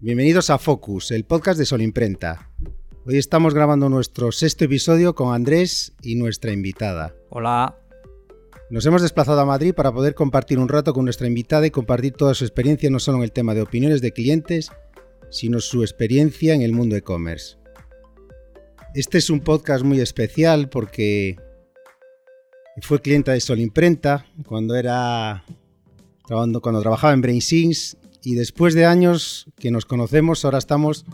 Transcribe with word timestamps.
Bienvenidos 0.00 0.48
a 0.50 0.58
Focus, 0.58 1.10
el 1.10 1.24
podcast 1.24 1.58
de 1.58 1.66
Sol 1.66 1.82
Imprenta. 1.82 2.52
Hoy 3.04 3.18
estamos 3.18 3.52
grabando 3.52 3.88
nuestro 3.88 4.30
sexto 4.30 4.64
episodio 4.64 5.16
con 5.16 5.34
Andrés 5.34 5.92
y 6.02 6.14
nuestra 6.14 6.52
invitada. 6.52 7.16
Hola. 7.30 7.76
Nos 8.70 8.86
hemos 8.86 9.02
desplazado 9.02 9.40
a 9.40 9.44
Madrid 9.44 9.74
para 9.74 9.90
poder 9.90 10.14
compartir 10.14 10.60
un 10.60 10.68
rato 10.68 10.94
con 10.94 11.04
nuestra 11.04 11.26
invitada 11.26 11.66
y 11.66 11.72
compartir 11.72 12.12
toda 12.12 12.34
su 12.34 12.44
experiencia 12.44 12.88
no 12.90 13.00
solo 13.00 13.18
en 13.18 13.24
el 13.24 13.32
tema 13.32 13.54
de 13.54 13.62
opiniones 13.62 14.00
de 14.00 14.12
clientes, 14.12 14.70
sino 15.30 15.58
su 15.58 15.82
experiencia 15.82 16.54
en 16.54 16.62
el 16.62 16.70
mundo 16.70 16.94
e-commerce. 16.94 17.56
Este 18.94 19.18
es 19.18 19.30
un 19.30 19.40
podcast 19.40 19.84
muy 19.84 19.98
especial 19.98 20.68
porque 20.68 21.36
fue 22.82 23.00
clienta 23.00 23.32
de 23.32 23.40
Sol 23.40 23.58
Imprenta 23.58 24.26
cuando 24.46 24.76
era 24.76 25.44
cuando 26.28 26.60
trabajaba 26.60 27.14
en 27.14 27.20
BrainSins 27.20 27.96
y 28.22 28.34
después 28.34 28.74
de 28.74 28.86
años 28.86 29.46
que 29.56 29.70
nos 29.70 29.84
conocemos 29.84 30.44
ahora 30.44 30.58
estamos 30.58 31.04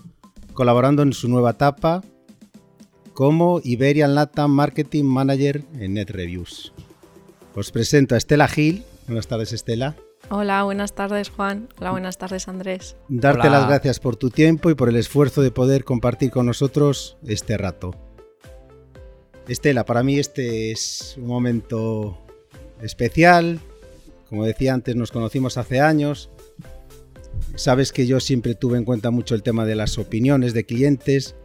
colaborando 0.52 1.02
en 1.02 1.12
su 1.12 1.28
nueva 1.28 1.50
etapa 1.50 2.02
como 3.12 3.60
Iberian 3.62 4.14
Latam 4.14 4.50
Marketing 4.50 5.04
Manager 5.04 5.64
en 5.78 5.94
NetReviews. 5.94 6.72
Os 7.54 7.70
presento 7.70 8.14
a 8.14 8.18
Estela 8.18 8.48
Gil. 8.48 8.84
Buenas 9.06 9.28
tardes, 9.28 9.52
Estela. 9.52 9.94
Hola, 10.30 10.64
buenas 10.64 10.94
tardes, 10.94 11.28
Juan. 11.28 11.68
Hola, 11.78 11.92
buenas 11.92 12.18
tardes, 12.18 12.48
Andrés. 12.48 12.96
Darte 13.08 13.50
las 13.50 13.68
gracias 13.68 14.00
por 14.00 14.16
tu 14.16 14.30
tiempo 14.30 14.70
y 14.70 14.74
por 14.74 14.88
el 14.88 14.96
esfuerzo 14.96 15.42
de 15.42 15.50
poder 15.50 15.84
compartir 15.84 16.30
con 16.30 16.46
nosotros 16.46 17.16
este 17.26 17.56
rato. 17.56 17.92
Estela, 19.46 19.84
para 19.84 20.02
mí 20.02 20.18
este 20.18 20.72
es 20.72 21.14
un 21.18 21.26
momento 21.26 22.18
especial. 22.80 23.60
Como 24.28 24.44
decía 24.44 24.72
antes, 24.72 24.96
nos 24.96 25.12
conocimos 25.12 25.58
hace 25.58 25.80
años. 25.80 26.30
Sabes 27.56 27.92
que 27.92 28.06
yo 28.06 28.18
siempre 28.18 28.54
tuve 28.54 28.78
en 28.78 28.84
cuenta 28.84 29.10
mucho 29.10 29.34
el 29.34 29.42
tema 29.42 29.64
de 29.64 29.76
las 29.76 29.98
opiniones 29.98 30.54
de 30.54 30.64
clientes. 30.64 31.36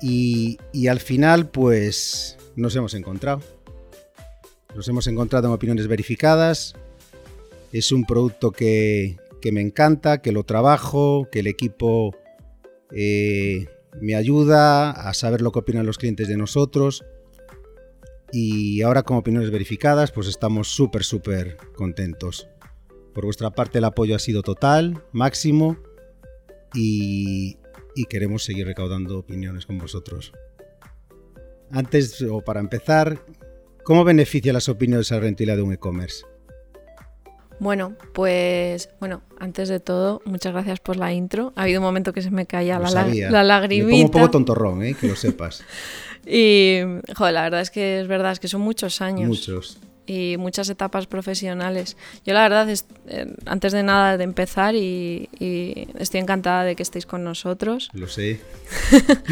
Y, 0.00 0.58
al 0.88 0.98
final, 0.98 1.48
pues, 1.48 2.36
nos 2.56 2.74
hemos 2.74 2.94
encontrado. 2.94 3.40
Nos 4.74 4.88
hemos 4.88 5.06
encontrado 5.06 5.46
en 5.46 5.54
opiniones 5.54 5.86
verificadas. 5.86 6.74
Es 7.72 7.92
un 7.92 8.04
producto 8.04 8.50
que, 8.50 9.16
me 9.52 9.60
encanta, 9.60 10.20
que 10.20 10.32
lo 10.32 10.42
trabajo, 10.42 11.28
que 11.30 11.40
el 11.40 11.46
equipo 11.46 12.16
eh, 12.90 13.66
me 14.00 14.16
ayuda 14.16 14.90
a 14.90 15.14
saber 15.14 15.40
lo 15.40 15.52
que 15.52 15.60
opinan 15.60 15.86
los 15.86 15.98
clientes 15.98 16.26
de 16.26 16.36
nosotros. 16.36 17.04
Y 18.32 18.82
ahora 18.82 19.04
con 19.04 19.18
opiniones 19.18 19.52
verificadas, 19.52 20.10
pues 20.10 20.26
estamos 20.26 20.68
súper, 20.68 21.04
súper 21.04 21.58
contentos. 21.76 22.48
Por 23.12 23.24
vuestra 23.24 23.50
parte 23.50 23.78
el 23.78 23.84
apoyo 23.84 24.16
ha 24.16 24.18
sido 24.18 24.42
total, 24.42 25.02
máximo, 25.12 25.76
y, 26.74 27.58
y 27.94 28.04
queremos 28.06 28.44
seguir 28.44 28.66
recaudando 28.66 29.18
opiniones 29.18 29.66
con 29.66 29.78
vosotros. 29.78 30.32
Antes, 31.70 32.20
o 32.22 32.40
para 32.42 32.60
empezar, 32.60 33.22
¿Cómo 33.84 34.04
beneficia 34.04 34.52
las 34.52 34.68
opiniones 34.68 35.10
a 35.10 35.16
la 35.16 35.22
rentabilidad 35.22 35.56
de 35.56 35.62
un 35.62 35.72
e-commerce? 35.72 36.24
Bueno, 37.58 37.96
pues 38.12 38.90
bueno, 39.00 39.22
antes 39.38 39.68
de 39.68 39.80
todo, 39.80 40.20
muchas 40.24 40.52
gracias 40.52 40.80
por 40.80 40.96
la 40.96 41.12
intro. 41.12 41.52
Ha 41.56 41.62
habido 41.62 41.80
un 41.80 41.84
momento 41.84 42.12
que 42.12 42.22
se 42.22 42.30
me 42.30 42.46
caía 42.46 42.78
la, 42.78 42.90
la, 42.90 43.44
lagrimita. 43.44 43.86
Me 43.86 43.92
pongo 43.92 44.04
un 44.04 44.10
poco 44.10 44.30
tontorrón, 44.30 44.82
¿eh? 44.84 44.94
que 44.94 45.08
lo 45.08 45.16
sepas. 45.16 45.64
y, 46.26 46.78
joder, 47.16 47.34
la 47.34 47.42
verdad 47.42 47.60
es 47.60 47.70
que 47.70 48.00
es 48.00 48.08
verdad, 48.08 48.32
es 48.32 48.40
que 48.40 48.48
son 48.48 48.60
muchos 48.60 49.00
años. 49.00 49.28
Muchos 49.28 49.78
y 50.06 50.36
muchas 50.36 50.68
etapas 50.68 51.06
profesionales. 51.06 51.96
Yo 52.24 52.34
la 52.34 52.42
verdad, 52.42 52.68
es, 52.68 52.86
eh, 53.08 53.34
antes 53.46 53.72
de 53.72 53.82
nada 53.82 54.16
de 54.16 54.24
empezar, 54.24 54.74
y, 54.74 55.28
estoy 55.98 56.20
encantada 56.20 56.64
de 56.64 56.76
que 56.76 56.82
estéis 56.82 57.06
con 57.06 57.24
nosotros. 57.24 57.90
Lo 57.92 58.08
sé. 58.08 58.40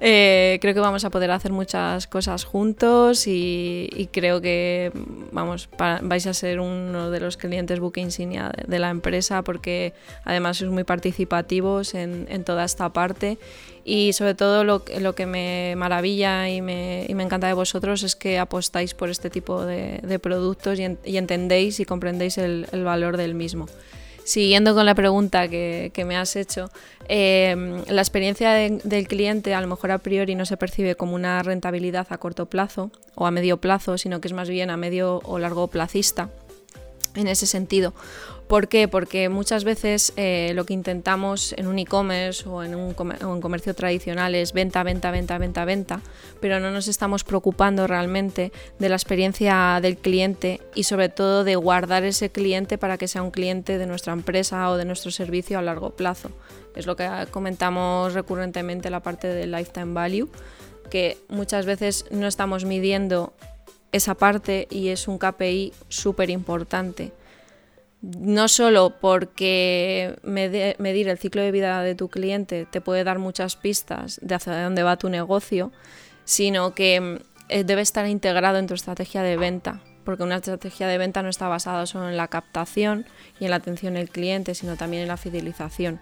Eh, 0.00 0.58
creo 0.60 0.74
que 0.74 0.80
vamos 0.80 1.04
a 1.04 1.10
poder 1.10 1.30
hacer 1.30 1.52
muchas 1.52 2.06
cosas 2.06 2.44
juntos 2.44 3.26
y, 3.26 4.08
creo 4.12 4.40
que 4.40 4.92
vamos, 5.32 5.68
vais 6.02 6.26
a 6.26 6.34
ser 6.34 6.60
uno 6.60 7.10
de 7.10 7.20
los 7.20 7.36
clientes 7.36 7.80
book 7.80 7.96
insignia 7.96 8.52
de, 8.66 8.78
la 8.78 8.90
empresa 8.90 9.42
porque 9.42 9.92
además 10.24 10.58
sois 10.58 10.70
muy 10.70 10.84
participativos 10.84 11.94
en, 11.94 12.26
en 12.30 12.44
toda 12.44 12.64
esta 12.64 12.92
parte 12.92 13.38
y 13.88 14.12
sobre 14.12 14.34
todo 14.34 14.64
lo, 14.64 14.84
lo 15.00 15.14
que 15.14 15.24
me 15.24 15.72
maravilla 15.74 16.50
y 16.50 16.60
me, 16.60 17.06
y 17.08 17.14
me, 17.14 17.22
encanta 17.22 17.46
de 17.46 17.54
vosotros 17.54 18.02
es 18.02 18.16
que 18.16 18.38
apostáis 18.38 18.92
por 18.92 19.08
este 19.08 19.30
tipo 19.30 19.64
de, 19.64 20.18
productos 20.22 20.78
y, 20.78 21.16
entendéis 21.16 21.80
y 21.80 21.86
comprendéis 21.86 22.36
el, 22.36 22.66
valor 22.84 23.16
del 23.16 23.34
mismo. 23.34 23.66
Siguiendo 24.24 24.74
con 24.74 24.84
la 24.84 24.94
pregunta 24.94 25.48
que, 25.48 25.90
que 25.94 26.04
me 26.04 26.18
has 26.18 26.36
hecho, 26.36 26.70
eh, 27.08 27.82
la 27.88 28.02
experiencia 28.02 28.52
del 28.52 29.08
cliente 29.08 29.54
a 29.54 29.60
lo 29.62 29.68
mejor 29.68 29.90
a 29.90 29.96
priori 29.96 30.34
no 30.34 30.44
se 30.44 30.58
percibe 30.58 30.94
como 30.94 31.14
una 31.14 31.42
rentabilidad 31.42 32.06
a 32.10 32.18
corto 32.18 32.44
plazo 32.44 32.90
o 33.14 33.24
a 33.24 33.30
medio 33.30 33.56
plazo, 33.56 33.96
sino 33.96 34.20
que 34.20 34.28
es 34.28 34.34
más 34.34 34.50
bien 34.50 34.68
a 34.68 34.76
medio 34.76 35.22
o 35.24 35.38
largo 35.38 35.68
plazista 35.68 36.28
en 37.14 37.26
ese 37.26 37.46
sentido. 37.46 37.94
¿Por 38.48 38.68
qué? 38.68 38.88
Porque 38.88 39.28
muchas 39.28 39.64
veces 39.64 40.14
eh, 40.16 40.52
lo 40.54 40.64
que 40.64 40.72
intentamos 40.72 41.52
en 41.58 41.66
un 41.66 41.78
e-commerce 41.78 42.48
o, 42.48 42.62
en 42.62 42.74
un 42.74 42.94
comercio 42.94 43.74
tradicional 43.74 44.34
es 44.34 44.54
venta, 44.54 44.82
venta, 44.82 45.10
venta, 45.10 45.36
venta, 45.36 45.66
venta, 45.66 46.00
pero 46.40 46.58
no 46.58 46.70
nos 46.70 46.88
estamos 46.88 47.24
preocupando 47.24 47.86
realmente 47.86 48.50
de 48.78 48.88
la 48.88 48.96
experiencia 48.96 49.80
del 49.82 49.98
cliente 49.98 50.62
y 50.74 50.84
sobre 50.84 51.10
todo 51.10 51.44
de 51.44 51.56
guardar 51.56 52.04
ese 52.04 52.30
cliente 52.30 52.78
para 52.78 52.96
que 52.96 53.06
sea 53.06 53.22
un 53.22 53.32
cliente 53.32 53.76
de 53.76 53.86
nuestra 53.86 54.14
empresa 54.14 54.70
o 54.70 54.78
de 54.78 54.86
nuestro 54.86 55.10
servicio 55.10 55.58
a 55.58 55.62
largo 55.62 55.90
plazo. 55.90 56.30
Es 56.74 56.86
lo 56.86 56.96
que 56.96 57.06
comentamos 57.30 58.14
recurrentemente 58.14 58.88
la 58.88 59.00
parte 59.00 59.28
del 59.28 59.52
lifetime 59.52 59.92
value, 59.92 60.30
que 60.88 61.18
muchas 61.28 61.66
veces 61.66 62.06
no 62.10 62.26
estamos 62.26 62.64
midiendo 62.64 63.34
esa 63.92 64.14
parte 64.14 64.68
y 64.70 64.88
es 64.88 65.06
un 65.06 65.18
KPI 65.18 65.74
súper 65.88 66.30
importante 66.30 67.12
no 68.00 68.46
solo 68.48 68.94
porque 69.00 70.16
medir 70.22 71.08
el 71.08 71.18
ciclo 71.18 71.42
de 71.42 71.50
vida 71.50 71.82
de 71.82 71.94
tu 71.94 72.08
cliente 72.08 72.66
te 72.70 72.80
puede 72.80 73.02
dar 73.04 73.18
muchas 73.18 73.56
pistas 73.56 74.20
de 74.22 74.34
hacia 74.34 74.62
dónde 74.62 74.84
va 74.84 74.96
tu 74.96 75.08
negocio, 75.08 75.72
sino 76.24 76.74
que 76.74 77.20
eh, 77.48 77.64
debe 77.64 77.82
estar 77.82 78.06
integrado 78.06 78.58
en 78.58 78.66
tu 78.66 78.74
estrategia 78.74 79.22
de 79.22 79.36
venta, 79.36 79.80
porque 80.04 80.22
una 80.22 80.36
estrategia 80.36 80.86
de 80.86 80.98
venta 80.98 81.22
no 81.22 81.28
está 81.28 81.48
basada 81.48 81.86
solo 81.86 82.08
en 82.08 82.16
la 82.16 82.28
captación 82.28 83.06
y 83.40 83.44
en 83.44 83.50
la 83.50 83.56
atención 83.56 83.96
al 83.96 84.10
cliente, 84.10 84.54
sino 84.54 84.76
también 84.76 85.02
en 85.02 85.08
la 85.08 85.16
fidelización. 85.16 86.00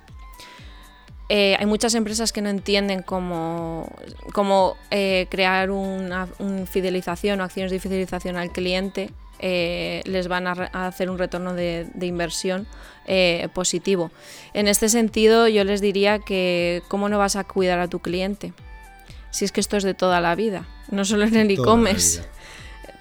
Eh, 1.29 1.57
hay 1.59 1.67
muchas 1.67 1.95
empresas 1.95 2.33
que 2.33 2.41
no 2.41 2.49
entienden 2.49 3.03
cómo, 3.03 3.91
cómo 4.33 4.77
eh, 4.91 5.27
crear 5.29 5.71
una, 5.71 6.29
fidelización 6.71 7.41
o 7.41 7.45
acciones 7.45 7.73
de 7.73 7.81
fidelización 7.81 8.37
al 8.37 8.53
cliente 8.53 9.11
eh, 9.39 10.03
les 10.05 10.29
van 10.29 10.47
a, 10.47 10.53
hacer 10.87 11.11
un 11.11 11.19
retorno 11.19 11.55
de, 11.55 11.87
inversión 12.01 12.67
eh, 13.07 13.49
positivo. 13.55 14.11
En 14.55 14.69
este 14.69 14.89
sentido, 14.89 15.49
yo 15.49 15.65
les 15.65 15.81
diría 15.81 16.19
que 16.19 16.83
cómo 16.89 17.09
no 17.09 17.19
vas 17.19 17.37
a 17.37 17.45
cuidar 17.45 17.79
a 17.79 17.89
tu 17.89 18.01
cliente, 18.01 18.53
si 19.31 19.45
es 19.45 19.53
que 19.53 19.61
esto 19.61 19.77
es 19.77 19.85
de 19.85 19.95
toda 19.95 20.21
la 20.21 20.35
vida, 20.35 20.67
no 20.91 21.05
solo 21.05 21.25
en 21.25 21.37
el 21.37 21.51
e-commerce. 21.51 22.23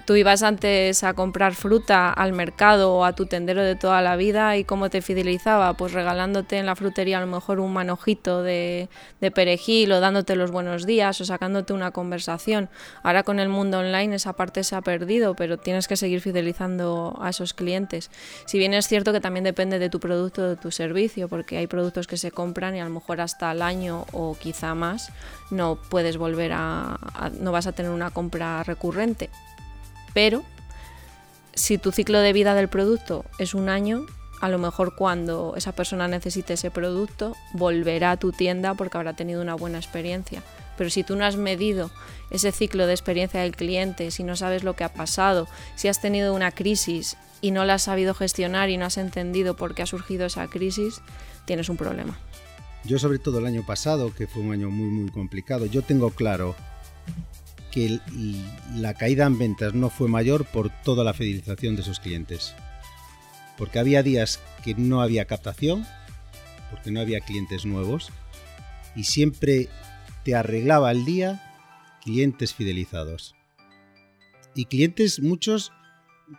Tú 0.06 0.14
ibas 0.14 0.44
antes 0.44 1.02
a 1.02 1.14
comprar 1.14 1.56
fruta 1.56 2.12
al 2.12 2.32
mercado 2.32 2.94
o 2.94 3.04
a 3.04 3.14
tu 3.14 3.26
tendero 3.26 3.64
de 3.64 3.74
toda 3.74 4.00
la 4.02 4.14
vida 4.14 4.56
y 4.56 4.62
cómo 4.62 4.88
te 4.88 5.02
fidelizaba, 5.02 5.74
pues 5.74 5.92
regalándote 5.92 6.58
en 6.58 6.66
la 6.66 6.76
frutería 6.76 7.18
a 7.18 7.20
lo 7.20 7.26
mejor 7.26 7.58
un 7.58 7.72
manojito 7.72 8.44
de, 8.44 8.88
perejil 9.34 9.90
o 9.90 9.98
dándote 9.98 10.36
los 10.36 10.52
buenos 10.52 10.86
días 10.86 11.20
o 11.20 11.24
sacándote 11.24 11.72
una 11.72 11.90
conversación. 11.90 12.68
Ahora 13.02 13.24
con 13.24 13.40
el 13.40 13.48
mundo 13.48 13.80
online 13.80 14.14
esa 14.14 14.34
parte 14.34 14.62
se 14.62 14.76
ha 14.76 14.80
perdido, 14.80 15.34
pero 15.34 15.58
tienes 15.58 15.88
que 15.88 15.96
seguir 15.96 16.20
fidelizando 16.20 17.18
a 17.20 17.30
esos 17.30 17.52
clientes. 17.52 18.12
Si 18.46 18.58
bien 18.58 18.74
es 18.74 18.86
cierto 18.86 19.12
que 19.12 19.18
también 19.18 19.42
depende 19.42 19.80
de 19.80 19.90
tu 19.90 19.98
producto 19.98 20.42
o 20.42 20.48
de 20.50 20.56
tu 20.56 20.70
servicio, 20.70 21.28
porque 21.28 21.58
hay 21.58 21.66
productos 21.66 22.06
que 22.06 22.16
se 22.16 22.30
compran 22.30 22.76
y 22.76 22.80
a 22.80 22.84
lo 22.84 22.90
mejor 22.90 23.20
hasta 23.20 23.50
el 23.50 23.60
año 23.60 24.06
o 24.12 24.36
quizá 24.38 24.76
más 24.76 25.10
no 25.50 25.76
puedes 25.90 26.16
volver 26.16 26.52
a 26.54 26.96
no 27.40 27.50
vas 27.50 27.66
a 27.66 27.72
tener 27.72 27.90
una 27.90 28.10
compra 28.10 28.62
recurrente 28.62 29.30
pero 30.16 30.44
si 31.52 31.76
tu 31.76 31.92
ciclo 31.92 32.20
de 32.20 32.32
vida 32.32 32.54
del 32.54 32.68
producto 32.68 33.26
es 33.38 33.52
un 33.52 33.68
año, 33.68 34.06
a 34.40 34.48
lo 34.48 34.56
mejor 34.56 34.96
cuando 34.96 35.52
esa 35.58 35.72
persona 35.72 36.08
necesite 36.08 36.54
ese 36.54 36.70
producto, 36.70 37.36
volverá 37.52 38.12
a 38.12 38.16
tu 38.16 38.32
tienda 38.32 38.72
porque 38.72 38.96
habrá 38.96 39.12
tenido 39.12 39.42
una 39.42 39.54
buena 39.54 39.76
experiencia. 39.76 40.42
Pero 40.78 40.88
si 40.88 41.04
tú 41.04 41.16
no 41.16 41.26
has 41.26 41.36
medido 41.36 41.90
ese 42.30 42.50
ciclo 42.50 42.86
de 42.86 42.94
experiencia 42.94 43.42
del 43.42 43.54
cliente, 43.54 44.10
si 44.10 44.24
no 44.24 44.36
sabes 44.36 44.64
lo 44.64 44.74
que 44.74 44.84
ha 44.84 44.94
pasado, 44.94 45.48
si 45.74 45.88
has 45.88 46.00
tenido 46.00 46.32
una 46.32 46.50
crisis 46.50 47.18
y 47.42 47.50
no 47.50 47.66
la 47.66 47.74
has 47.74 47.82
sabido 47.82 48.14
gestionar 48.14 48.70
y 48.70 48.78
no 48.78 48.86
has 48.86 48.96
entendido 48.96 49.54
por 49.54 49.74
qué 49.74 49.82
ha 49.82 49.86
surgido 49.86 50.24
esa 50.24 50.46
crisis, 50.46 51.02
tienes 51.44 51.68
un 51.68 51.76
problema. 51.76 52.18
Yo 52.84 52.98
sobre 52.98 53.18
todo 53.18 53.40
el 53.40 53.44
año 53.44 53.66
pasado, 53.66 54.14
que 54.14 54.26
fue 54.26 54.40
un 54.40 54.52
año 54.52 54.70
muy 54.70 54.88
muy 54.88 55.10
complicado, 55.10 55.66
yo 55.66 55.82
tengo 55.82 56.08
claro 56.08 56.56
que 57.76 58.00
la 58.74 58.94
caída 58.94 59.26
en 59.26 59.38
ventas 59.38 59.74
no 59.74 59.90
fue 59.90 60.08
mayor 60.08 60.46
por 60.46 60.70
toda 60.82 61.04
la 61.04 61.12
fidelización 61.12 61.76
de 61.76 61.82
sus 61.82 62.00
clientes. 62.00 62.54
Porque 63.58 63.78
había 63.78 64.02
días 64.02 64.40
que 64.64 64.74
no 64.74 65.02
había 65.02 65.26
captación, 65.26 65.86
porque 66.70 66.90
no 66.90 67.00
había 67.00 67.20
clientes 67.20 67.66
nuevos, 67.66 68.08
y 68.94 69.04
siempre 69.04 69.68
te 70.24 70.34
arreglaba 70.34 70.88
al 70.88 71.04
día 71.04 71.54
clientes 72.02 72.54
fidelizados. 72.54 73.34
Y 74.54 74.64
clientes 74.64 75.20
muchos 75.20 75.70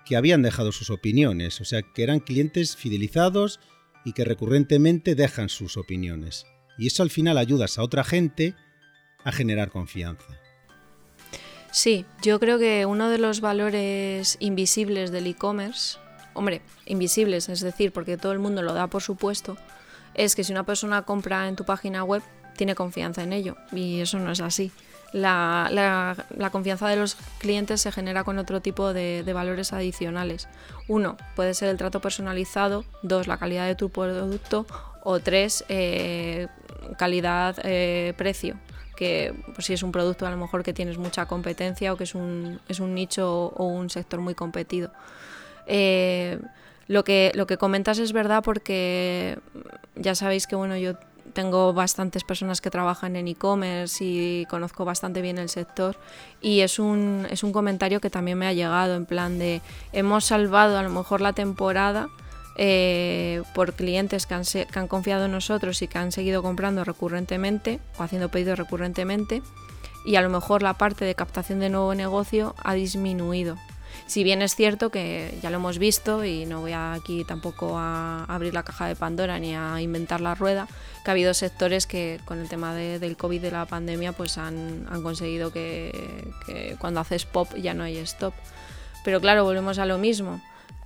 que 0.07 0.15
habían 0.15 0.41
dejado 0.41 0.71
sus 0.71 0.89
opiniones, 0.89 1.61
o 1.61 1.65
sea, 1.65 1.83
que 1.83 2.01
eran 2.01 2.19
clientes 2.19 2.75
fidelizados 2.75 3.59
y 4.03 4.13
que 4.13 4.25
recurrentemente 4.25 5.13
dejan 5.13 5.49
sus 5.49 5.77
opiniones. 5.77 6.47
Y 6.79 6.87
eso 6.87 7.03
al 7.03 7.11
final 7.11 7.37
ayudas 7.37 7.77
a 7.77 7.83
otra 7.83 8.03
gente 8.03 8.55
a 9.23 9.31
generar 9.31 9.69
confianza. 9.69 10.39
Sí, 11.77 12.07
yo 12.23 12.39
creo 12.39 12.57
que 12.57 12.87
uno 12.87 13.07
de 13.07 13.19
los 13.19 13.39
valores 13.39 14.37
invisibles 14.39 15.11
del 15.11 15.27
e-commerce, 15.27 15.99
hombre, 16.33 16.63
invisibles, 16.87 17.49
es 17.49 17.59
decir, 17.61 17.91
porque 17.91 18.17
todo 18.17 18.31
el 18.31 18.39
mundo 18.39 18.63
lo 18.63 18.73
da 18.73 18.87
por 18.87 19.03
supuesto, 19.03 19.57
es 20.15 20.35
que 20.35 20.43
si 20.43 20.51
una 20.51 20.63
persona 20.63 21.03
compra 21.03 21.47
en 21.47 21.55
tu 21.55 21.65
página 21.65 22.03
web, 22.03 22.23
tiene 22.55 22.73
confianza 22.73 23.21
en 23.21 23.31
ello. 23.31 23.57
Y 23.71 24.01
eso 24.01 24.17
no 24.17 24.31
es 24.31 24.41
así. 24.41 24.71
La, 25.13 26.15
confianza 26.51 26.87
de 26.87 26.95
los 26.95 27.15
clientes 27.37 27.79
se 27.79 27.91
genera 27.91 28.23
con 28.23 28.39
otro 28.39 28.59
tipo 28.59 28.91
de, 28.91 29.21
valores 29.31 29.71
adicionales. 29.71 30.47
Uno, 30.87 31.15
puede 31.35 31.53
ser 31.53 31.69
el 31.69 31.77
trato 31.77 32.01
personalizado. 32.01 32.85
Dos, 33.03 33.27
la 33.27 33.37
calidad 33.37 33.67
de 33.67 33.75
tu 33.75 33.91
producto. 33.91 34.65
O 35.03 35.19
tres, 35.19 35.63
eh, 35.69 36.47
calidad-precio. 36.97 38.55
Eh, 38.55 38.76
que 38.97 39.33
pues, 39.53 39.67
si 39.67 39.73
es 39.73 39.83
un 39.83 39.93
producto 39.93 40.25
a 40.27 40.31
lo 40.31 40.35
mejor 40.35 40.63
que 40.63 40.73
tienes 40.73 40.97
mucha 40.97 41.25
competencia 41.27 41.93
o 41.93 41.97
que 41.97 42.03
es 42.03 42.15
un, 42.15 42.59
es 42.67 42.81
un 42.81 42.93
nicho 42.93 43.53
o 43.55 43.65
un 43.65 43.89
sector 43.89 44.19
muy 44.19 44.35
competido. 44.35 44.91
Eh, 45.67 46.39
lo, 46.87 47.03
que, 47.03 47.31
lo 47.35 47.47
que 47.47 47.57
comentas 47.57 47.99
es 47.99 48.11
verdad 48.11 48.43
porque 48.43 49.37
ya 49.95 50.15
sabéis 50.15 50.47
que 50.47 50.55
bueno, 50.55 50.75
yo 50.75 50.95
tengo 51.33 51.71
bastantes 51.73 52.23
personas 52.23 52.61
que 52.61 52.71
trabajan 52.71 53.15
en 53.15 53.27
e-commerce 53.27 54.03
y 54.03 54.45
conozco 54.49 54.85
bastante 54.85 55.21
bien 55.21 55.37
el 55.37 55.49
sector 55.49 55.95
y 56.41 56.61
es 56.61 56.79
un, 56.79 57.27
es 57.29 57.43
un 57.43 57.51
comentario 57.51 58.01
que 58.01 58.09
también 58.09 58.39
me 58.39 58.47
ha 58.47 58.53
llegado 58.53 58.95
en 58.95 59.05
plan 59.05 59.37
de 59.37 59.61
hemos 59.93 60.25
salvado 60.25 60.77
a 60.77 60.83
lo 60.83 60.89
mejor 60.89 61.21
la 61.21 61.33
temporada 61.33 62.09
eh, 62.57 63.43
por 63.53 63.73
clientes 63.73 64.25
que 64.25 64.33
han, 64.33 64.43
que 64.43 64.79
han 64.79 64.87
confiado 64.87 65.25
en 65.25 65.31
nosotros 65.31 65.81
y 65.81 65.87
que 65.87 65.97
han 65.97 66.11
seguido 66.11 66.41
comprando 66.41 66.83
recurrentemente 66.83 67.79
o 67.97 68.03
haciendo 68.03 68.29
pedidos 68.29 68.57
recurrentemente 68.57 69.41
y 70.05 70.15
a 70.15 70.21
lo 70.21 70.29
mejor 70.29 70.63
la 70.63 70.75
parte 70.75 71.05
de 71.05 71.15
captación 71.15 71.59
de 71.59 71.69
nuevo 71.69 71.93
negocio 71.93 72.55
ha 72.63 72.73
disminuido. 72.73 73.57
Si 74.05 74.23
bien 74.23 74.41
es 74.41 74.55
cierto 74.55 74.89
que 74.89 75.37
ya 75.41 75.49
lo 75.49 75.57
hemos 75.57 75.79
visto 75.79 76.23
y 76.23 76.45
no 76.45 76.61
voy 76.61 76.71
aquí 76.73 77.25
tampoco 77.25 77.77
a 77.77 78.23
abrir 78.23 78.53
la 78.53 78.63
caja 78.63 78.87
de 78.87 78.95
Pandora 78.95 79.37
ni 79.37 79.53
a 79.53 79.81
inventar 79.81 80.21
la 80.21 80.33
rueda, 80.33 80.67
que 81.03 81.11
ha 81.11 81.13
habido 81.13 81.33
sectores 81.33 81.87
que 81.87 82.21
con 82.23 82.39
el 82.39 82.47
tema 82.47 82.73
del 82.73 83.17
COVID 83.17 83.41
de 83.41 83.51
la 83.51 83.65
pandemia 83.65 84.13
pues 84.13 84.37
han, 84.37 84.85
conseguido 85.03 85.51
que, 85.51 85.91
cuando 86.79 87.01
haces 87.01 87.25
pop 87.25 87.49
ya 87.55 87.73
no 87.73 87.83
hay 87.83 87.97
stop. 87.97 88.33
Pero 89.03 89.19
claro, 89.19 89.43
volvemos 89.43 89.77
a 89.77 89.85
lo 89.85 89.97
mismo. 89.97 90.41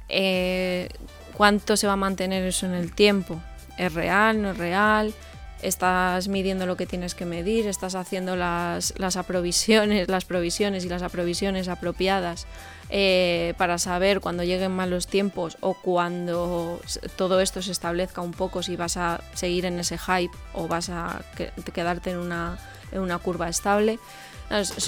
Eh, 0.09 0.89
¿Cuánto 1.35 1.77
se 1.77 1.87
va 1.87 1.93
a 1.93 1.97
mantener 1.97 2.43
eso 2.43 2.65
en 2.65 2.73
el 2.73 2.93
tiempo? 2.93 3.41
¿Es 3.77 3.93
real? 3.93 4.41
¿No 4.41 4.51
es 4.51 4.57
real? 4.57 5.13
estás 5.61 6.27
midiendo 6.27 6.65
lo 6.65 6.75
que 6.75 6.85
tienes 6.85 7.15
que 7.15 7.25
medir, 7.25 7.67
estás 7.67 7.95
haciendo 7.95 8.35
las, 8.35 8.93
las 8.97 9.15
aprovisiones, 9.15 10.07
las 10.07 10.25
provisiones 10.25 10.85
y 10.85 10.89
las 10.89 11.03
aprovisiones 11.03 11.67
apropiadas 11.67 12.47
eh, 12.89 13.53
para 13.57 13.77
saber 13.77 14.19
cuando 14.19 14.43
lleguen 14.43 14.71
malos 14.71 15.07
tiempos 15.07 15.57
o 15.61 15.73
cuando 15.75 16.79
todo 17.15 17.41
esto 17.41 17.61
se 17.61 17.71
establezca 17.71 18.21
un 18.21 18.31
poco 18.31 18.63
si 18.63 18.75
vas 18.75 18.97
a 18.97 19.21
seguir 19.33 19.65
en 19.65 19.79
ese 19.79 19.97
hype 19.97 20.35
o 20.53 20.67
vas 20.67 20.89
a 20.89 21.21
quedarte 21.73 22.11
en 22.11 22.17
una, 22.17 22.57
en 22.91 23.01
una 23.01 23.17
curva 23.19 23.49
estable. 23.49 23.99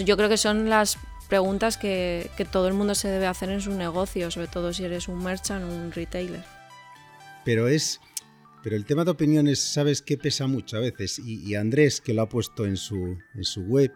Yo 0.04 0.18
creo 0.18 0.28
que 0.28 0.38
son 0.38 0.70
las 0.70 0.98
preguntas 1.24 1.78
que, 1.78 2.30
que 2.38 2.46
todo 2.46 2.68
el 2.68 2.74
mundo 2.74 2.96
se 2.96 3.08
debe 3.08 3.28
hacer 3.28 3.50
en 3.50 3.62
su 3.62 3.72
negocio, 3.72 4.30
sobre 4.32 4.48
todo 4.48 4.74
si 4.74 4.84
eres 4.84 5.08
un 5.08 5.24
merchant 5.24 5.64
o 5.64 5.68
un 5.68 5.92
retailer. 5.92 6.44
Pero 7.46 7.68
es 7.68 8.00
pero 8.64 8.78
el 8.78 8.86
tema 8.86 9.04
de 9.04 9.12
opiniones, 9.12 9.60
¿sabes 9.60 10.02
qué 10.02 10.18
pesa 10.18 10.48
mucho 10.48 10.78
a 10.78 10.80
veces? 10.80 11.20
Y, 11.20 11.54
Andrés, 11.56 12.00
que 12.00 12.14
lo 12.14 12.22
ha 12.22 12.30
puesto 12.30 12.66
en 12.66 12.78
su, 12.78 13.18
en 13.36 13.44
su 13.44 13.64
web, 13.64 13.92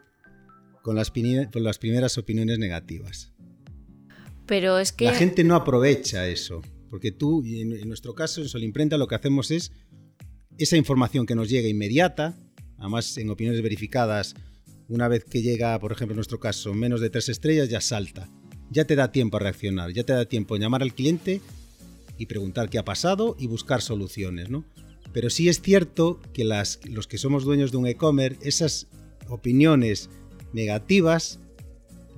con 0.83 0.97
las, 0.97 1.09
con 1.09 1.63
las 1.63 1.79
primeras 1.79 2.17
opiniones 2.17 2.59
negativas. 2.59 3.31
Pero 4.45 4.77
es 4.77 4.91
que... 4.91 5.05
La 5.05 5.13
gente 5.13 5.45
no 5.45 5.55
aprovecha 5.55 6.27
eso. 6.27 6.61
Porque 6.89 7.13
tú, 7.13 7.45
y 7.45 7.61
en, 7.61 7.87
nuestro 7.87 8.13
caso, 8.13 8.41
en 8.41 8.49
Solimprenta, 8.49 8.97
lo 8.97 9.07
que 9.07 9.15
hacemos 9.15 9.51
es 9.51 9.71
esa 10.57 10.75
información 10.75 11.25
que 11.25 11.35
nos 11.35 11.49
llega 11.49 11.69
inmediata, 11.69 12.37
además 12.77 13.17
en 13.17 13.29
opiniones 13.29 13.61
verificadas, 13.61 14.35
una 14.89 15.07
vez 15.07 15.23
que 15.25 15.41
llega, 15.41 15.77
por 15.79 15.91
ejemplo, 15.91 16.13
en 16.13 16.17
nuestro 16.17 16.39
caso, 16.39 16.73
menos 16.73 17.01
de 17.01 17.09
tres 17.09 17.29
estrellas, 17.29 17.69
ya 17.69 17.81
salta. 17.81 18.29
Ya 18.69 18.85
te 18.85 18.95
da 18.95 19.11
tiempo 19.11 19.37
a 19.37 19.39
reaccionar, 19.39 19.91
ya 19.91 20.03
te 20.03 20.13
da 20.13 20.25
tiempo 20.25 20.55
a 20.55 20.59
llamar 20.59 20.81
al 20.81 20.93
cliente 20.93 21.41
y 22.17 22.25
preguntar 22.25 22.69
qué 22.69 22.79
ha 22.79 22.85
pasado 22.85 23.35
y 23.39 23.47
buscar 23.47 23.81
soluciones, 23.81 24.49
¿no? 24.49 24.65
Pero 25.13 25.29
sí 25.29 25.49
es 25.49 25.61
cierto 25.61 26.19
que 26.33 26.43
las, 26.43 26.79
los 26.85 27.07
que 27.07 27.17
somos 27.17 27.43
dueños 27.43 27.71
de 27.71 27.77
un 27.77 27.87
e-commerce, 27.87 28.39
esas 28.47 28.87
opiniones 29.29 30.09
negativas, 30.53 31.39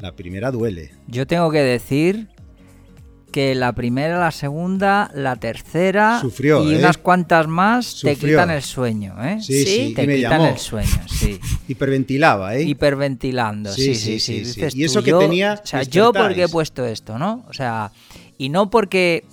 la 0.01 0.15
primera 0.15 0.51
duele. 0.51 0.91
Yo 1.07 1.27
tengo 1.27 1.51
que 1.51 1.59
decir 1.59 2.29
que 3.31 3.55
la 3.55 3.73
primera, 3.73 4.19
la 4.19 4.31
segunda, 4.31 5.11
la 5.13 5.35
tercera 5.35 6.19
Sufrió, 6.19 6.63
y 6.63 6.73
¿eh? 6.73 6.77
unas 6.77 6.97
cuantas 6.97 7.47
más 7.47 8.01
te 8.01 8.15
quitan 8.15 8.49
el 8.49 8.61
sueño, 8.61 9.15
¿eh? 9.23 9.37
Sí, 9.41 9.65
sí, 9.65 9.93
te 9.95 10.07
quitan 10.07 10.41
el 10.41 10.57
sueño, 10.57 11.07
sí. 11.07 11.39
Hiperventilaba, 11.67 12.55
¿eh? 12.55 12.63
Hiperventilando, 12.63 13.71
sí, 13.71 13.95
sí, 13.95 14.19
sí. 14.19 14.43
y 14.73 14.83
eso 14.83 15.03
que 15.03 15.13
tenía. 15.13 15.59
O 15.63 15.65
sea, 15.65 15.83
yo 15.83 16.11
porque 16.13 16.43
he 16.43 16.49
puesto 16.49 16.85
esto, 16.85 17.17
¿no? 17.17 17.45
O 17.47 17.53
sea, 17.53 17.91
y 18.37 18.49
no 18.49 18.69
porque 18.69 19.25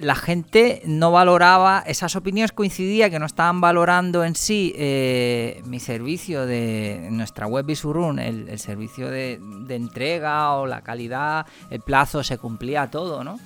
la 0.00 0.14
gente 0.14 0.82
no 0.86 1.12
valoraba, 1.12 1.82
esas 1.86 2.16
opiniones 2.16 2.52
coincidía 2.52 3.10
que 3.10 3.18
no 3.18 3.26
estaban 3.26 3.60
valorando 3.60 4.24
en 4.24 4.34
sí 4.34 4.72
eh, 4.76 5.62
mi 5.64 5.78
servicio 5.78 6.46
de 6.46 7.08
nuestra 7.10 7.46
web 7.46 7.66
Visurun, 7.66 8.18
el, 8.18 8.48
el 8.48 8.58
servicio 8.58 9.10
de, 9.10 9.40
entrega 9.68 10.54
o 10.54 10.66
la 10.66 10.80
calidad, 10.80 11.46
el 11.70 11.80
plazo, 11.80 12.24
se 12.24 12.38
cumplía 12.38 12.90
todo, 12.90 13.22
¿no? 13.22 13.38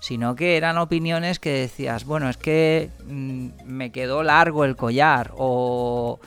Sino 0.00 0.34
que 0.34 0.56
eran 0.56 0.76
opiniones 0.76 1.38
que 1.38 1.50
decías, 1.50 2.04
bueno, 2.04 2.28
es 2.28 2.36
que 2.36 2.90
mm, 3.06 3.48
me 3.64 3.90
quedó 3.92 4.22
largo 4.22 4.64
el 4.64 4.76
collar 4.76 5.32
o, 5.36 6.20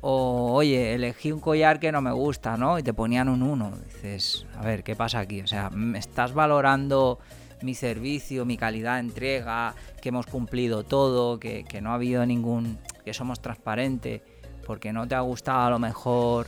o, 0.00 0.52
oye, 0.52 0.94
elegí 0.94 1.32
un 1.32 1.40
collar 1.40 1.80
que 1.80 1.90
no 1.92 2.00
me 2.00 2.12
gusta, 2.12 2.56
¿no? 2.56 2.78
Y 2.78 2.82
te 2.82 2.92
ponían 2.92 3.28
un 3.28 3.42
1. 3.42 3.72
Dices, 3.86 4.46
a 4.56 4.62
ver, 4.62 4.84
¿qué 4.84 4.94
pasa 4.94 5.18
aquí? 5.18 5.40
O 5.40 5.46
sea, 5.46 5.70
¿me 5.70 5.98
estás 5.98 6.34
valorando 6.34 7.18
mi 7.62 7.74
servicio, 7.74 8.44
mi 8.44 8.56
calidad 8.56 8.94
de 8.94 9.00
entrega, 9.00 9.74
que 10.00 10.10
hemos 10.10 10.26
cumplido 10.26 10.84
todo, 10.84 11.38
que, 11.38 11.64
no 11.82 11.90
ha 11.90 11.94
habido 11.94 12.24
ningún, 12.26 12.78
que 13.04 13.14
somos 13.14 13.40
transparentes, 13.40 14.22
porque 14.66 14.92
no 14.92 15.06
te 15.06 15.14
ha 15.14 15.20
gustado 15.20 15.60
a 15.60 15.70
lo 15.70 15.78
mejor, 15.78 16.46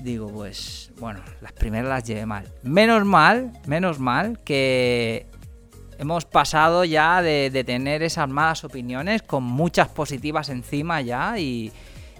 digo, 0.00 0.28
pues 0.28 0.90
bueno, 0.98 1.20
las 1.40 1.52
primeras 1.52 1.88
las 1.88 2.04
llevé 2.04 2.26
mal. 2.26 2.52
Menos 2.62 3.04
mal, 3.04 3.52
menos 3.66 3.98
mal 3.98 4.40
que 4.40 5.26
hemos 5.98 6.24
pasado 6.24 6.84
ya 6.84 7.22
de, 7.22 7.50
tener 7.64 8.02
esas 8.02 8.28
malas 8.28 8.64
opiniones 8.64 9.22
con 9.22 9.44
muchas 9.44 9.88
positivas 9.88 10.48
encima 10.48 11.00
ya 11.00 11.38
y, 11.38 11.72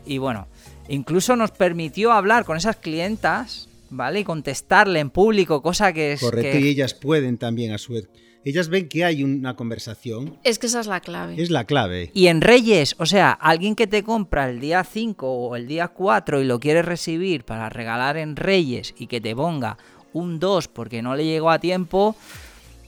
y 0.04 0.18
bueno, 0.18 0.48
incluso 0.88 1.36
nos 1.36 1.50
permitió 1.50 2.12
hablar 2.12 2.44
con 2.44 2.56
esas 2.56 2.76
clientas 2.76 3.68
¿vale? 3.90 4.20
Y 4.20 4.24
contestarle 4.24 5.00
en 5.00 5.10
público, 5.10 5.62
cosa 5.62 5.92
que 5.92 6.12
es... 6.12 6.20
Correcto, 6.20 6.58
y 6.58 6.68
ellas 6.68 6.94
pueden 6.94 7.38
también 7.38 7.72
a 7.72 7.78
su 7.78 7.94
vez. 7.94 8.08
Ellas 8.44 8.68
ven 8.68 8.88
que 8.88 9.04
hay 9.04 9.24
una 9.24 9.56
conversación. 9.56 10.38
Es 10.44 10.60
que 10.60 10.68
esa 10.68 10.78
es 10.78 10.86
la 10.86 11.00
clave. 11.00 11.34
Es 11.42 11.50
la 11.50 11.64
clave. 11.64 12.12
Y 12.14 12.28
en 12.28 12.40
Reyes, 12.40 12.94
o 12.98 13.04
sea, 13.04 13.32
alguien 13.32 13.74
que 13.74 13.88
te 13.88 14.04
compra 14.04 14.48
el 14.48 14.60
día 14.60 14.84
5 14.84 15.26
o 15.28 15.56
el 15.56 15.66
día 15.66 15.88
4 15.88 16.40
y 16.40 16.44
lo 16.44 16.60
quiere 16.60 16.82
recibir 16.82 17.44
para 17.44 17.68
regalar 17.68 18.16
en 18.16 18.36
Reyes 18.36 18.94
y 18.96 19.08
que 19.08 19.20
te 19.20 19.34
ponga 19.34 19.78
un 20.12 20.38
2 20.38 20.68
porque 20.68 21.02
no 21.02 21.16
le 21.16 21.24
llegó 21.24 21.50
a 21.50 21.58
tiempo, 21.58 22.14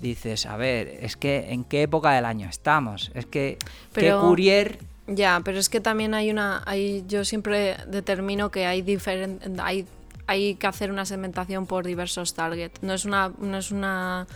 dices, 0.01 0.47
a 0.47 0.57
ver, 0.57 0.97
es 1.01 1.17
que 1.17 1.51
en 1.51 1.65
qué 1.65 1.83
época 1.83 2.13
del 2.13 2.25
año 2.25 2.49
estamos. 2.49 3.11
Es 3.15 3.27
que 3.27 3.59
pero, 3.93 4.21
qué 4.21 4.27
courier 4.27 4.79
ya, 5.09 5.41
pero 5.43 5.59
es 5.59 5.71
que 5.71 5.81
también 5.81 6.13
hay 6.13 6.31
una, 6.31 6.63
hay, 6.67 7.03
yo 7.09 7.25
siempre 7.25 7.77
determino 7.89 8.51
que 8.51 8.67
hay 8.67 8.83
diferentes, 8.83 9.51
hay 9.59 9.87
hay 10.29 10.55
que 10.55 10.67
hacer 10.67 10.93
una 10.93 11.07
segmentación 11.07 11.67
por 11.67 11.85
diversos 11.85 12.35
targets. 12.35 12.83
No 12.83 12.93
es 12.93 13.05
una, 13.05 13.33
no 13.39 13.57
es 13.57 13.73
una 13.73 14.27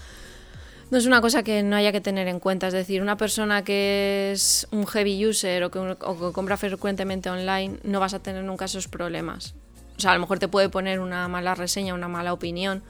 no 0.91 0.99
es 0.99 1.07
una 1.07 1.21
cosa 1.21 1.43
que 1.43 1.63
no 1.63 1.77
haya 1.77 1.93
que 1.93 2.01
tener 2.01 2.29
en 2.29 2.41
cuenta. 2.41 2.67
Es 2.67 2.73
decir, 2.73 3.01
una 3.01 3.17
persona 3.17 3.63
que 3.63 4.33
es 4.33 4.67
un 4.73 4.87
heavy 4.87 5.27
user 5.27 5.65
o 5.65 5.71
que, 5.71 5.97
compra 6.33 6.57
frecuentemente 6.57 7.31
online, 7.31 7.79
no 7.83 8.01
vas 8.01 8.15
a 8.15 8.19
tener 8.19 8.43
nunca 8.43 8.65
esos 8.65 8.89
problemas. 8.89 9.55
O 9.97 10.01
sea, 10.01 10.11
a 10.11 10.15
lo 10.15 10.21
mejor 10.21 10.39
te 10.39 10.49
puede 10.49 10.71
poner 10.71 10.99
una 11.01 11.29
mala 11.29 11.55
reseña, 11.55 11.95
una 11.95 12.09
mala 12.09 12.33
opinión, 12.33 12.83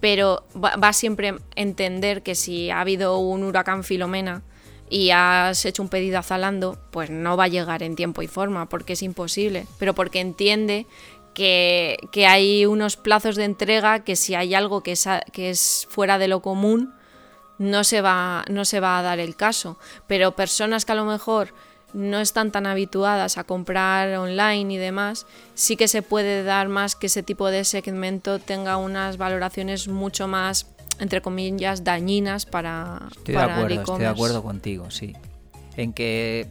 pero 0.00 0.44
va, 0.54 0.76
va 0.76 0.92
siempre 0.92 1.36
entender 1.54 2.22
que 2.22 2.34
si 2.34 2.70
ha 2.70 2.80
habido 2.80 3.18
un 3.18 3.44
huracán 3.44 3.84
Filomena 3.84 4.42
y 4.90 5.10
has 5.10 5.64
hecho 5.64 5.82
un 5.82 5.88
pedido 5.88 6.18
a 6.18 6.22
Zalando, 6.22 6.76
pues 6.90 7.10
no 7.10 7.36
va 7.36 7.44
a 7.44 7.48
llegar 7.48 7.82
en 7.84 7.94
tiempo 7.94 8.22
y 8.22 8.26
forma, 8.26 8.68
porque 8.68 8.94
es 8.94 9.02
imposible, 9.02 9.66
pero 9.78 9.94
porque 9.94 10.20
entiende 10.20 10.86
que, 11.34 11.98
hay 12.28 12.66
unos 12.66 12.96
plazos 12.96 13.36
de 13.36 13.44
entrega 13.44 14.00
que 14.04 14.16
si 14.16 14.34
hay 14.34 14.54
algo 14.54 14.82
que 14.82 14.92
es, 14.92 15.08
que 15.32 15.50
es 15.50 15.86
fuera 15.90 16.18
de 16.18 16.28
lo 16.28 16.40
común, 16.40 16.94
no 17.58 17.84
se, 17.84 18.00
va, 18.00 18.44
no 18.48 18.64
se 18.64 18.80
va 18.80 18.98
a 18.98 19.02
dar 19.02 19.18
el 19.20 19.36
caso. 19.36 19.78
Pero 20.06 20.34
personas 20.34 20.84
que 20.84 20.92
a 20.92 20.94
lo 20.94 21.04
mejor 21.04 21.52
no 21.92 22.20
están 22.20 22.52
tan 22.52 22.66
habituadas 22.66 23.38
a 23.38 23.44
comprar 23.44 24.16
online 24.16 24.74
y 24.74 24.76
demás, 24.78 25.26
sí 25.54 25.76
que 25.76 25.88
se 25.88 26.02
puede 26.02 26.42
dar 26.42 26.68
más 26.68 26.96
que 26.96 27.06
ese 27.06 27.22
tipo 27.22 27.48
de 27.48 27.64
segmento 27.64 28.38
tenga 28.38 28.76
unas 28.76 29.16
valoraciones 29.16 29.88
mucho 29.88 30.28
más, 30.28 30.66
entre 31.00 31.20
comillas, 31.20 31.84
dañinas 31.84 32.46
para, 32.46 33.08
estoy 33.10 33.34
de 33.34 33.40
acuerdo, 33.40 33.80
Estoy 33.80 33.98
de 33.98 34.06
acuerdo 34.06 34.42
contigo, 34.42 34.90
sí. 34.90 35.14
En 35.76 35.92
que 35.92 36.48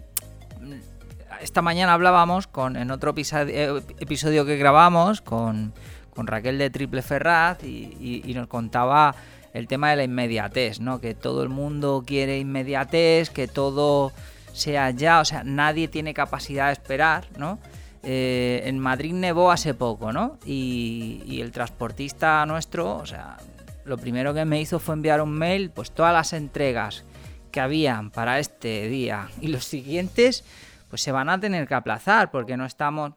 esta 1.41 1.61
mañana 1.61 1.93
hablábamos 1.93 2.47
con, 2.47 2.75
en 2.75 2.91
otro 2.91 3.13
eh, 3.15 3.81
episodio, 3.99 4.45
que 4.45 4.57
grabamos 4.57 5.21
con, 5.21 5.73
Raquel 6.15 6.57
de 6.57 6.69
Triple 6.69 7.01
Ferraz 7.01 7.63
y, 7.63 8.21
y 8.25 8.33
nos 8.33 8.47
contaba 8.47 9.15
el 9.53 9.67
tema 9.67 9.89
de 9.91 9.95
la 9.95 10.03
inmediatez, 10.03 10.81
¿no? 10.81 10.99
Que 10.99 11.13
todo 11.13 11.43
el 11.43 11.49
mundo 11.49 12.03
quiere 12.05 12.39
inmediatez, 12.39 13.29
que 13.29 13.47
todo 13.47 14.11
sea 14.51 14.91
ya, 14.91 15.21
o 15.21 15.25
sea, 15.25 15.43
nadie 15.43 15.87
tiene 15.87 16.13
capacidad 16.13 16.67
de 16.67 16.73
esperar, 16.73 17.27
¿no? 17.37 17.59
Eh, 18.03 18.61
en 18.65 18.79
Madrid 18.79 19.13
nevó 19.13 19.51
hace 19.51 19.73
poco, 19.73 20.13
¿no? 20.13 20.37
Y, 20.45 21.39
el 21.41 21.51
transportista 21.51 22.45
nuestro, 22.45 22.97
o 22.97 23.05
sea, 23.05 23.37
lo 23.85 23.97
primero 23.97 24.33
que 24.33 24.45
me 24.45 24.61
hizo 24.61 24.79
fue 24.79 24.95
enviar 24.95 25.21
un 25.21 25.31
mail, 25.31 25.71
pues 25.71 25.91
todas 25.91 26.13
las 26.13 26.33
entregas 26.33 27.03
que 27.51 27.59
habían 27.59 28.11
para 28.11 28.39
este 28.39 28.87
día 28.87 29.29
y 29.41 29.47
los 29.47 29.65
siguientes, 29.65 30.43
pues 30.89 31.01
se 31.01 31.11
van 31.11 31.29
a 31.29 31.39
tener 31.39 31.67
que 31.67 31.75
aplazar 31.75 32.31
porque 32.31 32.57
no 32.57 32.65
estamos... 32.65 33.13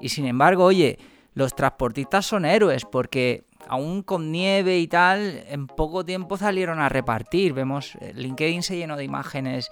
Y 0.00 0.08
sin 0.08 0.26
embargo, 0.26 0.64
oye, 0.64 0.98
los 1.34 1.54
transportistas 1.54 2.26
son 2.26 2.44
héroes 2.44 2.84
porque 2.84 3.44
aún 3.68 4.02
con 4.02 4.32
nieve 4.32 4.78
y 4.78 4.88
tal, 4.88 5.44
en 5.48 5.66
poco 5.66 6.04
tiempo 6.04 6.36
salieron 6.36 6.80
a 6.80 6.88
repartir. 6.88 7.52
Vemos, 7.52 7.96
eh, 8.00 8.12
LinkedIn 8.14 8.62
se 8.62 8.76
llenó 8.76 8.96
de 8.96 9.04
imágenes 9.04 9.70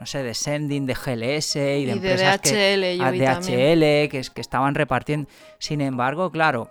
no 0.00 0.06
sé, 0.06 0.22
de 0.22 0.34
Sending, 0.34 0.86
de 0.86 0.94
GLS 0.94 1.56
y 1.56 1.84
de 1.84 1.92
empresas 1.92 2.40
DHL, 2.42 2.50
que, 2.50 2.98
ah, 3.00 3.12
DHL 3.12 4.10
que, 4.10 4.22
que 4.34 4.40
estaban 4.40 4.74
repartiendo. 4.74 5.28
Sin 5.58 5.80
embargo, 5.80 6.32
claro, 6.32 6.68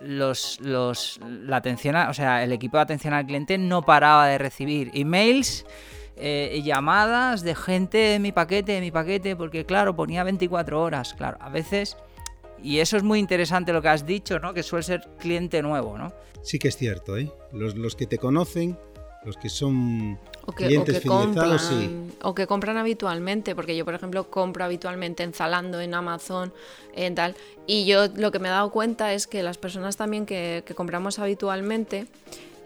los, 0.00 0.60
los, 0.60 1.18
la 1.22 1.56
atención, 1.56 1.96
o 1.96 2.14
sea, 2.14 2.42
el 2.42 2.52
equipo 2.52 2.76
de 2.76 2.82
atención 2.82 3.14
al 3.14 3.26
cliente 3.26 3.58
no 3.58 3.82
paraba 3.82 4.26
de 4.26 4.38
recibir 4.38 4.90
emails 4.94 5.64
eh, 6.16 6.60
llamadas 6.64 7.42
de 7.42 7.54
gente 7.54 7.98
de 7.98 8.18
mi 8.18 8.32
paquete, 8.32 8.72
de 8.72 8.80
mi 8.80 8.90
paquete, 8.90 9.36
porque 9.36 9.64
claro, 9.64 9.94
ponía 9.94 10.24
24 10.24 10.80
horas, 10.82 11.14
claro, 11.14 11.38
a 11.40 11.50
veces, 11.50 11.96
y 12.62 12.78
eso 12.78 12.96
es 12.96 13.02
muy 13.02 13.18
interesante 13.18 13.72
lo 13.72 13.82
que 13.82 13.88
has 13.88 14.06
dicho, 14.06 14.38
¿no? 14.38 14.54
Que 14.54 14.62
suele 14.62 14.82
ser 14.82 15.08
cliente 15.18 15.62
nuevo, 15.62 15.98
¿no? 15.98 16.12
Sí 16.42 16.58
que 16.58 16.68
es 16.68 16.76
cierto, 16.76 17.16
¿eh? 17.16 17.30
Los, 17.52 17.74
los 17.74 17.96
que 17.96 18.06
te 18.06 18.18
conocen 18.18 18.78
los 19.26 19.36
que 19.36 19.48
son 19.48 20.18
o 20.46 20.52
que, 20.52 20.72
compran, 21.04 21.58
o 22.22 22.34
que 22.34 22.46
compran 22.46 22.76
habitualmente, 22.76 23.56
porque 23.56 23.76
yo, 23.76 23.84
por 23.84 23.94
ejemplo, 23.94 24.30
compro 24.30 24.64
habitualmente 24.64 25.24
en 25.24 25.32
Zalando, 25.32 25.80
en 25.80 25.94
Amazon, 25.94 26.54
en 26.94 27.16
tal. 27.16 27.34
Y 27.66 27.86
yo 27.86 28.06
lo 28.14 28.30
que 28.30 28.38
me 28.38 28.46
he 28.46 28.52
dado 28.52 28.70
cuenta 28.70 29.12
es 29.12 29.26
que 29.26 29.42
las 29.42 29.58
personas 29.58 29.96
también 29.96 30.24
que, 30.26 30.62
compramos 30.76 31.18
habitualmente, 31.18 32.06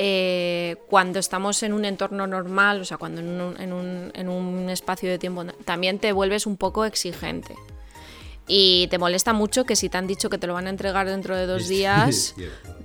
eh, 0.03 0.77
cuando 0.89 1.19
estamos 1.19 1.63
en 1.63 1.75
un 1.75 1.85
entorno 1.85 2.27
normal, 2.27 2.81
o 2.81 2.85
sea, 2.87 2.97
cuando 2.97 3.21
en 3.21 3.39
un, 3.39 3.61
en, 3.61 3.75
un, 3.75 4.11
en 4.15 4.31
un 4.31 4.71
espacio 4.71 5.11
de 5.11 5.19
tiempo, 5.19 5.45
también 5.67 5.99
te 5.99 6.13
vuelves 6.13 6.47
un 6.47 6.57
poco 6.57 6.87
exigente. 6.87 7.55
Y 8.49 8.87
te 8.89 8.97
molesta 8.97 9.35
mucho 9.35 9.67
que 9.67 9.77
si 9.77 9.91
te 9.91 9.99
han 9.99 10.07
dicho 10.07 10.31
que 10.31 10.39
te 10.39 10.47
lo 10.47 10.55
van 10.55 10.69
a 10.69 10.71
entregar 10.71 11.07
dentro 11.07 11.37
de 11.37 11.45
dos 11.45 11.69
días, 11.69 12.35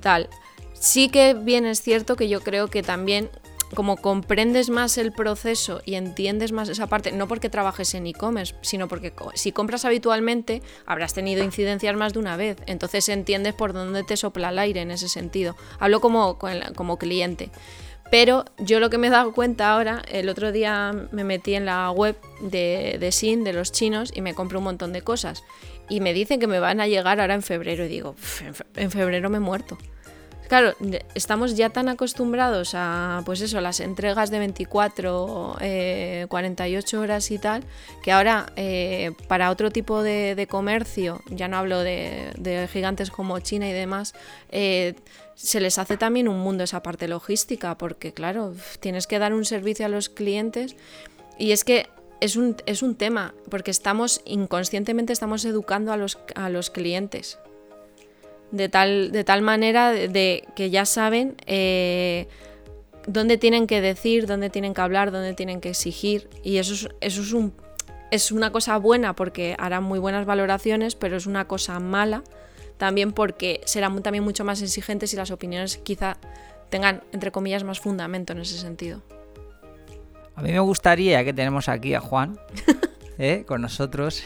tal. 0.01 0.27
Sí 0.74 1.07
que 1.07 1.36
bien 1.36 1.65
es 1.65 1.81
cierto 1.81 2.17
que 2.17 2.27
yo 2.27 2.41
creo 2.41 2.67
que 2.67 2.84
también 2.84 3.29
como 3.74 3.98
comprendes 3.98 4.69
más 4.69 4.98
el 4.98 5.12
proceso 5.12 5.81
y 5.86 5.95
entiendes 5.95 6.51
más 6.51 6.69
esa 6.69 6.88
parte, 6.88 7.12
no 7.12 7.27
porque 7.27 7.50
trabajes 7.50 7.93
en 7.95 8.07
e-commerce, 8.07 8.55
sino 8.62 8.88
porque 8.88 9.13
si 9.34 9.51
compras 9.51 9.86
habitualmente 9.86 10.62
habrás 10.86 11.13
tenido 11.13 11.43
incidencias 11.43 11.95
más 11.95 12.13
de 12.13 12.19
una 12.19 12.38
vez, 12.38 12.57
entonces 12.67 13.10
entiendes 13.10 13.53
por 13.53 13.74
dónde 13.74 14.03
te 14.03 14.17
sopla 14.17 14.50
el 14.50 14.60
aire 14.60 14.81
en 14.81 14.91
ese 14.91 15.10
sentido. 15.10 15.55
Hablo 15.79 16.00
como, 16.01 16.38
como 16.75 16.98
cliente. 16.98 17.50
Pero 18.12 18.45
yo 18.60 18.79
lo 18.79 18.91
que 18.91 19.00
me 19.00 19.07
he 19.07 19.10
dado 19.10 19.34
cuenta 19.34 19.72
ahora, 19.72 20.03
el 20.10 20.29
otro 20.29 20.51
día 20.51 20.93
me 21.12 21.24
metí 21.24 21.55
en 21.55 21.65
la 21.65 21.89
web 21.89 22.15
de, 22.39 22.98
de 23.00 23.12
Sin, 23.12 23.43
de 23.43 23.51
los 23.51 23.72
chinos, 23.72 24.12
y 24.15 24.22
me 24.22 24.36
compré 24.36 24.60
un 24.60 24.63
montón 24.65 24.93
de 24.93 25.01
cosas. 25.01 25.43
Y 25.89 26.01
me 26.01 26.13
dicen 26.13 26.39
que 26.39 26.48
me 26.48 26.60
van 26.60 26.81
a 26.81 26.88
llegar 26.88 27.19
ahora 27.19 27.34
en 27.34 27.41
febrero. 27.41 27.86
Y 27.86 27.88
digo, 27.88 28.15
en 28.75 28.91
febrero 28.91 29.29
me 29.31 29.38
he 29.38 29.41
muerto. 29.41 29.77
Claro, 30.47 30.75
estamos 31.15 31.55
ya 31.55 31.69
tan 31.69 31.89
acostumbrados 31.89 32.73
a, 32.75 33.23
pues 33.25 33.41
eso, 33.41 33.61
las 33.61 33.79
entregas 33.79 34.29
de 34.29 34.39
24, 34.39 35.55
48 36.27 36.97
eh, 36.97 36.99
horas 36.99 37.31
y 37.31 37.39
tal, 37.39 37.63
que 38.03 38.11
ahora 38.11 38.51
eh, 38.55 39.11
para 39.27 39.49
otro 39.49 39.71
tipo 39.71 40.03
de, 40.03 40.47
comercio, 40.49 41.21
ya 41.29 41.47
no 41.47 41.57
hablo 41.57 41.79
de, 41.79 42.69
gigantes 42.71 43.09
como 43.09 43.39
China 43.39 43.67
y 43.67 43.73
demás, 43.73 44.13
eh, 44.49 44.93
se 45.33 45.59
les 45.59 45.79
hace 45.79 45.97
también 45.97 46.27
un 46.27 46.39
mundo 46.39 46.63
esa 46.63 46.83
parte 46.83 47.07
logística, 47.07 47.77
porque 47.77 48.13
claro, 48.13 48.53
tienes 48.79 49.07
que 49.07 49.17
dar 49.17 49.33
un 49.33 49.45
servicio 49.45 49.85
a 49.85 49.89
los 49.89 50.09
clientes. 50.09 50.75
Y 51.37 51.51
es 51.51 51.63
que 51.65 51.89
es 52.21 52.35
un, 52.37 52.55
es 52.65 52.83
un 52.83 52.95
tema, 52.95 53.33
porque 53.49 53.71
estamos 53.71 54.21
inconscientemente 54.25 55.11
estamos 55.11 55.43
educando 55.43 55.91
a 55.91 55.97
los, 55.97 56.17
a 56.35 56.49
los 56.49 56.69
clientes 56.69 57.39
de 58.51 58.69
tal, 58.69 59.11
de 59.11 59.23
tal 59.23 59.41
manera 59.41 59.91
de, 59.91 60.47
que 60.55 60.69
ya 60.69 60.85
saben 60.85 61.35
eh, 61.45 62.27
dónde 63.07 63.37
tienen 63.37 63.67
que 63.67 63.81
decir, 63.81 64.27
dónde 64.27 64.49
tienen 64.49 64.73
que 64.73 64.81
hablar, 64.81 65.11
dónde 65.11 65.33
tienen 65.33 65.61
que 65.61 65.69
exigir. 65.69 66.29
Y 66.43 66.57
eso 66.57 66.73
es, 66.73 66.89
eso 67.01 67.21
es, 67.21 67.33
un, 67.33 67.53
es 68.11 68.31
una 68.31 68.51
cosa 68.51 68.77
buena 68.77 69.15
porque 69.15 69.55
harán 69.59 69.83
muy 69.83 69.99
buenas 69.99 70.25
valoraciones, 70.25 70.95
pero 70.95 71.17
es 71.17 71.25
una 71.25 71.47
cosa 71.47 71.79
mala 71.79 72.23
también 72.77 73.13
porque 73.13 73.61
serán 73.65 74.01
también 74.03 74.23
mucho 74.23 74.43
más 74.43 74.61
exigentes 74.61 75.13
y 75.13 75.15
las 75.15 75.31
opiniones 75.31 75.77
quizá 75.77 76.17
tengan, 76.69 77.03
entre 77.11 77.31
comillas, 77.31 77.63
más 77.63 77.79
fundamento 77.79 78.33
en 78.33 78.39
ese 78.39 78.57
sentido. 78.57 79.01
A 80.35 80.41
mí 80.41 80.51
me 80.51 80.59
gustaría 80.59 81.23
que 81.23 81.33
tenemos 81.33 81.69
aquí 81.69 81.93
a 81.93 82.01
Juan 82.01 82.37
¿eh? 83.17 83.43
con 83.47 83.61
nosotros. 83.61 84.23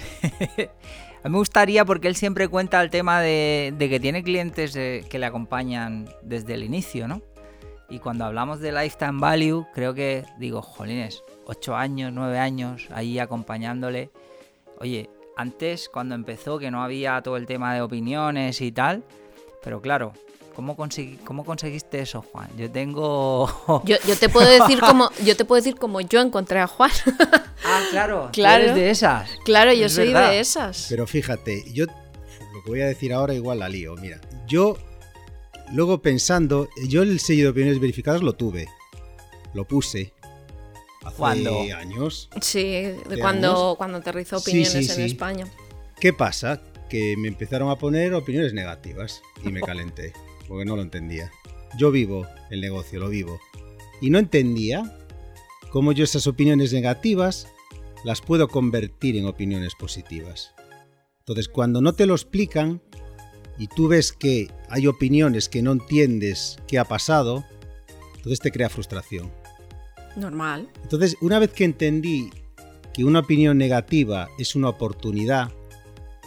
A 1.21 1.27
mí 1.27 1.33
me 1.33 1.39
gustaría 1.39 1.83
porque 1.83 2.07
él 2.07 2.15
siempre 2.15 2.47
cuenta 2.47 2.81
el 2.81 2.89
tema 2.89 3.19
de, 3.19 3.75
que 3.77 3.99
tiene 3.99 4.23
clientes 4.23 4.73
que 4.73 5.19
le 5.19 5.25
acompañan 5.25 6.07
desde 6.21 6.53
el 6.53 6.63
inicio, 6.63 7.09
¿no? 7.09 7.21
Y 7.89 7.99
cuando 7.99 8.23
hablamos 8.23 8.61
de 8.61 8.71
lifetime 8.71 9.19
value, 9.19 9.65
creo 9.73 9.93
que 9.93 10.23
digo, 10.37 10.61
jolines, 10.61 11.23
8 11.45 11.75
años, 11.75 12.13
9 12.13 12.39
años 12.39 12.87
ahí 12.91 13.19
acompañándole. 13.19 14.11
Oye, 14.79 15.09
antes 15.35 15.89
cuando 15.89 16.15
empezó 16.15 16.57
que 16.57 16.71
no 16.71 16.83
había 16.83 17.21
todo 17.21 17.35
el 17.35 17.47
tema 17.47 17.73
de 17.73 17.81
opiniones 17.81 18.61
y 18.61 18.71
tal, 18.71 19.03
pero 19.61 19.81
claro, 19.81 20.13
¿Cómo, 20.55 20.75
¿Cómo 21.23 21.45
conseguiste 21.45 21.99
eso, 21.99 22.21
Juan? 22.21 22.49
Yo 22.57 22.69
tengo. 22.69 23.83
Yo, 23.85 23.97
te 24.19 24.29
puedo 24.29 24.49
decir 24.61 24.79
como 24.79 25.09
yo 25.23 25.35
te 25.35 25.45
puedo 25.45 25.61
decir 25.61 25.75
como 25.75 26.01
yo 26.01 26.21
encontré 26.21 26.59
a 26.59 26.67
Juan. 26.67 26.91
ah, 27.65 27.83
claro. 27.91 28.29
Claro. 28.33 28.63
Eres 28.63 28.75
de 28.75 28.89
esas. 28.89 29.29
Claro, 29.45 29.73
yo 29.73 29.89
soy 29.89 30.13
de 30.13 30.39
esas. 30.39 30.87
Pero 30.89 31.07
fíjate, 31.07 31.63
yo 31.73 31.85
lo 31.85 32.63
que 32.63 32.69
voy 32.69 32.81
a 32.81 32.87
decir 32.87 33.13
ahora 33.13 33.33
igual 33.33 33.59
la 33.59 33.69
lío. 33.69 33.95
Mira, 33.95 34.19
yo 34.47 34.77
luego 35.73 36.01
pensando, 36.01 36.69
yo 36.87 37.03
el 37.03 37.19
sello 37.19 37.45
de 37.45 37.49
opiniones 37.49 37.79
verificadas 37.79 38.21
lo 38.21 38.33
tuve, 38.33 38.67
lo 39.53 39.65
puse. 39.65 40.13
Hace 41.05 41.73
años. 41.73 42.29
Sí, 42.41 42.93
cuando, 43.21 43.75
cuando 43.77 43.99
aterrizó 43.99 44.37
opiniones 44.37 44.89
en 44.97 45.01
España. 45.01 45.47
¿Qué 45.99 46.13
pasa? 46.13 46.61
Que 46.89 47.15
me 47.17 47.27
empezaron 47.27 47.69
a 47.69 47.77
poner 47.77 48.13
opiniones 48.13 48.53
negativas 48.53 49.21
y 49.43 49.49
me 49.49 49.61
calenté 49.61 50.13
porque 50.49 50.65
no 50.65 50.75
lo 50.75 50.81
entendía. 50.81 51.31
Yo 51.77 51.91
vivo 51.91 52.27
el 52.49 52.59
negocio, 52.59 52.99
lo 52.99 53.07
vivo. 53.07 53.39
Y 54.01 54.09
no 54.09 54.19
entendía 54.19 54.97
cómo 55.71 55.93
yo 55.93 56.03
esas 56.03 56.27
opiniones 56.27 56.73
negativas 56.73 57.47
las 58.03 58.19
puedo 58.19 58.49
convertir 58.49 59.15
en 59.15 59.25
opiniones 59.25 59.75
positivas. 59.75 60.53
Entonces, 61.19 61.47
cuando 61.47 61.81
no 61.81 61.93
te 61.93 62.05
lo 62.05 62.15
explican 62.15 62.81
y 63.57 63.67
tú 63.67 63.87
ves 63.87 64.11
que 64.11 64.51
hay 64.69 64.87
opiniones 64.87 65.47
que 65.47 65.61
no 65.61 65.71
entiendes 65.71 66.57
qué 66.67 66.79
ha 66.79 66.85
pasado, 66.85 67.45
entonces 68.17 68.39
te 68.39 68.51
crea 68.51 68.69
frustración. 68.69 69.31
Normal. 70.17 70.69
Entonces, 70.81 71.15
una 71.21 71.39
vez 71.39 71.51
que 71.53 71.63
entendí 71.63 72.31
que 72.93 73.05
una 73.05 73.19
opinión 73.19 73.57
negativa 73.57 74.27
es 74.39 74.55
una 74.55 74.69
oportunidad, 74.69 75.51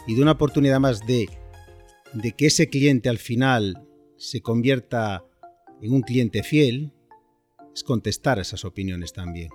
y 0.07 0.15
de 0.15 0.21
una 0.21 0.31
oportunidad 0.31 0.79
más 0.79 1.05
de, 1.05 1.29
de 2.13 2.31
que 2.33 2.47
ese 2.47 2.69
cliente 2.69 3.09
al 3.09 3.17
final 3.17 3.87
se 4.23 4.41
convierta 4.41 5.25
en 5.81 5.91
un 5.91 6.01
cliente 6.01 6.43
fiel, 6.43 6.93
es 7.75 7.83
contestar 7.83 8.39
esas 8.39 8.63
opiniones 8.63 9.11
también. 9.11 9.49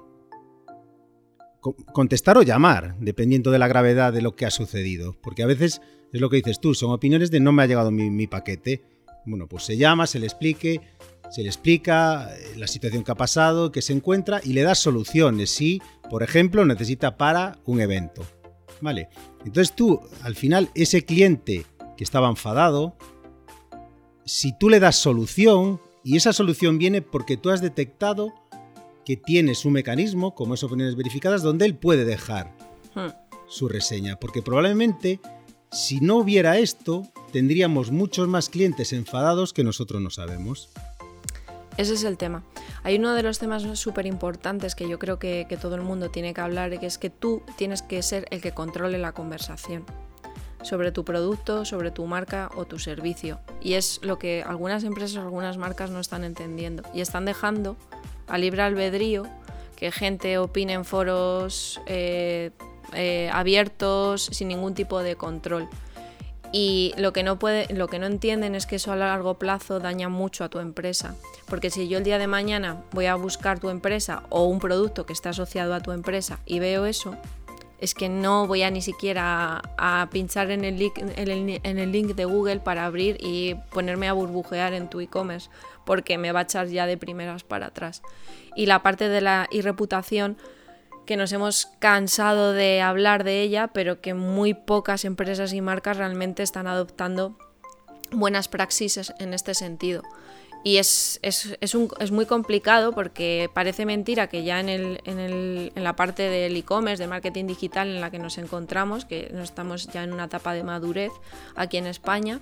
contestar 1.93 2.39
o 2.39 2.43
llamar, 2.43 2.97
dependiendo 3.01 3.51
de 3.51 3.59
la 3.59 3.67
gravedad 3.67 4.13
de 4.13 4.23
lo 4.23 4.37
que 4.37 4.47
ha 4.47 4.51
sucedido. 4.51 5.17
Porque 5.21 5.43
a 5.43 5.47
veces 5.47 5.81
es 6.13 6.21
lo 6.21 6.31
que 6.31 6.37
dices 6.37 6.61
tú, 6.61 6.75
son 6.75 6.93
opiniones 6.93 7.31
de 7.31 7.41
no 7.41 7.53
me 7.53 7.63
ha 7.63 7.67
llegado 7.67 7.91
mi, 7.91 8.27
paquete. 8.27 8.85
Bueno, 9.25 9.49
pues 9.49 9.65
se 9.65 9.77
llama, 9.77 10.07
se 10.07 10.19
le 10.19 10.27
explique, 10.27 10.81
se 11.31 11.43
le 11.43 11.49
explica 11.49 12.35
eh, 12.35 12.57
la 12.57 12.67
situación 12.67 13.05
que 13.05 13.13
ha 13.13 13.17
pasado, 13.17 13.73
que 13.73 13.83
se 13.83 13.93
encuentra 13.93 14.41
y 14.45 14.53
le 14.53 14.63
das 14.63 14.79
soluciones 14.79 15.51
si, 15.51 15.83
por 16.09 16.23
ejemplo, 16.23 16.65
necesita 16.65 17.17
para 17.17 17.59
un 17.65 17.81
evento. 17.81 18.23
¿Vale? 18.81 19.09
Entonces 19.45 19.75
tú, 19.75 20.01
al 20.23 20.37
final, 20.37 20.71
ese 20.75 21.05
cliente 21.05 21.67
que 21.97 22.05
estaba 22.05 22.29
enfadado, 22.29 22.97
si 24.29 24.53
tú 24.53 24.69
le 24.69 24.79
das 24.79 24.97
solución, 24.97 25.81
y 26.05 26.17
esa 26.17 26.33
solución 26.33 26.79
viene 26.79 27.03
porque 27.03 27.37
tú 27.37 27.51
has 27.51 27.63
detectado 27.63 28.35
que 29.05 29.17
tienes 29.17 29.65
un 29.65 29.73
mecanismo, 29.73 30.35
como 30.35 30.55
es 30.55 30.63
opiniones 30.63 30.97
verificadas, 30.97 31.43
donde 31.43 31.65
él 31.65 31.75
puede 31.75 32.05
dejar 32.05 32.55
hmm. 32.95 33.09
su 33.49 33.69
reseña. 33.69 34.17
Porque 34.21 34.43
probablemente, 34.43 35.19
si 35.73 36.01
no 36.01 36.17
hubiera 36.17 36.59
esto, 36.59 37.09
tendríamos 37.33 37.91
muchos 37.91 38.29
más 38.29 38.51
clientes 38.51 38.93
enfadados 38.93 39.55
que 39.55 39.65
nosotros 39.65 40.03
no 40.03 40.11
sabemos. 40.11 40.69
Ese 41.79 41.95
es 41.95 42.05
el 42.05 42.19
tema. 42.19 42.45
Hay 42.83 42.97
uno 42.97 43.15
de 43.15 43.23
los 43.23 43.39
temas 43.39 43.63
súper 43.79 44.05
importantes 44.05 44.75
que 44.75 44.89
yo 44.89 44.99
creo 44.99 45.19
que, 45.19 45.47
que, 45.49 45.57
todo 45.57 45.75
el 45.75 45.83
mundo 45.83 46.11
tiene 46.11 46.35
que 46.35 46.41
hablar, 46.43 46.79
que 46.79 46.87
es 46.87 46.99
que 46.99 47.09
tú 47.09 47.43
tienes 47.57 47.81
que 47.81 48.03
ser 48.03 48.27
el 48.31 48.43
que 48.43 48.53
controle 48.53 48.99
la 48.99 49.13
conversación 49.13 49.87
sobre 50.63 50.93
tu 50.93 51.05
producto, 51.05 51.65
sobre 51.65 51.91
tu 51.91 52.07
marca 52.07 52.51
o 52.57 52.65
tu 52.65 52.79
servicio. 52.79 53.41
Y 53.61 53.75
es 53.75 54.01
lo 54.03 54.19
que 54.19 54.43
algunas 54.43 54.85
empresas 54.85 55.19
algunas 55.19 55.57
marcas 55.57 55.91
no 55.91 56.01
están 56.01 56.25
entendiendo. 56.25 56.83
Y 56.95 57.01
están 57.01 57.25
dejando 57.25 57.77
a 58.27 58.39
libre 58.39 58.63
albedrío, 58.63 59.27
que 59.77 59.93
gente 59.93 60.39
opine 60.39 60.73
en 60.73 60.85
foros 60.85 61.81
eh, 61.87 62.51
eh, 62.95 63.31
abiertos 63.33 64.27
sin 64.33 64.49
ningún 64.49 64.75
tipo 64.75 65.03
de 65.03 65.17
control. 65.17 65.69
Y 66.51 66.95
lo 66.97 67.13
que, 67.13 67.23
no 67.23 67.39
puede, 67.39 67.73
lo 67.75 67.89
que 67.89 67.99
no 67.99 68.07
entienden 68.07 68.55
es 68.55 68.67
que 68.67 68.77
eso 68.77 68.91
a 68.93 68.97
largo 68.97 69.35
plazo 69.35 69.81
daña 69.81 70.09
mucho 70.09 70.45
a 70.45 70.49
tu 70.49 70.61
empresa. 70.61 71.15
Porque 71.47 71.71
si 71.71 71.89
yo 71.89 71.99
el 71.99 72.05
día 72.05 72.19
de 72.19 72.27
mañana 72.27 72.83
voy 72.93 73.07
a 73.07 73.15
buscar 73.17 73.59
tu 73.59 73.69
empresa 73.69 74.23
o 74.31 74.45
un 74.45 74.59
producto 74.59 75.05
que 75.05 75.13
está 75.13 75.31
asociado 75.31 75.75
a 75.75 75.81
tu 75.81 75.93
empresa 75.93 76.39
y 76.47 76.59
veo 76.59 76.87
eso, 76.87 77.17
es 77.81 77.95
que 77.95 78.09
no 78.09 78.47
voy 78.47 78.63
a 78.63 78.71
ni 78.71 78.83
siquiera 78.83 79.63
a, 79.77 80.09
pinchar 80.11 80.51
en 80.51 80.65
el, 80.65 80.79
link, 80.79 80.99
en 80.99 81.79
el 81.79 81.93
link 81.93 82.15
de 82.15 82.25
Google 82.25 82.61
para 82.61 82.85
abrir 82.85 83.17
y 83.21 83.55
ponerme 83.71 84.09
a 84.09 84.13
burbujear 84.13 84.73
en 84.73 84.91
tu 84.91 85.01
e-commerce 85.01 85.49
porque 85.85 86.19
me 86.19 86.33
va 86.33 86.41
a 86.41 86.43
echar 86.43 86.67
ya 86.67 86.87
de 86.87 86.97
primeras 86.97 87.45
para 87.45 87.67
atrás. 87.67 88.03
Y 88.55 88.67
la 88.67 88.83
parte 88.83 89.09
de 89.09 89.21
la 89.21 89.49
irreputación, 89.51 90.37
que 91.07 91.17
nos 91.17 91.33
hemos 91.33 91.67
cansado 91.79 92.53
de 92.53 92.83
hablar 92.83 93.25
de 93.25 93.41
ella, 93.41 93.69
pero 93.69 94.03
que 94.03 94.13
muy 94.13 94.53
pocas 94.53 95.07
empresas 95.07 95.55
y 95.55 95.63
marcas 95.63 95.97
realmente 95.97 96.43
están 96.43 96.67
adoptando 96.67 97.39
buenas 98.11 98.49
praxis 98.49 99.13
en 99.19 99.33
este 99.33 99.55
sentido. 99.55 100.03
Y 100.65 100.79
es, 100.79 101.21
es, 101.23 101.57
es, 101.61 102.11
muy 102.11 102.27
complicado 102.27 102.93
porque 102.93 103.49
parece 103.55 103.87
mentira 103.87 104.27
que 104.27 104.43
ya 104.43 104.59
en, 104.59 104.69
el, 104.69 105.01
en, 105.05 105.19
el, 105.19 105.73
en 105.75 105.85
la 105.85 105.95
parte 105.95 106.25
del 106.25 106.57
e-commerce, 106.57 107.03
de 107.03 107.07
marketing 107.07 107.47
digital 107.47 107.89
en 107.89 108.01
la 108.01 108.11
que 108.11 108.19
nos 108.19 108.39
encontramos, 108.39 109.05
que 109.05 109.31
no 109.33 109.43
estamos 109.43 109.87
ya 109.87 110.03
en 110.03 110.13
una 110.13 110.25
etapa 110.25 110.53
de 110.55 110.65
madurez 110.65 111.13
aquí 111.55 111.77
en 111.77 111.87
España, 111.87 112.41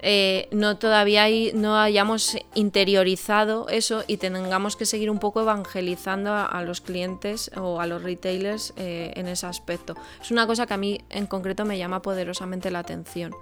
eh, 0.00 0.48
no 0.50 0.76
todavía 0.76 1.26
no 1.54 1.78
hayamos 1.78 2.36
interiorizado 2.54 3.68
eso 3.68 4.04
y 4.06 4.18
tengamos 4.18 4.76
que 4.76 4.84
seguir 4.84 5.10
un 5.10 5.18
poco 5.18 5.40
evangelizando 5.40 6.34
a, 6.34 6.62
los 6.62 6.80
clientes 6.80 7.50
o 7.56 7.80
a 7.80 7.86
los 7.86 8.02
retailers 8.02 8.74
eh, 8.76 9.12
en 9.16 9.26
ese 9.28 9.46
aspecto. 9.46 9.94
Es 10.20 10.30
una 10.30 10.46
cosa 10.46 10.66
que 10.66 10.74
a 10.74 10.76
mí 10.76 11.00
en 11.10 11.26
concreto 11.26 11.64
me 11.64 11.78
llama 11.78 12.02
poderosamente 12.02 12.70
la 12.70 12.80
atención. 12.80 13.34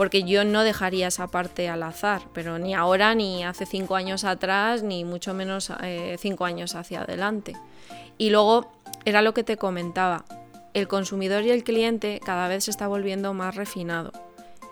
Porque 0.00 0.22
yo 0.22 0.44
no 0.44 0.64
dejaría 0.64 1.08
esa 1.08 1.26
parte 1.26 1.68
al 1.68 1.82
azar, 1.82 2.22
pero 2.32 2.58
ni 2.58 2.72
ahora, 2.72 3.14
ni 3.14 3.44
hace 3.44 3.66
cinco 3.66 3.96
años 3.96 4.24
atrás, 4.24 4.82
ni 4.82 5.04
mucho 5.04 5.34
menos 5.34 5.70
eh, 5.82 6.16
cinco 6.18 6.46
años 6.46 6.74
hacia 6.74 7.02
adelante. 7.02 7.54
Y 8.16 8.30
luego 8.30 8.72
era 9.04 9.20
lo 9.20 9.34
que 9.34 9.44
te 9.44 9.58
comentaba, 9.58 10.24
el 10.72 10.88
consumidor 10.88 11.44
y 11.44 11.50
el 11.50 11.64
cliente 11.64 12.18
cada 12.24 12.48
vez 12.48 12.64
se 12.64 12.70
está 12.70 12.88
volviendo 12.88 13.34
más 13.34 13.56
refinado 13.56 14.10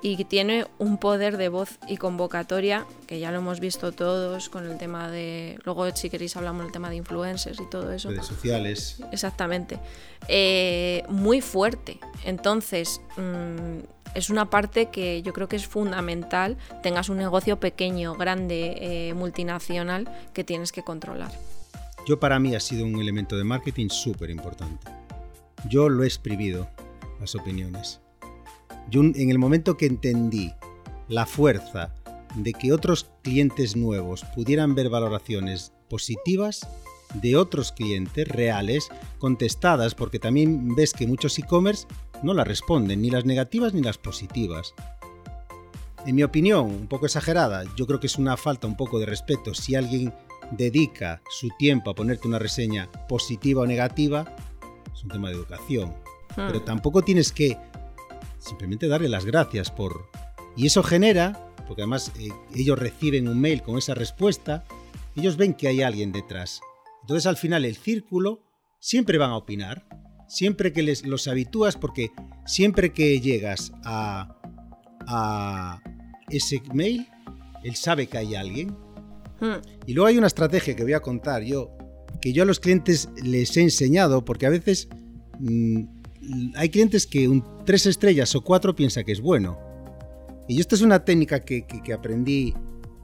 y 0.01 0.25
tiene 0.25 0.67
un 0.79 0.99
poder 0.99 1.37
de 1.37 1.49
voz 1.49 1.79
y 1.88 1.97
convocatoria, 1.97 2.87
que 3.07 3.19
ya 3.19 3.31
lo 3.33 3.38
hemos 3.38 3.61
visto 3.61 3.93
todos 3.93 4.49
con 4.49 4.67
el 4.67 4.79
tema 4.79 5.11
de, 5.11 5.59
luego 5.64 5.91
si 5.95 6.09
queréis 6.09 6.37
hablamos 6.37 6.62
del 6.62 6.73
tema 6.73 6.88
de 6.88 6.97
influencers 6.97 7.61
y 7.61 7.69
todo 7.69 7.93
eso. 7.93 8.11
Redes 8.11 8.27
sociales. 8.27 9.03
Exactamente. 9.11 9.79
Eh, 10.29 11.03
muy 11.09 11.41
fuerte. 11.41 11.99
Entonces, 12.25 13.01
mm, 13.17 13.79
es 14.14 14.31
una 14.31 14.51
parte 14.51 14.87
que 14.87 15.23
yo 15.23 15.33
creo 15.33 15.49
que 15.49 15.57
es 15.57 15.66
fundamental, 15.66 16.57
tengas 16.83 17.09
un 17.09 17.18
negocio 17.18 17.61
pequeño, 17.61 18.14
grande, 18.14 18.77
eh, 18.81 19.14
multinacional, 19.14 20.09
que 20.33 20.44
tienes 20.44 20.73
que 20.73 20.83
controlar. 20.83 21.31
Yo 22.07 22.18
para 22.18 22.38
mí 22.38 22.55
ha 22.55 22.61
sido 22.61 22.87
un 22.87 23.01
elemento 23.01 23.37
de 23.37 23.44
marketing 23.44 23.88
súper 23.88 24.31
importante. 24.31 24.90
Yo 25.68 25.88
lo 25.88 26.05
he 26.05 26.07
exprimido, 26.07 26.68
las 27.21 27.35
opiniones 27.35 28.01
yo 28.90 29.03
en 29.03 29.31
el 29.31 29.38
momento 29.38 29.77
que 29.77 29.87
entendí 29.87 30.53
la 31.09 31.27
fuerza 31.27 31.94
de 32.35 32.53
que 32.53 32.73
otros 32.73 33.11
clientes 33.23 33.77
nuevos 33.77 34.25
pudieran 34.35 34.75
ver 34.75 34.88
valoraciones 34.88 35.73
positivas 35.88 36.66
de 37.14 37.37
otros 37.37 37.73
clientes 37.73 38.29
reales 38.29 38.88
contestadas, 39.18 39.94
porque 39.94 40.18
también 40.18 40.75
ves 40.75 40.92
que 40.92 41.07
muchos 41.07 41.38
e-commerce 41.38 41.87
no 42.22 42.35
las 42.35 42.46
responden, 42.46 43.02
ni 43.02 43.11
las 43.11 43.24
negativas 43.24 43.74
ni 43.74 43.83
las 43.83 43.98
positivas. 43.98 44.74
En 46.07 46.14
mi 46.14 46.22
opinión, 46.22 46.66
un 46.66 46.87
poco 46.87 47.07
exagerada, 47.07 47.64
yo 47.76 47.87
creo 47.87 48.00
que 48.00 48.07
es 48.07 48.16
una 48.16 48.37
falta 48.37 48.66
un 48.66 48.76
poco 48.76 48.98
de 48.98 49.07
respeto 49.07 49.54
si 49.54 49.74
alguien 49.74 50.12
dedica 50.52 51.20
su 51.28 51.48
tiempo 51.59 51.90
a 51.90 51.94
ponerte 51.94 52.28
una 52.28 52.38
reseña 52.38 52.90
positiva 53.09 53.62
o 53.62 53.66
negativa, 53.66 54.35
es 54.94 55.02
un 55.02 55.11
tema 55.11 55.28
de 55.28 55.35
educación. 55.35 55.90
Hmm. 56.31 56.46
Pero 56.46 56.62
tampoco 56.62 57.02
tienes 57.02 57.33
que 57.33 57.59
simplemente 58.38 58.88
darle 58.88 59.09
las 59.09 59.24
gracias 59.24 59.70
por... 59.70 60.09
Y 60.57 60.66
eso 60.66 60.83
genera, 60.83 61.52
porque 61.66 61.83
además 61.83 62.12
eh, 62.18 62.31
ellos 62.54 62.78
reciben 62.78 63.28
un 63.28 63.40
mail 63.40 63.62
con 63.62 63.76
esa 63.76 63.94
respuesta, 63.94 64.64
ellos 65.14 65.37
ven 65.37 65.54
que 65.54 65.68
hay 65.68 65.83
alguien 65.83 66.12
detrás. 66.12 66.61
Entonces 67.02 67.26
al 67.26 67.37
final 67.37 67.64
el 67.64 67.76
círculo 67.76 68.42
siempre 68.81 69.18
van 69.18 69.31
a 69.31 69.37
opinar, 69.37 69.87
siempre 70.29 70.73
que 70.73 70.83
les, 70.83 71.05
los 71.05 71.27
habitúas, 71.27 71.77
porque 71.77 72.11
siempre 72.47 72.93
que 72.93 73.21
llegas 73.21 73.73
a, 73.85 74.37
a 75.07 75.83
ese 76.31 76.62
mail, 76.73 77.09
él 77.64 77.75
sabe 77.75 78.07
que 78.07 78.19
hay 78.19 78.35
alguien. 78.37 78.77
Hmm. 79.41 79.61
Y 79.87 79.95
luego 79.95 80.07
hay 80.07 80.19
una 80.19 80.27
estrategia 80.27 80.77
que 80.77 80.85
voy 80.85 80.93
a 80.93 81.01
contar 81.01 81.43
yo, 81.43 81.71
que 82.21 82.33
yo 82.33 82.45
a 82.45 82.47
los 82.47 82.61
clientes 82.61 83.09
les 83.23 83.57
he 83.57 83.62
enseñado, 83.62 84.25
porque 84.25 84.47
a 84.47 84.51
veces 84.51 84.88
mm, 85.41 85.83
hay 86.57 86.69
clientes 86.69 87.07
que 87.07 87.29
un 87.29 87.45
tres 87.64 87.87
estrellas 87.87 88.35
o 88.35 88.43
cuatro 88.43 88.75
piensa 88.75 89.05
que 89.05 89.12
es 89.12 89.21
bueno. 89.21 89.59
Y 90.49 90.61
esto 90.61 90.75
es 90.75 90.83
una 90.83 91.05
técnica 91.05 91.41
que, 91.41 91.64
aprendí 91.95 92.55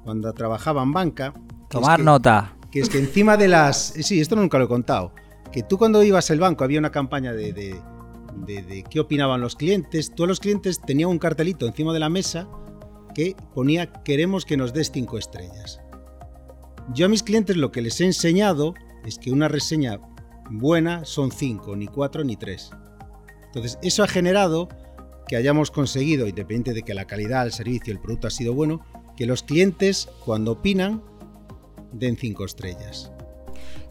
cuando 0.03 0.33
trabajaba 0.33 0.83
en 0.83 0.93
banca. 0.93 1.35
Tomar 1.69 2.01
nota. 2.01 2.57
Que 2.73 2.81
es 2.81 2.89
que 2.89 2.99
encima 2.99 3.37
de 3.37 3.49
las... 3.49 3.95
Sí, 4.01 4.21
esto 4.21 4.35
nunca 4.35 4.59
lo 4.59 4.65
he 4.65 4.69
contado. 4.69 5.13
Que 5.55 5.62
tú 5.62 5.79
cuando 5.79 6.03
ibas 6.03 6.33
al 6.33 6.40
banco 6.40 6.64
había 6.64 6.81
una 6.81 6.90
campaña 6.90 7.33
de, 7.33 7.81
qué 8.90 8.99
opinaban 8.99 9.40
los 9.40 9.55
clientes. 9.55 10.12
Todos 10.12 10.27
los 10.27 10.40
clientes 10.40 10.81
tenían 10.81 11.11
un 11.11 11.21
cartelito 11.21 11.69
encima 11.69 11.93
de 11.93 12.01
la 12.01 12.09
mesa 12.09 12.49
que 13.14 13.37
ponía 13.55 13.93
queremos 14.03 14.45
que 14.45 14.57
nos 14.57 14.73
des 14.73 14.90
cinco 14.90 15.17
estrellas. 15.17 15.79
Yo 16.93 17.07
a 17.07 17.09
mis 17.09 17.23
clientes 17.23 17.57
lo 17.57 17.71
que 17.71 17.83
les 17.83 18.01
he 18.01 18.05
enseñado 18.05 18.75
es 19.07 19.17
que 19.17 19.31
una 19.31 19.47
reseña 19.47 20.01
buena 20.51 21.05
son 21.05 21.31
cinco, 21.31 21.77
ni 21.77 21.87
cuatro 21.87 22.25
ni 22.25 22.35
tres. 22.35 22.71
Entonces, 23.47 23.79
eso 23.81 24.03
ha 24.03 24.09
generado 24.09 24.69
que 25.29 25.37
hayamos 25.37 25.71
conseguido, 25.71 26.27
independiente 26.27 26.73
de 26.73 26.83
que 26.83 26.95
la 26.95 27.05
calidad, 27.05 27.47
el 27.47 27.53
servicio, 27.53 27.93
el 27.93 28.01
producto 28.01 28.27
ha 28.27 28.31
sido 28.31 28.55
bueno, 28.55 28.85
que 29.17 29.25
los 29.25 29.45
clientes, 29.45 30.09
cuando 30.25 30.51
opinan, 30.51 31.01
den 31.93 32.17
cinco 32.17 32.45
estrellas. 32.45 33.13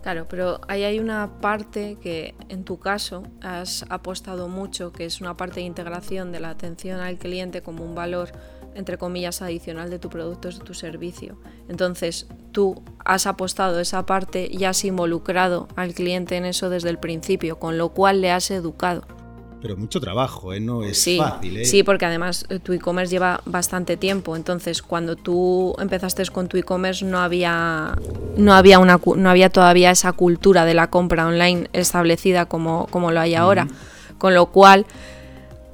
Claro, 0.03 0.27
pero 0.27 0.59
ahí 0.67 0.83
hay 0.83 0.99
una 0.99 1.39
parte 1.39 1.97
que 2.01 2.35
en 2.49 2.65
tu 2.65 2.77
caso 2.77 3.23
has 3.41 3.85
apostado 3.87 4.49
mucho, 4.49 4.91
que 4.91 5.05
es 5.05 5.21
una 5.21 5.37
parte 5.37 5.61
de 5.61 5.65
integración 5.65 6.33
de 6.33 6.41
la 6.41 6.49
atención 6.49 6.99
al 6.99 7.17
cliente 7.17 7.61
como 7.61 7.85
un 7.85 7.95
valor, 7.95 8.33
entre 8.75 8.97
comillas, 8.97 9.41
adicional 9.41 9.89
de 9.89 9.99
tu 9.99 10.09
producto, 10.09 10.49
de 10.49 10.59
tu 10.59 10.73
servicio. 10.73 11.39
Entonces, 11.69 12.27
tú 12.51 12.83
has 13.05 13.27
apostado 13.27 13.79
esa 13.79 14.05
parte 14.05 14.49
y 14.51 14.65
has 14.65 14.83
involucrado 14.83 15.69
al 15.77 15.93
cliente 15.93 16.35
en 16.35 16.43
eso 16.43 16.69
desde 16.69 16.89
el 16.89 16.99
principio, 16.99 17.57
con 17.57 17.77
lo 17.77 17.93
cual 17.93 18.19
le 18.19 18.31
has 18.31 18.51
educado. 18.51 19.22
Pero 19.63 19.77
mucho 19.77 20.01
trabajo, 20.01 20.51
¿eh? 20.53 20.59
no 20.59 20.83
es 20.83 21.01
sí, 21.01 21.17
fácil. 21.17 21.55
¿eh? 21.55 21.63
Sí, 21.63 21.83
porque 21.83 22.03
además 22.03 22.45
eh, 22.49 22.59
tu 22.59 22.73
e-commerce 22.73 23.09
lleva 23.09 23.39
bastante 23.45 23.95
tiempo. 23.95 24.35
Entonces, 24.35 24.81
cuando 24.81 25.15
tú 25.15 25.73
empezaste 25.79 26.25
con 26.25 26.49
tu 26.49 26.57
e-commerce 26.57 27.05
no 27.05 27.19
había, 27.19 27.97
no, 28.35 28.53
había 28.53 28.79
una, 28.79 28.99
no 29.15 29.29
había 29.29 29.49
todavía 29.49 29.91
esa 29.91 30.11
cultura 30.11 30.65
de 30.65 30.73
la 30.73 30.89
compra 30.89 31.25
online 31.25 31.69
establecida 31.71 32.45
como, 32.45 32.87
como 32.87 33.11
lo 33.11 33.21
hay 33.21 33.35
ahora. 33.35 33.69
Con 34.17 34.33
lo 34.33 34.47
cual, 34.47 34.85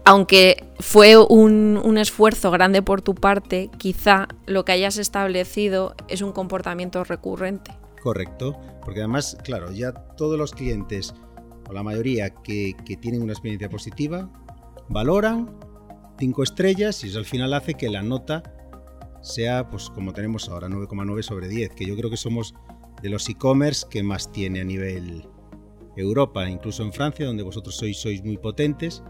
aunque 0.06 0.64
fue 0.80 1.18
un, 1.18 1.82
un, 1.84 1.98
esfuerzo 1.98 2.52
grande 2.52 2.84
por 2.84 3.02
tu 3.02 3.16
parte, 3.16 3.72
quizá 3.80 4.28
lo 4.46 4.66
que 4.66 4.72
hayas 4.72 4.98
establecido 4.98 5.96
es 6.08 6.22
un 6.22 6.32
comportamiento 6.32 7.04
recurrente. 7.04 7.72
Correcto, 8.04 8.56
porque 8.86 9.00
además, 9.00 9.36
claro, 9.44 9.72
ya 9.72 9.94
todos 9.94 10.38
los 10.38 10.52
clientes 10.52 11.16
o 11.70 11.74
la 11.74 11.84
mayoría 11.84 12.32
que, 12.32 12.76
tienen 13.00 13.22
una 13.22 13.34
experiencia 13.34 13.70
positiva, 13.70 14.30
valoran 14.90 15.56
cinco 16.18 16.44
estrellas 16.44 17.04
y 17.04 17.08
eso 17.08 17.20
al 17.20 17.26
final 17.26 17.54
hace 17.54 17.76
que 17.76 17.90
la 17.90 18.02
nota 18.02 18.44
sea, 19.22 19.70
pues 19.70 19.90
como 19.90 20.14
tenemos 20.14 20.50
ahora, 20.50 20.68
9,9 20.68 21.22
sobre 21.22 21.48
10, 21.48 21.76
que 21.76 21.86
yo 21.86 21.96
creo 21.96 22.10
que 22.10 22.18
somos 22.18 22.56
de 23.02 23.10
los 23.10 23.30
e-commerce 23.30 23.86
que 23.90 24.02
más 24.02 24.32
tiene 24.32 24.62
a 24.62 24.64
nivel 24.64 25.28
Europa, 25.96 26.50
incluso 26.50 26.84
en 26.84 26.92
Francia, 26.92 27.26
donde 27.26 27.44
vosotros 27.44 27.76
sois, 27.76 27.98
sois 27.98 28.24
muy 28.24 28.38
potentes, 28.38 29.04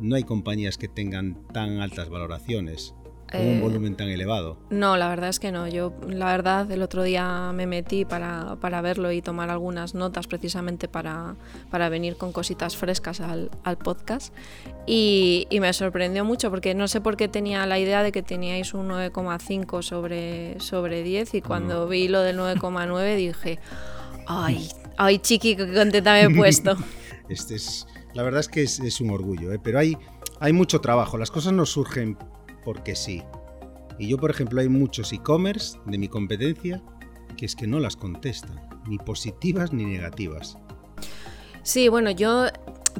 no 0.00 0.16
hay 0.16 0.24
compañías 0.24 0.76
que 0.76 0.88
tengan 0.88 1.46
tan 1.52 1.80
altas 1.80 2.08
valoraciones 2.08 2.94
un 3.34 3.40
eh, 3.40 3.60
volumen 3.60 3.96
tan 3.96 4.08
elevado. 4.08 4.56
No, 4.70 4.96
la 4.96 5.08
verdad 5.08 5.30
es 5.30 5.40
que 5.40 5.50
no. 5.50 5.66
Yo, 5.66 5.92
la 6.08 6.26
verdad, 6.26 6.70
el 6.70 6.82
otro 6.82 7.02
día 7.02 7.50
me 7.52 7.66
metí 7.66 8.04
para, 8.04 8.56
verlo 8.82 9.10
y 9.10 9.22
tomar 9.22 9.50
algunas 9.50 9.94
notas 9.94 10.26
precisamente 10.26 10.88
para, 10.88 11.34
para 11.70 11.88
venir 11.88 12.16
con 12.16 12.32
cositas 12.32 12.76
frescas 12.76 13.20
al, 13.20 13.50
podcast. 13.82 14.32
Y, 14.86 15.48
me 15.60 15.72
sorprendió 15.72 16.24
mucho 16.24 16.50
porque 16.50 16.74
no 16.74 16.86
sé 16.86 17.00
por 17.00 17.16
qué 17.16 17.28
tenía 17.28 17.66
la 17.66 17.78
idea 17.78 18.02
de 18.02 18.12
que 18.12 18.22
teníais 18.22 18.74
un 18.74 18.88
9,5 18.88 19.82
sobre, 19.82 20.60
sobre 20.60 21.02
10 21.02 21.34
y 21.34 21.42
cuando 21.42 21.88
vi 21.88 22.08
lo 22.08 22.20
del 22.20 22.38
9,9 22.38 23.16
dije, 23.16 23.58
ay, 24.26 24.68
ay 24.96 25.18
chiqui, 25.18 25.56
qué 25.56 25.72
contenta 25.72 26.12
me 26.12 26.22
he 26.22 26.30
puesto. 26.30 26.76
este 27.28 27.56
es, 27.56 27.86
la 28.14 28.22
verdad 28.22 28.40
es 28.40 28.48
que 28.48 28.62
es, 28.62 29.00
un 29.00 29.10
orgullo, 29.10 29.52
¿eh? 29.52 29.58
pero 29.62 29.78
hay, 29.78 29.96
hay 30.40 30.52
mucho 30.52 30.80
trabajo. 30.80 31.18
Las 31.18 31.30
cosas 31.30 31.52
no 31.52 31.66
surgen 31.66 32.16
porque 32.66 32.96
sí. 32.96 33.22
Y 33.96 34.08
yo, 34.08 34.18
por 34.18 34.28
ejemplo, 34.28 34.60
hay 34.60 34.68
muchos 34.68 35.12
e-commerce 35.12 35.78
de 35.86 35.98
mi 35.98 36.08
competencia 36.08 36.82
que 37.36 37.46
es 37.46 37.54
que 37.54 37.68
no 37.68 37.78
las 37.78 37.94
contestan, 37.94 38.60
ni 38.88 38.98
positivas 38.98 39.72
ni 39.72 39.84
negativas. 39.84 40.58
Sí, 41.62 41.88
bueno, 41.88 42.10
yo 42.10 42.46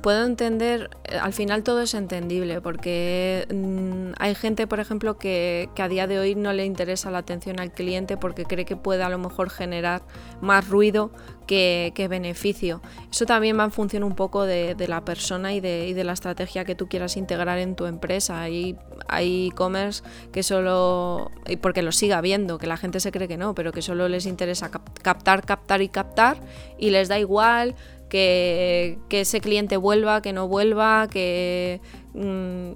puedo 0.01 0.25
entender, 0.25 0.91
eh, 1.05 1.17
al 1.17 1.33
final 1.33 1.63
todo 1.63 1.81
es 1.81 1.95
entendible, 1.95 2.61
porque 2.61 3.47
mm, 3.53 4.13
hay 4.19 4.35
gente, 4.35 4.67
por 4.67 4.81
ejemplo, 4.81 5.19
que, 5.19 5.69
a 5.77 5.89
día 5.89 6.07
de 6.07 6.19
hoy 6.19 6.35
no 6.35 6.53
le 6.53 6.65
interesa 6.65 7.11
la 7.11 7.19
atención 7.19 7.61
al 7.61 7.73
cliente 7.73 8.17
porque 8.17 8.45
cree 8.45 8.65
que 8.65 8.77
puede 8.77 9.03
a 9.03 9.09
lo 9.09 9.19
mejor 9.19 9.51
generar 9.51 10.03
más 10.41 10.69
ruido 10.69 11.11
que, 11.47 12.07
beneficio. 12.11 12.83
Eso 13.11 13.25
también 13.25 13.59
va 13.59 13.65
en 13.65 13.73
función 13.73 14.03
un 14.03 14.15
poco 14.15 14.45
de, 14.45 14.75
la 14.89 15.05
persona 15.05 15.55
y 15.55 15.61
de, 15.61 16.05
la 16.05 16.13
estrategia 16.13 16.65
que 16.65 16.75
tú 16.75 16.89
quieras 16.89 17.17
integrar 17.17 17.59
en 17.59 17.77
tu 17.77 17.87
empresa. 17.87 18.41
Hay 18.41 18.77
e-commerce 19.09 20.03
que 20.33 20.43
solo, 20.43 21.31
porque 21.61 21.83
lo 21.83 21.93
siga 21.93 22.21
viendo, 22.21 22.59
que 22.59 22.67
la 22.67 22.77
gente 22.77 23.01
se 23.01 23.13
cree 23.13 23.29
que 23.29 23.37
no, 23.37 23.55
pero 23.55 23.73
que 23.73 23.83
solo 23.83 24.09
les 24.09 24.27
interesa 24.27 24.71
captar, 25.03 25.45
captar 25.45 25.83
y 25.83 25.89
captar 25.89 26.39
y 26.79 26.91
les 26.91 27.09
da 27.09 27.19
igual 27.19 27.75
que, 28.09 28.99
ese 29.11 29.40
cliente 29.40 29.77
vuelva, 29.77 30.23
que 30.23 30.33
no 30.33 30.49
vuelva, 30.49 31.09
que... 31.09 31.81
Mm, 32.14 32.73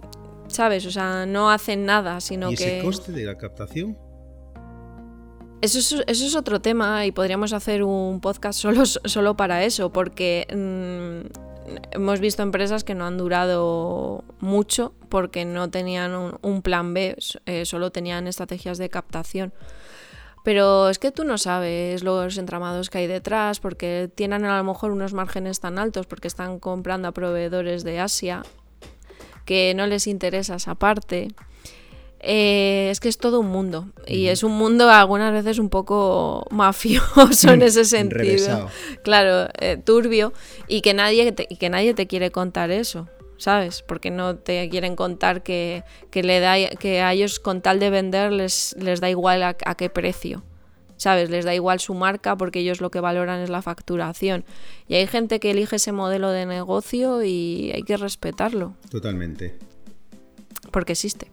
¿Sabes? 0.49 0.85
O 0.85 0.91
sea, 0.91 1.27
no 1.27 1.51
hacen 1.51 1.87
nada, 1.87 2.21
sino 2.21 2.51
¿Y 2.51 2.55
ese 2.55 2.79
que... 2.79 2.85
coste 2.85 3.13
de 3.13 3.25
la 3.25 3.39
captación? 3.39 3.97
Eso 5.61 5.79
es, 5.79 5.93
eso 6.07 6.27
es, 6.27 6.35
otro 6.35 6.61
tema 6.61 7.07
y 7.07 7.13
podríamos 7.13 7.53
hacer 7.53 7.85
un 7.85 8.21
podcast 8.21 8.59
solo, 8.59 8.85
solo 8.87 9.37
para 9.37 9.63
eso, 9.63 9.93
porque 9.93 10.47
mm, 10.51 11.51
hemos 11.93 12.21
visto 12.21 12.43
empresas 12.43 12.85
que 12.85 12.95
no 12.95 13.07
han 13.07 13.19
durado 13.19 14.25
mucho 14.41 14.95
porque 15.09 15.45
no 15.45 15.71
tenían 15.71 16.39
un, 16.41 16.63
plan 16.63 16.95
B, 16.95 17.17
eh, 17.47 17.65
solo 17.65 17.91
tenían 17.91 18.27
estrategias 18.27 18.79
de 18.79 18.89
captación. 18.89 19.53
Pero 20.43 20.89
es 20.89 20.99
que 20.99 21.13
tú 21.13 21.25
no 21.25 21.39
sabes 21.39 22.03
los 22.03 22.39
entramados 22.39 22.89
que 22.89 22.99
hay 22.99 23.07
detrás, 23.07 23.61
porque 23.61 24.11
tienen 24.15 24.45
a 24.45 24.57
lo 24.57 24.65
mejor 24.65 24.91
unos 24.91 25.13
márgenes 25.13 25.61
tan 25.61 25.79
altos, 25.79 26.07
porque 26.07 26.29
están 26.29 26.59
comprando 26.59 27.09
a 27.09 27.13
proveedores 27.13 27.85
de 27.85 28.01
Asia, 28.01 28.43
que 29.45 29.75
no 29.75 29.87
les 29.87 30.07
interesa 30.07 30.57
esa 30.57 30.75
parte. 30.75 31.29
Eh, 32.23 32.89
es 32.91 33.01
que 33.01 33.09
es 33.09 33.17
todo 33.17 33.41
un 33.41 33.49
mundo 33.49 33.89
y 34.07 34.27
es 34.27 34.43
un 34.43 34.53
mundo 34.53 34.91
algunas 34.91 35.33
veces 35.33 35.59
un 35.59 35.71
poco 35.71 36.47
mafioso 36.51 37.51
en 37.51 37.63
ese 37.63 37.85
sentido, 37.87 38.69
claro, 39.03 39.49
eh, 39.59 39.79
turbio 39.83 40.35
y 40.69 40.83
que 40.83 40.93
nadie 40.93 41.35
y 41.49 41.57
que 41.57 41.71
nadie 41.71 41.95
te 41.95 42.07
quiere 42.07 42.31
contar 42.31 42.71
eso. 42.71 43.09
¿Sabes? 43.41 43.83
Porque 43.83 44.11
no 44.11 44.37
te 44.37 44.69
quieren 44.69 44.95
contar 44.95 45.43
que, 45.43 45.83
le 46.13 46.41
da, 46.41 46.57
que 46.79 47.01
a 47.01 47.13
ellos 47.13 47.41
con 47.41 47.63
tal 47.63 47.81
de 47.81 47.89
vender 47.89 48.33
les, 48.33 48.77
les 48.79 49.01
da 49.01 49.09
igual 49.09 49.43
a, 49.43 49.55
qué 49.55 49.89
precio. 49.89 50.45
¿Sabes? 50.99 51.31
Les 51.31 51.47
da 51.47 51.55
igual 51.55 51.81
su 51.81 51.95
marca 51.95 52.37
porque 52.37 52.59
ellos 52.59 52.83
lo 52.83 52.91
que 52.91 53.01
valoran 53.01 53.41
es 53.41 53.49
la 53.49 53.63
facturación. 53.63 54.45
Y 54.87 54.97
hay 54.97 55.07
gente 55.07 55.41
que 55.41 55.53
elige 55.53 55.77
ese 55.77 55.93
modelo 55.93 56.29
de 56.31 56.45
negocio 56.45 57.23
y 57.23 57.73
hay 57.75 57.83
que 57.83 57.97
respetarlo. 57.97 58.75
Totalmente. 58.91 59.59
Porque 60.71 60.93
existe. 60.93 61.33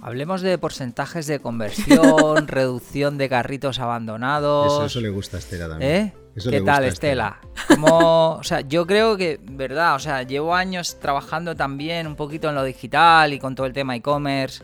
Hablemos 0.00 0.40
de 0.40 0.56
porcentajes 0.56 1.26
de 1.26 1.40
conversión, 1.40 2.48
reducción 2.48 3.18
de 3.18 3.28
carritos 3.28 3.78
abandonados. 3.78 4.72
Eso, 4.72 4.86
eso 4.86 5.00
le 5.02 5.10
gusta 5.10 5.36
a 5.36 5.40
Estela 5.40 5.68
también. 5.68 5.90
¿Eh? 5.90 6.14
¿Qué 6.42 6.60
tal, 6.60 6.84
Estela? 6.84 7.40
Como, 7.66 8.34
o 8.34 8.42
sea, 8.42 8.60
yo 8.60 8.86
creo 8.86 9.16
que, 9.16 9.40
verdad, 9.42 9.94
o 9.94 9.98
sea, 9.98 10.22
llevo 10.22 10.54
años 10.54 11.00
trabajando 11.00 11.56
también 11.56 12.06
un 12.06 12.14
poquito 12.14 12.50
en 12.50 12.54
lo 12.54 12.62
digital 12.62 13.32
y 13.32 13.38
con 13.38 13.54
todo 13.54 13.66
el 13.66 13.72
tema 13.72 13.96
e-commerce. 13.96 14.62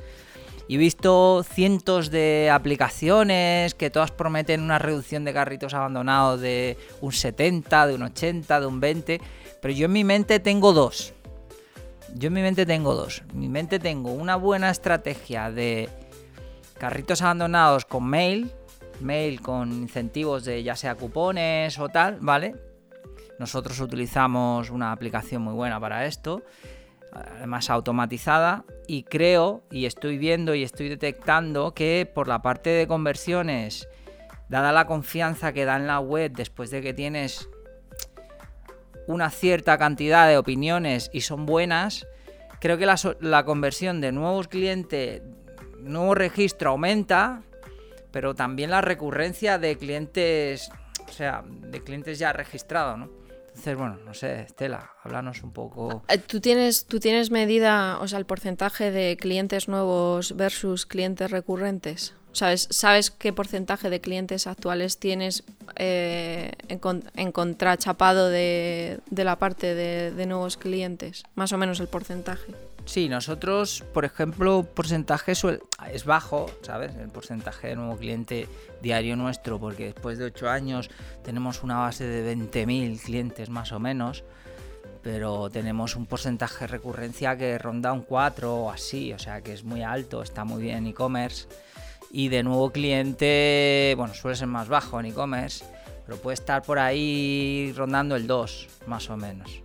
Y 0.68 0.76
he 0.76 0.78
visto 0.78 1.42
cientos 1.42 2.10
de 2.10 2.50
aplicaciones 2.52 3.74
que 3.74 3.90
todas 3.90 4.10
prometen 4.10 4.60
una 4.60 4.78
reducción 4.78 5.24
de 5.24 5.32
carritos 5.32 5.72
abandonados 5.72 6.40
de 6.40 6.76
un 7.00 7.12
70, 7.12 7.86
de 7.86 7.94
un 7.94 8.02
80, 8.02 8.60
de 8.60 8.66
un 8.66 8.80
20. 8.80 9.20
Pero 9.60 9.74
yo 9.74 9.86
en 9.86 9.92
mi 9.92 10.04
mente 10.04 10.40
tengo 10.40 10.72
dos. 10.72 11.14
Yo 12.14 12.28
en 12.28 12.34
mi 12.34 12.42
mente 12.42 12.66
tengo 12.66 12.94
dos. 12.94 13.22
En 13.32 13.40
mi 13.40 13.48
mente 13.48 13.78
tengo 13.78 14.12
una 14.12 14.36
buena 14.36 14.70
estrategia 14.70 15.50
de 15.50 15.88
carritos 16.78 17.22
abandonados 17.22 17.86
con 17.86 18.04
mail, 18.04 18.52
mail 19.02 19.40
con 19.40 19.72
incentivos 19.72 20.44
de 20.44 20.62
ya 20.62 20.76
sea 20.76 20.94
cupones 20.94 21.78
o 21.78 21.88
tal, 21.88 22.18
¿vale? 22.20 22.54
Nosotros 23.38 23.80
utilizamos 23.80 24.70
una 24.70 24.92
aplicación 24.92 25.42
muy 25.42 25.54
buena 25.54 25.80
para 25.80 26.06
esto, 26.06 26.42
además 27.12 27.70
automatizada, 27.70 28.64
y 28.86 29.02
creo 29.02 29.62
y 29.70 29.86
estoy 29.86 30.18
viendo 30.18 30.54
y 30.54 30.62
estoy 30.62 30.88
detectando 30.88 31.74
que 31.74 32.10
por 32.12 32.28
la 32.28 32.42
parte 32.42 32.70
de 32.70 32.86
conversiones, 32.86 33.88
dada 34.48 34.72
la 34.72 34.86
confianza 34.86 35.52
que 35.52 35.64
da 35.64 35.76
en 35.76 35.86
la 35.86 36.00
web 36.00 36.32
después 36.32 36.70
de 36.70 36.82
que 36.82 36.94
tienes 36.94 37.48
una 39.06 39.30
cierta 39.30 39.78
cantidad 39.78 40.28
de 40.28 40.38
opiniones 40.38 41.10
y 41.12 41.22
son 41.22 41.46
buenas, 41.46 42.06
creo 42.60 42.78
que 42.78 42.86
la, 42.86 42.96
la 43.20 43.44
conversión 43.44 44.00
de 44.00 44.12
nuevos 44.12 44.48
clientes, 44.48 45.22
nuevo 45.80 46.14
registro 46.14 46.70
aumenta 46.70 47.42
pero 48.12 48.34
también 48.34 48.70
la 48.70 48.80
recurrencia 48.80 49.58
de 49.58 49.76
clientes, 49.76 50.70
o 51.08 51.12
sea, 51.12 51.42
de 51.46 51.82
clientes 51.82 52.18
ya 52.18 52.32
registrados, 52.32 52.98
¿no? 52.98 53.22
Entonces, 53.48 53.76
bueno, 53.76 53.98
no 54.06 54.14
sé, 54.14 54.42
Estela, 54.42 54.92
háblanos 55.04 55.42
un 55.42 55.52
poco. 55.52 56.02
Eh, 56.08 56.18
¿Tú 56.18 56.40
tienes, 56.40 56.86
¿Tú 56.86 57.00
tienes 57.00 57.30
medida, 57.30 57.98
o 58.00 58.08
sea, 58.08 58.18
el 58.18 58.24
porcentaje 58.24 58.90
de 58.90 59.18
clientes 59.18 59.68
nuevos 59.68 60.36
versus 60.36 60.86
clientes 60.86 61.30
recurrentes? 61.30 62.14
¿Sabes, 62.32 62.66
¿Sabes 62.70 63.10
qué 63.10 63.34
porcentaje 63.34 63.90
de 63.90 64.00
clientes 64.00 64.46
actuales 64.46 64.96
tienes 64.98 65.44
eh, 65.76 66.52
en, 66.68 67.32
contrachapado 67.32 68.30
de, 68.30 69.00
la 69.10 69.38
parte 69.38 69.74
de 69.74 70.26
nuevos 70.26 70.56
clientes? 70.56 71.24
Más 71.34 71.52
o 71.52 71.58
menos 71.58 71.78
el 71.78 71.88
porcentaje. 71.88 72.54
Sí, 72.84 73.08
nosotros, 73.08 73.84
por 73.94 74.04
ejemplo, 74.04 74.64
porcentaje 74.74 75.32
es 75.32 76.04
bajo, 76.04 76.50
¿sabes? 76.62 76.94
El 76.96 77.08
porcentaje 77.08 77.68
de 77.68 77.76
nuevo 77.76 77.96
cliente 77.96 78.48
diario 78.82 79.16
nuestro, 79.16 79.58
porque 79.58 79.86
después 79.86 80.18
de 80.18 80.26
8 80.26 80.50
años 80.50 80.90
tenemos 81.24 81.62
una 81.62 81.78
base 81.78 82.04
de 82.04 82.36
20.000 82.36 83.00
clientes 83.00 83.48
más 83.48 83.72
o 83.72 83.78
menos, 83.78 84.24
pero 85.00 85.48
tenemos 85.48 85.96
un 85.96 86.06
porcentaje 86.06 86.60
de 86.60 86.66
recurrencia 86.66 87.36
que 87.38 87.56
ronda 87.56 87.92
un 87.92 88.02
4 88.02 88.54
o 88.54 88.70
así, 88.70 89.12
o 89.12 89.18
sea 89.18 89.40
que 89.40 89.54
es 89.54 89.64
muy 89.64 89.82
alto, 89.82 90.22
está 90.22 90.44
muy 90.44 90.62
bien 90.62 90.78
en 90.78 90.86
e-commerce. 90.88 91.46
Y 92.10 92.28
de 92.28 92.42
nuevo 92.42 92.70
cliente, 92.72 93.94
bueno, 93.96 94.12
suele 94.12 94.36
ser 94.36 94.48
más 94.48 94.68
bajo 94.68 95.00
en 95.00 95.06
e-commerce, 95.06 95.64
pero 96.04 96.18
puede 96.18 96.34
estar 96.34 96.62
por 96.62 96.78
ahí 96.78 97.72
rondando 97.74 98.16
el 98.16 98.26
2, 98.26 98.68
más 98.86 99.08
o 99.08 99.16
menos. 99.16 99.62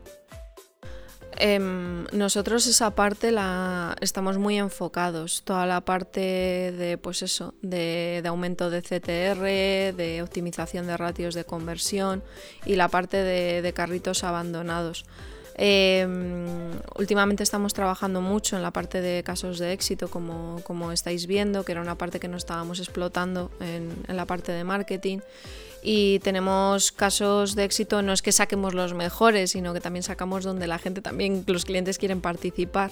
Em, 1.39 2.05
nosotros 2.13 2.65
esa 2.65 2.95
parte 2.95 3.31
la 3.31 3.95
estamos 4.01 4.39
muy 4.39 4.57
enfocados. 4.57 5.43
Toda 5.43 5.67
la 5.67 5.81
parte 5.81 6.19
de, 6.19 6.97
pues 6.97 7.21
eso, 7.21 7.53
de, 7.61 8.23
aumento 8.25 8.71
de 8.71 8.81
CTR, 8.81 9.95
de 9.95 10.21
optimización 10.23 10.87
de 10.87 10.97
ratios 10.97 11.35
de 11.35 11.45
conversión 11.45 12.23
y 12.65 12.75
la 12.75 12.87
parte 12.87 13.17
de, 13.17 13.73
carritos 13.73 14.23
abandonados. 14.23 15.05
Em, 15.59 16.71
últimamente 16.97 17.43
estamos 17.43 17.73
trabajando 17.73 18.21
mucho 18.21 18.55
en 18.55 18.63
la 18.63 18.71
parte 18.71 19.01
de 19.01 19.23
casos 19.23 19.59
de 19.59 19.73
éxito, 19.73 20.09
como, 20.09 20.61
como 20.63 20.91
estáis 20.91 21.27
viendo, 21.27 21.63
que 21.63 21.71
era 21.71 21.81
una 21.81 21.97
parte 21.97 22.19
que 22.19 22.27
no 22.27 22.37
estábamos 22.37 22.79
explotando 22.79 23.51
en, 23.59 23.91
en 24.07 24.17
la 24.17 24.25
parte 24.25 24.51
de 24.51 24.63
marketing 24.63 25.19
y 25.81 26.19
tenemos 26.19 26.91
casos 26.91 27.55
de 27.55 27.63
éxito, 27.63 28.01
no 28.01 28.13
es 28.13 28.21
que 28.21 28.31
saquemos 28.31 28.73
los 28.73 28.93
mejores, 28.93 29.51
sino 29.51 29.73
que 29.73 29.81
también 29.81 30.03
sacamos 30.03 30.43
donde 30.43 30.67
la 30.67 30.79
gente 30.79 31.01
también, 31.01 31.43
los 31.47 31.65
clientes 31.65 31.97
quieren 31.97 32.21
participar. 32.21 32.91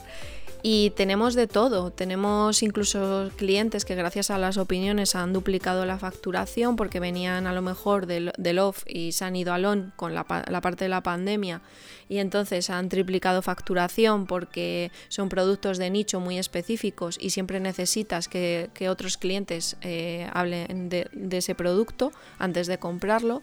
Y 0.67 0.89
tenemos 0.91 1.35
de 1.35 1.45
todo, 1.45 1.91
tenemos 1.91 2.63
incluso 2.63 3.29
clientes 3.35 3.85
que 3.85 3.93
gracias 3.93 4.31
a 4.31 4.39
las 4.39 4.57
opiniones 4.57 5.13
han 5.13 5.31
duplicado 5.31 5.85
la 5.85 5.99
facturación 5.99 6.75
porque 6.75 6.99
venían 6.99 7.45
a 7.45 7.53
lo 7.53 7.61
mejor 7.61 8.07
del, 8.07 8.59
off 8.59 8.83
y 8.87 9.11
se 9.11 9.25
han 9.25 9.35
ido 9.35 9.53
al 9.53 9.65
on 9.65 9.93
con 9.95 10.15
la, 10.15 10.25
la 10.49 10.61
parte 10.61 10.85
de 10.85 10.89
la 10.89 11.01
pandemia 11.01 11.61
y 12.09 12.17
entonces 12.19 12.69
han 12.69 12.89
triplicado 12.89 13.41
facturación 13.41 14.25
porque 14.25 14.91
son 15.07 15.29
productos 15.29 15.77
de 15.77 15.89
nicho 15.89 16.19
muy 16.19 16.37
específicos 16.37 17.17
y 17.19 17.31
siempre 17.31 17.59
necesitas 17.59 18.27
que, 18.27 18.69
otros 18.89 19.17
clientes 19.17 19.77
eh, 19.81 20.29
hablen 20.33 20.89
de, 20.89 21.07
de, 21.11 21.37
ese 21.37 21.55
producto 21.55 22.11
antes 22.37 22.67
de 22.67 22.77
comprarlo. 22.77 23.41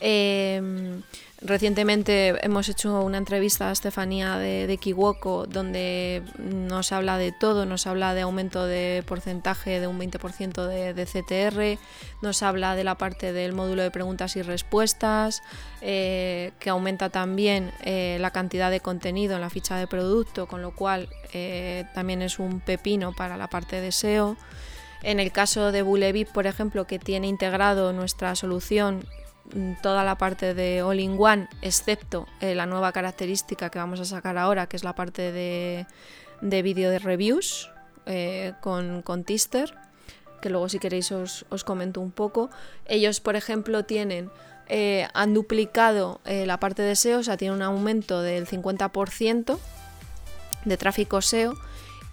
Eh, 0.00 1.00
Recientemente 1.42 2.34
hemos 2.42 2.66
hecho 2.70 3.02
una 3.02 3.18
entrevista 3.18 3.68
a 3.68 3.72
Estefanía 3.72 4.38
de, 4.38 4.66
de 4.66 4.78
Kiwoko 4.78 5.46
donde 5.46 6.22
nos 6.38 6.92
habla 6.92 7.18
de 7.18 7.30
todo, 7.30 7.66
nos 7.66 7.86
habla 7.86 8.14
de 8.14 8.22
aumento 8.22 8.64
de 8.64 9.04
porcentaje 9.06 9.78
de 9.78 9.86
un 9.86 10.00
20% 10.00 10.66
de, 10.66 11.04
CTR, 11.04 11.78
nos 12.22 12.42
habla 12.42 12.74
de 12.74 12.84
la 12.84 12.94
parte 12.94 13.34
del 13.34 13.52
módulo 13.52 13.82
de 13.82 13.90
preguntas 13.90 14.34
y 14.36 14.42
respuestas, 14.42 15.42
eh, 15.82 16.52
que 16.58 16.70
aumenta 16.70 17.10
también 17.10 17.70
eh, 17.84 18.16
la 18.18 18.30
cantidad 18.30 18.70
de 18.70 18.80
contenido 18.80 19.34
en 19.34 19.42
la 19.42 19.50
ficha 19.50 19.76
de 19.76 19.86
producto, 19.86 20.46
con 20.46 20.62
lo 20.62 20.74
cual 20.74 21.06
eh, 21.34 21.84
también 21.94 22.22
es 22.22 22.38
un 22.38 22.60
pepino 22.60 23.12
para 23.14 23.36
la 23.36 23.50
parte 23.50 23.82
de 23.82 23.92
SEO. 23.92 24.38
En 25.02 25.20
el 25.20 25.30
caso 25.32 25.70
de 25.70 25.82
Bulevip, 25.82 26.28
por 26.28 26.46
ejemplo, 26.46 26.86
que 26.86 26.98
tiene 26.98 27.26
integrado 27.26 27.92
nuestra 27.92 28.34
solución 28.34 29.04
toda 29.82 30.04
la 30.04 30.18
parte 30.18 30.54
de 30.54 30.82
All 30.82 31.00
in 31.00 31.16
One, 31.18 31.48
excepto 31.62 32.26
eh, 32.40 32.54
la 32.54 32.66
nueva 32.66 32.92
característica 32.92 33.70
que 33.70 33.78
vamos 33.78 34.00
a 34.00 34.04
sacar 34.04 34.38
ahora, 34.38 34.66
que 34.66 34.76
es 34.76 34.84
la 34.84 34.94
parte 34.94 35.32
de, 35.32 35.86
de 36.40 36.62
vídeo 36.62 36.90
de 36.90 36.98
reviews 36.98 37.70
eh, 38.06 38.52
con, 38.60 39.02
con 39.02 39.24
Tister, 39.24 39.74
que 40.40 40.50
luego 40.50 40.68
si 40.68 40.78
queréis 40.78 41.12
os, 41.12 41.46
os, 41.48 41.64
comento 41.64 42.00
un 42.00 42.10
poco. 42.10 42.50
Ellos, 42.86 43.20
por 43.20 43.36
ejemplo, 43.36 43.84
tienen... 43.84 44.30
Eh, 44.68 45.06
han 45.14 45.32
duplicado 45.32 46.20
la 46.24 46.58
parte 46.58 46.82
de 46.82 46.96
SEO, 46.96 47.20
o 47.20 47.22
sea, 47.22 47.36
tiene 47.36 47.54
un 47.54 47.62
aumento 47.62 48.20
del 48.20 48.48
50% 48.48 49.58
de 50.64 50.76
tráfico 50.76 51.22
SEO 51.22 51.54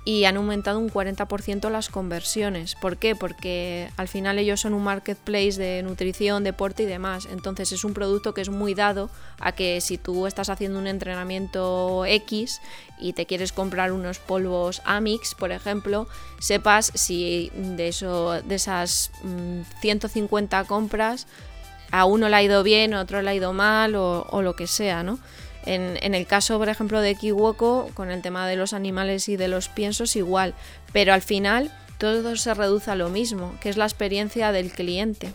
y 0.05 0.25
han 0.25 0.35
aumentado 0.35 0.79
un 0.79 0.89
40% 0.89 1.69
las 1.69 1.89
conversiones. 1.89 2.75
¿Por 2.75 2.97
qué? 2.97 3.15
Porque 3.15 3.89
al 3.95 4.09
final 4.09 4.37
ellos 4.37 4.59
son 4.59 4.73
un 4.73 4.83
marketplace 4.83 5.53
de 5.53 5.81
nutrición, 5.81 6.43
deporte 6.43 6.83
y 6.83 6.85
demás. 6.85 7.27
Entonces 7.31 7.71
es 7.71 7.85
un 7.85 7.93
producto 7.93 8.33
que 8.33 8.41
es 8.41 8.49
muy 8.49 8.73
dado 8.73 9.09
a 9.39 9.53
que 9.53 9.79
si 9.79 9.97
tú 9.97 10.27
estás 10.27 10.49
haciendo 10.49 10.77
un 10.77 10.87
entrenamiento 10.87 12.05
X 12.05 12.59
y 12.99 13.13
te 13.13 13.25
quieres 13.25 13.53
comprar 13.53 13.93
unos 13.93 14.19
polvos 14.19 14.81
Amix, 14.83 15.35
por 15.35 15.51
ejemplo, 15.51 16.07
sepas 16.39 16.91
si 16.95 17.49
de, 17.55 17.87
eso, 17.87 18.41
de 18.41 18.55
esas 18.55 19.11
150 19.79 20.63
mm, 20.63 20.65
compras 20.65 21.27
a 21.91 22.05
uno 22.05 22.27
le 22.27 22.35
ha 22.35 22.43
ido 22.43 22.63
bien, 22.63 22.95
a 22.95 23.01
otro 23.01 23.21
le 23.21 23.29
ha 23.29 23.35
ido 23.35 23.53
mal 23.53 23.95
o, 23.95 24.25
o 24.31 24.41
lo 24.41 24.55
que 24.55 24.65
sea, 24.65 25.03
¿no? 25.03 25.19
En, 25.65 26.13
el 26.13 26.27
caso, 26.27 26.57
por 26.59 26.69
ejemplo, 26.69 26.99
de 26.99 27.15
Kiwoko, 27.15 27.89
con 27.93 28.11
el 28.11 28.21
tema 28.21 28.47
de 28.47 28.55
los 28.55 28.73
animales 28.73 29.29
y 29.29 29.37
de 29.37 29.47
los 29.47 29.69
piensos, 29.69 30.15
igual. 30.15 30.53
Pero 30.91 31.13
al 31.13 31.21
final 31.21 31.71
todo 31.97 32.35
se 32.35 32.53
reduce 32.53 32.91
a 32.91 32.95
lo 32.95 33.09
mismo, 33.09 33.55
que 33.61 33.69
es 33.69 33.77
la 33.77 33.85
experiencia 33.85 34.51
del 34.51 34.71
cliente. 34.71 35.33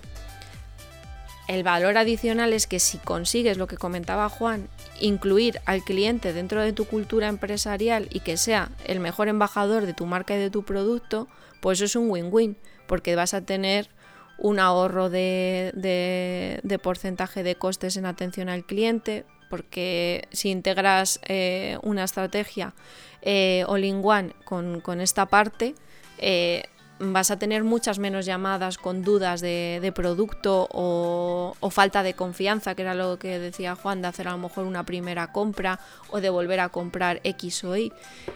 El 1.48 1.62
valor 1.62 1.96
adicional 1.96 2.52
es 2.52 2.66
que 2.66 2.78
si 2.78 2.98
consigues 2.98 3.56
lo 3.56 3.66
que 3.66 3.78
comentaba 3.78 4.28
Juan, 4.28 4.68
incluir 5.00 5.62
al 5.64 5.82
cliente 5.82 6.34
dentro 6.34 6.60
de 6.60 6.74
tu 6.74 6.84
cultura 6.84 7.28
empresarial 7.28 8.06
y 8.10 8.20
que 8.20 8.36
sea 8.36 8.70
el 8.84 9.00
mejor 9.00 9.28
embajador 9.28 9.86
de 9.86 9.94
tu 9.94 10.04
marca 10.04 10.34
y 10.34 10.38
de 10.38 10.50
tu 10.50 10.62
producto, 10.62 11.26
pues 11.60 11.80
es 11.80 11.96
un 11.96 12.10
win-win, 12.10 12.58
porque 12.86 13.16
vas 13.16 13.32
a 13.32 13.40
tener 13.40 13.88
un 14.36 14.60
ahorro 14.60 15.08
de, 15.08 16.60
porcentaje 16.82 17.42
de 17.42 17.54
costes 17.56 17.96
en 17.96 18.04
atención 18.04 18.50
al 18.50 18.64
cliente, 18.64 19.24
porque 19.48 20.28
si 20.32 20.50
integras 20.50 21.20
eh, 21.26 21.78
una 21.82 22.04
estrategia 22.04 22.74
eh, 23.22 23.64
all-in-one 23.66 24.34
con, 24.44 25.00
esta 25.00 25.26
parte, 25.26 25.74
eh, 26.18 26.64
vas 27.00 27.30
a 27.30 27.38
tener 27.38 27.64
muchas 27.64 27.98
menos 27.98 28.26
llamadas 28.26 28.78
con 28.78 29.02
dudas 29.02 29.40
de, 29.40 29.92
producto 29.94 30.68
o, 30.72 31.70
falta 31.70 32.02
de 32.02 32.14
confianza, 32.14 32.74
que 32.74 32.82
era 32.82 32.94
lo 32.94 33.18
que 33.18 33.38
decía 33.38 33.74
Juan, 33.74 34.02
de 34.02 34.08
hacer 34.08 34.28
a 34.28 34.32
lo 34.32 34.38
mejor 34.38 34.64
una 34.64 34.84
primera 34.84 35.32
compra 35.32 35.80
o 36.10 36.20
de 36.20 36.30
volver 36.30 36.60
a 36.60 36.68
comprar 36.68 37.20
X 37.24 37.64
o 37.64 37.76
Y. 37.76 37.92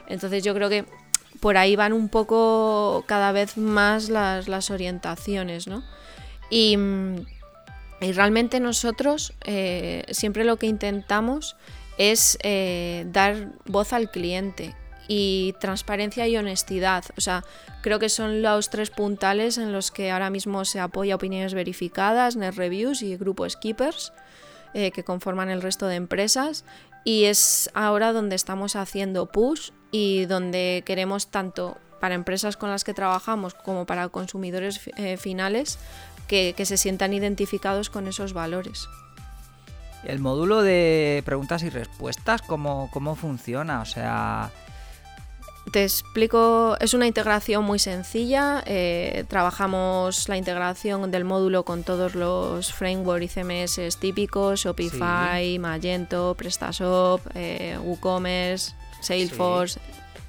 Entonces 0.09 0.43
yo 0.43 0.55
creo 0.55 0.69
que 0.69 0.85
por 1.41 1.57
ahí 1.57 1.77
van 1.77 1.93
un 1.93 2.09
poco 2.09 3.05
cada 3.07 3.33
vez 3.33 3.57
más 3.57 4.09
las, 4.09 4.49
las 4.49 4.71
orientaciones, 4.71 5.67
¿no? 5.67 5.83
Y 6.51 6.77
mm, 6.77 7.17
y 8.03 8.13
realmente 8.13 8.59
nosotros 8.59 9.33
eh, 9.45 10.05
siempre 10.11 10.45
lo 10.45 10.57
que 10.57 10.67
intentamos 10.67 11.57
es 11.99 12.37
eh, 12.43 13.07
dar 13.13 13.53
voz 13.67 13.93
al 13.93 14.11
cliente 14.11 14.75
y 15.07 15.55
transparencia 15.61 16.27
y 16.27 16.37
honestidad. 16.37 17.05
O 17.17 17.21
sea, 17.21 17.45
creo 17.81 18.01
que 18.01 18.09
son 18.09 18.43
los 18.43 18.71
tres 18.71 18.91
puntales 18.91 19.57
en 19.57 19.73
los 19.73 19.93
que 19.93 20.11
ahora 20.11 20.31
mismo 20.31 20.65
se 20.65 20.81
apoya 20.81 21.15
opiniones 21.15 21.55
verificadas, 21.55 22.35
net 22.35 22.55
reviews 22.57 23.03
y 23.03 23.17
grupos 23.17 23.53
skippers 23.53 24.13
eh, 24.75 24.91
que 24.91 25.05
conforman 25.05 25.49
el 25.49 25.63
resto 25.63 25.87
de 25.87 25.95
empresas. 25.95 26.65
Y 27.05 27.25
es 27.25 27.71
ahora 27.73 28.13
donde 28.13 28.35
estamos 28.35 28.75
haciendo 28.75 29.27
push 29.27 29.71
y 29.93 30.25
donde 30.27 30.83
queremos 30.85 31.29
tanto 31.29 31.79
para 32.01 32.17
empresas 32.17 32.57
con 32.57 32.71
las 32.71 32.83
que 32.83 32.95
trabajamos 32.95 33.55
como 33.55 33.87
para 33.87 34.09
consumidores 34.09 34.81
finales 35.19 35.79
que, 36.33 36.65
se 36.65 36.79
sientan 36.79 37.13
identificados 37.13 37.91
con 37.91 38.07
esos 38.07 38.33
valores. 38.33 38.89
El 40.05 40.19
módulo 40.19 40.63
de 40.63 41.23
preguntas 41.27 41.63
y 41.63 41.69
respuestas, 41.69 42.41
¿cómo, 42.41 42.89
cómo 42.93 43.15
funciona? 43.17 43.83
O 43.83 43.85
sea, 43.85 44.51
te 45.71 45.85
explico, 45.85 46.77
es 46.81 46.95
una 46.95 47.07
integración 47.07 47.65
muy 47.65 47.79
sencilla. 47.79 48.65
Eh, 48.67 49.25
trabajamos 49.29 50.29
la 50.29 50.39
integración 50.39 51.11
del 51.11 51.25
módulo 51.25 51.65
con 51.65 51.85
todos 51.85 52.15
los 52.15 52.73
frameworks 52.73 53.25
y 53.25 53.29
CMS 53.29 53.97
típicos: 53.99 54.61
Shopify, 54.61 55.59
Magento, 55.59 56.35
PrestaShop, 56.37 57.21
eh, 57.35 57.79
WooCommerce, 57.81 58.73
Salesforce, 59.01 59.79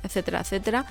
etcétera, 0.03 0.41
etcétera. 0.41 0.85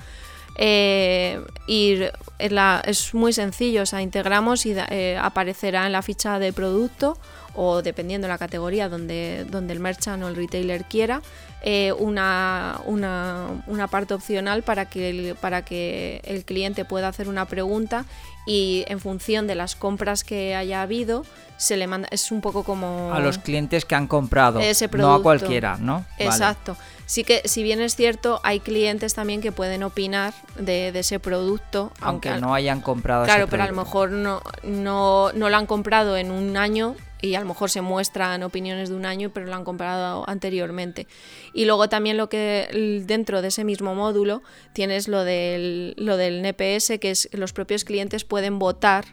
Eh, 0.55 1.43
y 1.67 1.99
es 2.39 3.13
muy 3.13 3.33
sencillo, 3.33 3.83
o 3.83 3.85
sea, 3.85 4.01
integramos 4.01 4.65
y 4.65 4.75
eh, 4.75 5.17
aparecerá 5.19 5.85
en 5.85 5.91
la 5.91 6.01
ficha 6.01 6.39
de 6.39 6.53
producto 6.53 7.17
o 7.55 7.81
dependiendo 7.81 8.25
de 8.27 8.33
la 8.33 8.37
categoría 8.37 8.89
donde, 8.89 9.45
donde 9.49 9.73
el 9.73 9.79
merchant 9.79 10.23
o 10.23 10.27
el 10.27 10.35
retailer 10.35 10.85
quiera, 10.85 11.21
eh, 11.61 11.93
una, 11.93 12.81
una, 12.85 13.87
parte 13.87 14.13
opcional 14.13 14.63
para 14.63 14.85
que, 14.85 15.09
el, 15.09 15.35
para 15.35 15.63
que 15.63 16.19
el 16.25 16.45
cliente 16.45 16.83
pueda 16.83 17.07
hacer 17.07 17.29
una 17.29 17.45
pregunta 17.45 18.05
y 18.45 18.83
en 18.87 18.99
función 18.99 19.47
de 19.47 19.55
las 19.55 19.75
compras 19.75 20.23
que 20.23 20.55
haya 20.55 20.81
habido, 20.81 21.25
se 21.57 21.77
le 21.77 21.87
manda, 21.87 22.07
es 22.11 22.31
un 22.31 22.41
poco 22.41 22.63
como... 22.63 23.13
A 23.13 23.19
los 23.19 23.37
clientes 23.37 23.85
que 23.85 23.95
han 23.95 24.07
comprado, 24.07 24.59
ese 24.59 24.89
producto. 24.89 25.09
no 25.09 25.15
a 25.15 25.23
cualquiera, 25.23 25.77
¿no? 25.79 26.05
Exacto. 26.17 26.75
Sí 27.13 27.23
que, 27.23 27.43
si 27.45 27.61
bien 27.61 27.79
es 27.79 27.95
cierto, 27.95 28.39
hay 28.41 28.59
clientes 28.59 29.13
también 29.13 29.39
que 29.39 29.51
pueden 29.51 29.83
opinar 29.83 30.33
de, 30.57 30.87
ese 30.97 31.19
producto. 31.19 31.91
Aunque, 32.01 32.31
no 32.37 32.55
hayan 32.55 32.81
comprado 32.81 33.25
Claro, 33.25 33.45
pero 33.47 33.61
a 33.61 33.67
lo 33.67 33.75
mejor 33.75 34.09
no, 34.09 34.41
no, 34.63 35.31
no 35.31 35.49
lo 35.51 35.55
han 35.55 35.67
comprado 35.67 36.17
en 36.17 36.31
un 36.31 36.57
año 36.57 36.95
y 37.21 37.35
a 37.35 37.39
lo 37.39 37.45
mejor 37.45 37.69
se 37.69 37.81
muestran 37.81 38.41
opiniones 38.41 38.89
de 38.89 38.95
un 38.95 39.05
año, 39.05 39.29
pero 39.29 39.45
lo 39.45 39.53
han 39.53 39.63
comprado 39.63 40.27
anteriormente. 40.27 41.05
Y 41.53 41.65
luego 41.65 41.87
también 41.87 42.17
lo 42.17 42.29
que 42.29 43.03
dentro 43.05 43.43
de 43.43 43.49
ese 43.49 43.63
mismo 43.63 43.93
módulo 43.93 44.41
tienes 44.73 45.07
lo 45.07 45.23
del, 45.23 45.93
lo 45.97 46.17
del 46.17 46.43
NPS, 46.43 46.97
que 46.99 47.11
es 47.11 47.29
los 47.31 47.53
propios 47.53 47.83
clientes 47.83 48.23
pueden 48.23 48.57
votar 48.57 49.05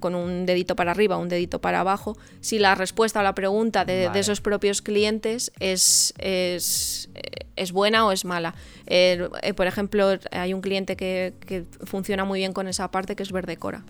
con 0.00 0.14
un 0.14 0.46
dedito 0.46 0.74
para 0.74 0.90
arriba, 0.90 1.16
un 1.18 1.28
dedito 1.28 1.60
para 1.60 1.80
abajo, 1.80 2.16
si 2.40 2.58
la 2.58 2.74
respuesta 2.74 3.20
a 3.20 3.22
la 3.22 3.34
pregunta 3.34 3.84
de, 3.84 4.10
esos 4.14 4.40
propios 4.40 4.82
clientes 4.82 5.52
es, 5.60 6.12
es, 6.18 7.08
es 7.60 7.72
buena 7.72 8.06
o 8.06 8.12
es 8.12 8.24
mala. 8.24 8.54
Eh, 8.86 9.28
por 9.54 9.66
ejemplo, 9.66 10.08
hay 10.32 10.54
un 10.54 10.62
cliente 10.62 10.96
que, 10.96 11.66
funciona 11.84 12.24
muy 12.24 12.40
bien 12.40 12.52
con 12.52 12.66
esa 12.68 12.90
parte 12.90 13.14
que 13.14 13.22
es 13.22 13.32
Verdecora. 13.32 13.84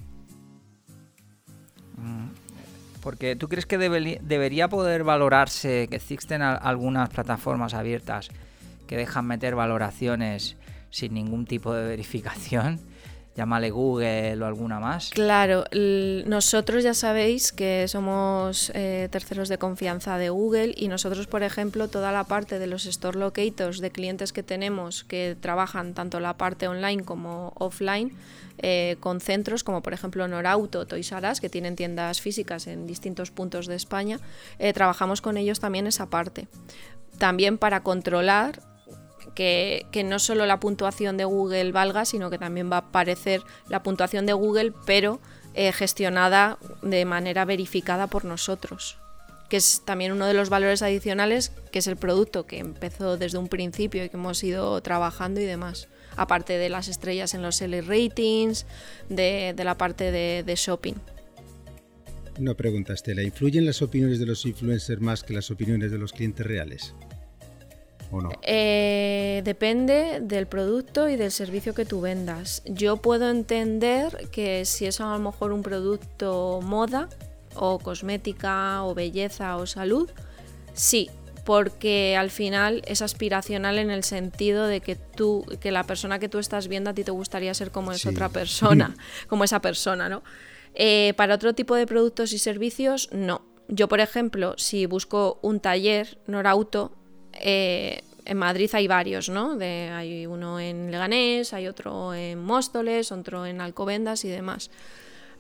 Mm, 1.96 2.30
porque 3.00 3.36
tú 3.36 3.48
crees 3.48 3.66
que 3.66 3.78
debería 3.78 4.68
poder 4.68 5.04
valorarse, 5.04 5.86
que 5.88 5.96
existen 5.96 6.42
algunas 6.42 7.08
plataformas 7.10 7.74
abiertas 7.74 8.28
que 8.88 8.96
dejan 8.96 9.26
meter 9.26 9.54
valoraciones 9.54 10.56
sin 10.90 11.14
ningún 11.14 11.46
tipo 11.46 11.72
de 11.72 11.84
verificación 11.84 12.80
llámale 13.36 13.70
Google 13.70 14.42
o 14.42 14.46
alguna 14.46 14.80
más. 14.80 15.10
Claro, 15.10 15.64
nosotros 16.26 16.84
ya 16.84 16.94
sabéis 16.94 17.52
que 17.52 17.86
somos 17.88 18.70
eh, 18.74 19.08
terceros 19.10 19.48
de 19.48 19.58
confianza 19.58 20.18
de 20.18 20.30
Google 20.30 20.74
y 20.76 20.88
nosotros, 20.88 21.26
por 21.26 21.42
ejemplo, 21.42 21.88
toda 21.88 22.12
la 22.12 22.24
parte 22.24 22.58
de 22.58 22.66
los 22.66 22.86
store 22.86 23.18
locators 23.18 23.80
de 23.80 23.90
clientes 23.90 24.32
que 24.32 24.42
tenemos 24.42 25.04
que 25.04 25.36
trabajan 25.40 25.94
tanto 25.94 26.20
la 26.20 26.36
parte 26.36 26.68
online 26.68 27.04
como 27.04 27.52
offline, 27.56 28.12
eh, 28.58 28.96
con 29.00 29.20
centros 29.20 29.64
como 29.64 29.82
por 29.82 29.94
ejemplo 29.94 30.28
Norauto, 30.28 30.86
Toys 30.86 31.12
R 31.12 31.32
que 31.40 31.48
tienen 31.48 31.76
tiendas 31.76 32.20
físicas 32.20 32.66
en 32.66 32.86
distintos 32.86 33.30
puntos 33.30 33.66
de 33.66 33.74
España, 33.74 34.20
eh, 34.58 34.72
trabajamos 34.72 35.22
con 35.22 35.36
ellos 35.36 35.60
también 35.60 35.86
esa 35.86 36.06
parte. 36.06 36.46
También 37.18 37.58
para 37.58 37.82
controlar 37.82 38.69
que, 39.34 39.86
no 40.04 40.18
solo 40.18 40.46
la 40.46 40.60
puntuación 40.60 41.16
de 41.16 41.24
Google 41.24 41.72
valga, 41.72 42.04
sino 42.04 42.30
que 42.30 42.38
también 42.38 42.70
va 42.70 42.76
a 42.76 42.80
aparecer 42.80 43.42
la 43.68 43.82
puntuación 43.82 44.26
de 44.26 44.32
Google, 44.32 44.72
pero 44.86 45.20
eh, 45.54 45.72
gestionada 45.72 46.58
de 46.82 47.04
manera 47.04 47.44
verificada 47.44 48.06
por 48.06 48.24
nosotros 48.24 48.98
que 49.50 49.56
es 49.56 49.82
también 49.84 50.12
uno 50.12 50.26
de 50.26 50.32
los 50.32 50.48
valores 50.48 50.80
adicionales, 50.80 51.52
que 51.72 51.80
es 51.80 51.88
el 51.88 51.96
producto 51.96 52.46
que 52.46 52.58
empezó 52.58 53.16
desde 53.16 53.36
un 53.36 53.48
principio 53.48 54.04
y 54.04 54.08
que 54.08 54.16
hemos 54.16 54.42
ido 54.44 54.80
trabajando 54.80 55.40
y 55.40 55.44
demás. 55.44 55.88
Aparte 56.16 56.56
de 56.56 56.68
las 56.68 56.86
estrellas 56.86 57.34
en 57.34 57.42
los 57.42 57.60
L 57.60 57.82
ratings, 57.82 58.64
de, 59.08 59.52
la 59.58 59.76
parte 59.76 60.12
de, 60.12 60.44
de, 60.46 60.54
shopping. 60.54 60.94
Una 62.38 62.54
pregunta, 62.54 62.92
Estela. 62.92 63.22
¿Influyen 63.22 63.66
las 63.66 63.82
opiniones 63.82 64.20
de 64.20 64.26
los 64.26 64.46
influencers 64.46 65.00
más 65.00 65.24
que 65.24 65.34
las 65.34 65.50
opiniones 65.50 65.90
de 65.90 65.98
los 65.98 66.12
clientes 66.12 66.46
reales? 66.46 66.94
Eh, 68.42 69.42
depende 69.44 70.20
del 70.20 70.46
producto 70.46 71.08
y 71.08 71.16
del 71.16 71.30
servicio 71.30 71.74
que 71.74 71.84
tú 71.84 72.00
vendas. 72.00 72.62
Yo 72.66 72.96
puedo 72.96 73.30
entender 73.30 74.28
que 74.30 74.64
si 74.64 74.86
es 74.86 75.00
a 75.00 75.12
lo 75.12 75.18
mejor 75.18 75.52
un 75.52 75.62
producto 75.62 76.60
moda 76.62 77.08
o 77.54 77.78
cosmética 77.78 78.84
o 78.84 78.94
belleza 78.94 79.56
o 79.56 79.66
salud, 79.66 80.10
sí, 80.72 81.10
porque 81.44 82.16
al 82.16 82.30
final 82.30 82.82
es 82.86 83.02
aspiracional 83.02 83.78
en 83.78 83.90
el 83.90 84.04
sentido 84.04 84.66
de 84.66 84.80
que 84.80 84.96
tú, 84.96 85.44
que 85.60 85.70
la 85.70 85.84
persona 85.84 86.18
que 86.18 86.28
tú 86.28 86.38
estás 86.38 86.68
viendo 86.68 86.90
a 86.90 86.94
ti 86.94 87.04
te 87.04 87.10
gustaría 87.10 87.54
ser 87.54 87.70
como 87.70 87.92
es 87.92 88.06
otra 88.06 88.28
persona, 88.28 88.94
como 89.28 89.44
esa 89.44 89.60
persona, 89.60 90.08
¿no? 90.08 90.22
Eh, 90.74 91.14
para 91.16 91.34
otro 91.34 91.54
tipo 91.54 91.74
de 91.74 91.86
productos 91.86 92.32
y 92.32 92.38
servicios, 92.38 93.08
no. 93.12 93.42
Yo, 93.68 93.88
por 93.88 94.00
ejemplo, 94.00 94.54
si 94.58 94.86
busco 94.86 95.38
un 95.42 95.60
taller 95.60 96.18
Norauto, 96.26 96.92
eh, 97.34 98.02
en 98.24 98.36
Madrid 98.36 98.70
hay 98.72 98.86
varios, 98.86 99.28
¿no? 99.28 99.58
hay 99.60 100.26
uno 100.26 100.60
en 100.60 100.90
Leganés, 100.90 101.52
hay 101.52 101.66
otro 101.66 102.14
en 102.14 102.38
Móstoles, 102.38 103.12
otro 103.12 103.46
en 103.46 103.60
Alcobendas 103.60 104.24
y 104.24 104.28
demás. 104.28 104.70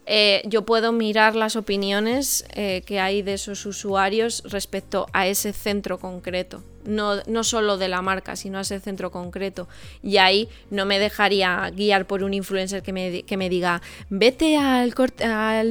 Eh, 0.06 0.42
yo 0.46 0.62
puedo 0.64 0.92
mirar 0.92 1.36
las 1.36 1.56
opiniones 1.56 2.44
eh, 2.54 2.82
que 2.86 3.00
hay 3.00 3.22
de 3.22 3.34
esos 3.34 3.64
usuarios 3.66 4.42
respecto 4.46 5.06
a 5.12 5.26
ese 5.26 5.52
centro 5.52 5.98
concreto. 5.98 6.62
No, 6.84 7.16
no, 7.26 7.44
solo 7.44 7.76
de 7.76 7.88
la 7.88 8.00
marca, 8.00 8.36
sino 8.36 8.56
a 8.56 8.62
ese 8.62 8.80
centro 8.80 9.10
concreto. 9.10 9.68
Y 10.02 10.16
ahí 10.16 10.48
no 10.70 10.86
me 10.86 10.98
dejaría 10.98 11.70
guiar 11.76 12.06
por 12.06 12.24
un 12.24 12.32
influencer 12.32 12.82
que 12.82 12.92
me, 12.92 13.22
que 13.22 13.36
me 13.36 13.50
diga, 13.50 13.82
vete 14.08 14.56
al, 14.56 14.94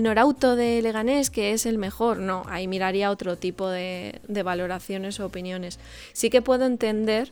Norauto 0.03 0.55
de 0.55 0.81
Leganés, 0.83 1.31
que 1.31 1.51
es 1.51 1.65
el 1.65 1.79
mejor. 1.79 2.19
No, 2.19 2.43
ahí 2.47 2.67
miraría 2.67 3.09
otro 3.09 3.37
tipo 3.37 3.67
de 3.69 4.19
valoraciones 4.45 5.19
o 5.19 5.25
opiniones. 5.25 5.79
Sí 6.13 6.29
que 6.29 6.43
puedo 6.43 6.65
entender 6.65 7.31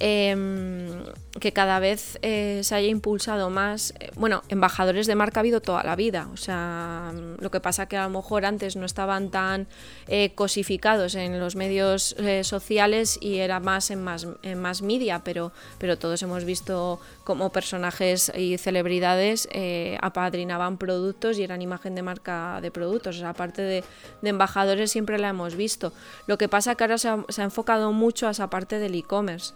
Em, 0.00 1.02
que 1.40 1.52
cada 1.52 1.80
vez 1.80 2.18
eh, 2.22 2.60
se 2.62 2.74
haya 2.74 2.86
impulsado 2.86 3.50
más. 3.50 3.94
Eh, 3.98 4.10
bueno, 4.14 4.42
embajadores 4.48 5.08
de 5.08 5.16
marca 5.16 5.40
ha 5.40 5.42
habido 5.42 5.60
toda 5.60 5.82
la 5.82 5.96
vida. 5.96 6.28
O 6.32 6.36
sea, 6.36 7.12
lo 7.38 7.50
que 7.50 7.58
pasa 7.58 7.86
que 7.86 7.96
a 7.96 8.04
lo 8.04 8.10
mejor 8.10 8.44
antes 8.44 8.76
no 8.76 8.86
estaban 8.86 9.30
tan 9.30 9.66
eh, 10.06 10.32
cosificados 10.36 11.16
en 11.16 11.40
los 11.40 11.56
medios 11.56 12.16
sociales 12.42 13.18
y 13.20 13.38
era 13.38 13.58
más 13.60 13.90
en 13.90 14.02
más, 14.02 14.26
en 14.42 14.60
más 14.60 14.82
media, 14.82 15.22
pero, 15.24 15.52
pero 15.78 15.98
todos 15.98 16.22
hemos 16.22 16.44
visto 16.44 17.00
como 17.24 17.50
personajes 17.50 18.32
y 18.36 18.58
celebridades 18.58 19.48
apadrinaban 20.00 20.78
productos 20.78 21.38
y 21.38 21.42
eran 21.42 21.62
imagen 21.62 21.94
de 21.94 22.02
marca 22.02 22.60
de 22.60 22.70
productos. 22.70 23.16
O 23.16 23.18
sea, 23.20 23.30
aparte 23.30 23.62
de, 23.62 23.84
embajadores 24.22 24.90
siempre 24.90 25.18
la 25.18 25.30
hemos 25.30 25.56
visto. 25.56 25.92
Lo 26.26 26.38
que 26.38 26.48
pasa 26.48 26.74
que 26.74 26.84
ahora 26.84 26.98
se 26.98 27.08
ha 27.08 27.44
enfocado 27.44 27.92
mucho 27.92 28.28
a 28.28 28.30
esa 28.30 28.50
parte 28.50 28.78
del 28.78 28.94
e-commerce 28.94 29.54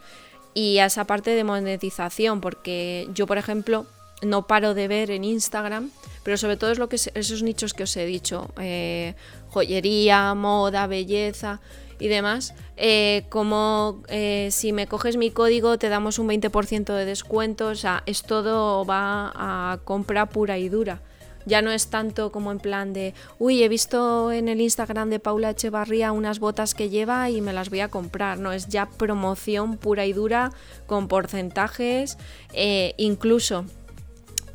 y 0.54 0.78
a 0.78 0.86
esa 0.86 1.04
parte 1.04 1.30
de 1.30 1.44
monetización, 1.44 2.40
porque 2.40 3.08
yo, 3.14 3.26
por 3.26 3.38
ejemplo, 3.38 3.86
no 4.22 4.46
paro 4.46 4.74
de 4.74 4.88
ver 4.88 5.10
en 5.10 5.24
Instagram, 5.24 5.90
pero 6.22 6.36
sobre 6.36 6.56
todo 6.56 6.70
es 6.70 6.78
lo 6.78 6.88
que 6.88 6.96
esos 6.96 7.42
nichos 7.42 7.74
que 7.74 7.82
os 7.82 7.96
he 7.96 8.06
dicho, 8.06 8.48
eh, 8.60 9.14
joyería, 9.50 10.34
moda, 10.34 10.86
belleza 10.86 11.60
y 11.98 12.08
demás, 12.08 12.54
eh, 12.76 13.24
como 13.28 14.02
eh, 14.08 14.48
si 14.50 14.72
me 14.72 14.86
coges 14.86 15.16
mi 15.16 15.30
código 15.30 15.78
te 15.78 15.88
damos 15.88 16.18
un 16.18 16.28
20% 16.28 16.94
de 16.94 17.04
descuento, 17.04 17.68
o 17.68 17.74
sea, 17.74 18.02
es 18.06 18.22
todo 18.22 18.84
va 18.84 19.32
a 19.34 19.78
compra 19.84 20.26
pura 20.26 20.58
y 20.58 20.68
dura. 20.68 21.00
Ya 21.46 21.62
no 21.62 21.70
es 21.70 21.88
tanto 21.88 22.32
como 22.32 22.52
en 22.52 22.58
plan 22.58 22.92
de, 22.92 23.14
uy, 23.38 23.62
he 23.62 23.68
visto 23.68 24.32
en 24.32 24.48
el 24.48 24.60
Instagram 24.60 25.10
de 25.10 25.18
Paula 25.18 25.50
Echevarría 25.50 26.12
unas 26.12 26.38
botas 26.38 26.74
que 26.74 26.88
lleva 26.88 27.30
y 27.30 27.40
me 27.40 27.52
las 27.52 27.70
voy 27.70 27.80
a 27.80 27.88
comprar. 27.88 28.38
No, 28.38 28.52
es 28.52 28.68
ya 28.68 28.88
promoción 28.88 29.76
pura 29.76 30.06
y 30.06 30.12
dura 30.12 30.52
con 30.86 31.08
porcentajes, 31.08 32.18
eh, 32.52 32.94
incluso 32.96 33.64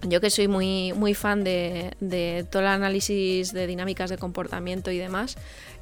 yo 0.03 0.21
que 0.21 0.29
soy 0.29 0.47
muy, 0.47 0.93
muy 0.93 1.13
fan 1.13 1.43
de, 1.43 1.95
de, 1.99 2.45
todo 2.49 2.61
el 2.61 2.67
análisis 2.67 3.51
de 3.51 3.65
dinámicas 3.67 4.09
de 4.09 4.17
comportamiento 4.17 4.91
y 4.91 4.97
demás, 4.97 5.37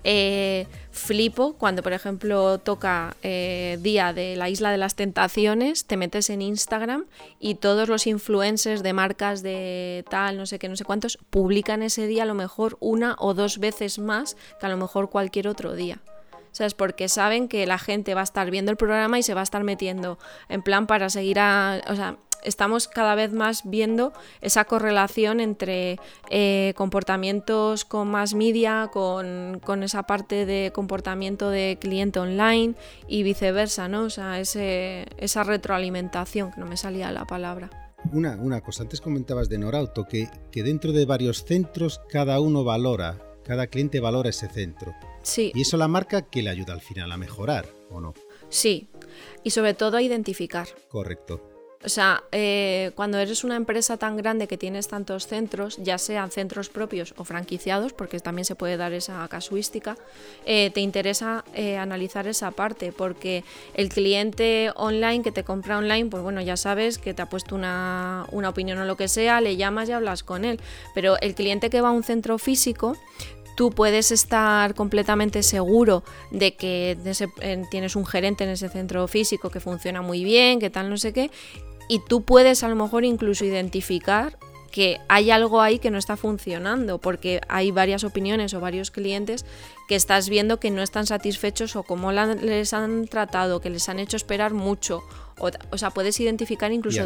eh, 0.07 0.67
flipo 0.91 1.53
cuando, 1.53 1.81
por 1.81 1.91
ejemplo, 1.91 2.59
toca 2.59 3.17
eh, 3.23 3.79
día 3.81 4.13
de 4.13 4.35
la 4.35 4.49
Isla 4.49 4.71
de 4.71 4.77
las 4.77 4.95
Tentaciones, 4.95 5.85
te 5.85 5.97
metes 5.97 6.29
en 6.29 6.43
Instagram 6.43 7.05
y 7.39 7.55
todos 7.55 7.89
los 7.89 8.05
influencers 8.05 8.83
de 8.83 8.93
marcas 8.93 9.41
de 9.41 10.05
tal, 10.09 10.37
no 10.37 10.45
sé 10.45 10.59
qué, 10.59 10.69
no 10.69 10.75
sé 10.75 10.85
cuántos, 10.85 11.17
publican 11.31 11.81
ese 11.81 12.05
día 12.05 12.21
a 12.23 12.27
lo 12.27 12.35
mejor 12.35 12.77
una 12.79 13.15
o 13.17 13.33
dos 13.33 13.57
veces 13.57 13.97
más 13.97 14.37
que 14.59 14.67
a 14.67 14.69
lo 14.69 14.77
mejor 14.77 15.09
cualquier 15.09 15.47
otro 15.47 15.73
día. 15.73 15.99
¿sabes? 16.51 16.73
Porque 16.73 17.09
saben 17.09 17.49
que 17.49 17.65
la 17.65 17.77
gente 17.77 18.13
va 18.13 18.21
a 18.21 18.23
estar 18.23 18.49
viendo 18.49 18.71
el 18.71 18.77
programa 18.77 19.19
y 19.19 19.23
se 19.23 19.33
va 19.33 19.41
a 19.41 19.43
estar 19.43 19.65
metiendo 19.65 20.17
en 20.47 20.61
plan 20.61 20.87
para 20.87 21.09
seguir 21.09 21.37
a... 21.37 21.81
O 21.89 21.95
sea, 21.95 22.15
estamos 22.45 22.87
cada 22.87 23.15
vez 23.15 23.33
más 23.33 23.69
viendo 23.69 24.13
esa 24.41 24.65
correlación 24.65 25.39
entre 25.39 25.99
eh, 26.29 26.73
comportamientos 26.75 27.85
con 27.85 28.07
más 28.07 28.33
media, 28.33 28.89
con, 28.91 29.83
esa 29.83 30.03
parte 30.03 30.45
de 30.45 30.71
comportamiento 30.73 31.49
de 31.49 31.77
cliente 31.79 32.19
online 32.19 32.75
y 33.07 33.23
viceversa, 33.23 33.87
¿no? 33.87 34.03
O 34.03 34.09
sea, 34.09 34.39
ese, 34.39 35.05
esa 35.17 35.43
retroalimentación, 35.43 36.51
que 36.51 36.59
no 36.59 36.65
me 36.65 36.77
salía 36.77 37.11
la 37.11 37.25
palabra. 37.25 37.69
Una, 38.11 38.35
una 38.35 38.61
cosa, 38.61 38.83
antes 38.83 39.01
comentabas 39.01 39.49
de 39.49 39.57
Norauto, 39.57 40.05
que, 40.05 40.29
que 40.51 40.63
dentro 40.63 40.91
de 40.91 41.05
varios 41.05 41.43
centros 41.43 42.01
cada 42.09 42.39
uno 42.39 42.63
valora, 42.63 43.17
cada 43.43 43.67
cliente 43.67 43.99
valora 43.99 44.29
ese 44.29 44.47
centro. 44.47 44.93
Sí. 45.23 45.51
Y 45.55 45.61
eso 45.61 45.77
la 45.77 45.87
marca 45.87 46.21
que 46.21 46.43
le 46.43 46.51
ayuda 46.51 46.73
al 46.73 46.81
final 46.81 47.11
a 47.11 47.17
mejorar, 47.17 47.67
¿o 47.89 47.99
no? 47.99 48.13
Sí, 48.49 48.89
y 49.43 49.49
sobre 49.49 49.73
todo 49.73 49.97
a 49.97 50.01
identificar. 50.01 50.67
Correcto. 50.89 51.54
O 51.85 51.89
sea, 51.89 52.23
eh, 52.31 52.91
cuando 52.95 53.19
eres 53.19 53.43
una 53.43 53.55
empresa 53.55 53.97
tan 53.97 54.17
grande 54.17 54.47
que 54.47 54.57
tienes 54.57 54.87
tantos 54.87 55.27
centros, 55.27 55.77
ya 55.77 55.99
sean 55.99 56.31
centros 56.31 56.69
propios 56.69 57.13
o 57.15 57.23
franquiciados, 57.23 57.93
porque 57.93 58.19
también 58.19 58.45
se 58.45 58.55
puede 58.55 58.75
dar 58.75 58.91
esa 58.93 59.27
casuística, 59.27 59.95
eh, 60.47 60.71
te 60.73 60.81
interesa 60.81 61.45
eh, 61.53 61.77
analizar 61.77 62.27
esa 62.27 62.49
parte, 62.49 62.91
porque 62.91 63.43
el 63.75 63.89
cliente 63.89 64.71
online 64.75 65.21
que 65.21 65.31
te 65.31 65.43
compra 65.43 65.77
online, 65.77 66.09
pues 66.09 66.23
bueno, 66.23 66.41
ya 66.41 66.57
sabes 66.57 66.97
que 66.97 67.13
te 67.13 67.21
ha 67.21 67.29
puesto 67.29 67.53
una, 67.53 68.25
una 68.31 68.49
opinión 68.49 68.79
o 68.79 68.85
lo 68.85 68.97
que 68.97 69.07
sea, 69.07 69.39
le 69.39 69.55
llamas 69.55 69.87
y 69.87 69.91
hablas 69.91 70.23
con 70.23 70.43
él. 70.43 70.59
Pero 70.95 71.19
el 71.21 71.35
cliente 71.35 71.69
que 71.69 71.81
va 71.81 71.89
a 71.89 71.91
un 71.91 72.03
centro 72.03 72.39
físico, 72.39 72.97
tú 73.55 73.69
puedes 73.69 74.11
estar 74.11 74.73
completamente 74.73 75.43
seguro 75.43 76.03
de 76.31 76.55
que 76.55 76.97
tienes 77.69 77.95
un 77.95 78.05
gerente 78.05 78.43
en 78.43 78.49
ese 78.49 78.69
centro 78.69 79.07
físico 79.07 79.49
que 79.49 79.59
funciona 79.59 80.01
muy 80.01 80.23
bien, 80.23 80.59
que 80.59 80.69
tal 80.69 80.89
no 80.89 80.97
sé 80.97 81.13
qué, 81.13 81.31
y 81.87 81.99
tú 81.99 82.23
puedes 82.23 82.63
a 82.63 82.67
lo 82.67 82.75
mejor 82.75 83.05
incluso 83.05 83.45
identificar 83.45 84.37
que 84.75 84.99
hay 85.07 85.31
algo 85.31 85.61
ahí 85.61 85.79
que 85.79 85.89
no 85.89 85.97
está 85.97 86.17
funcionando, 86.17 86.99
porque 86.99 87.39
hay 87.47 87.71
varias 87.71 88.03
opiniones 88.03 88.53
o 88.53 88.59
varios 88.59 88.91
clientes 88.91 89.45
que 89.87 89.95
estás 89.95 90.27
viendo 90.27 90.59
que 90.59 90.69
no 90.69 90.81
están 90.81 91.05
satisfechos 91.05 91.77
o 91.77 91.83
cómo 91.83 92.11
les 92.11 92.73
han 92.73 93.07
tratado, 93.07 93.61
que 93.61 93.69
les 93.69 93.87
han 93.87 93.99
hecho 93.99 94.17
esperar 94.17 94.53
mucho. 94.53 95.01
O, 95.71 95.77
sea, 95.77 95.91
puedes 95.91 96.19
identificar 96.19 96.73
incluso, 96.73 97.03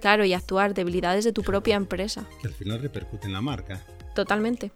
claro, 0.00 0.24
y 0.24 0.32
actuar 0.32 0.74
debilidades 0.74 1.24
de 1.24 1.32
tu 1.32 1.42
propia 1.42 1.74
empresa. 1.74 2.24
Que 2.40 2.46
al 2.46 2.54
final 2.54 2.80
repercute 2.80 3.26
en 3.26 3.32
la 3.32 3.40
marca. 3.40 3.82
Totalmente. 4.14 4.70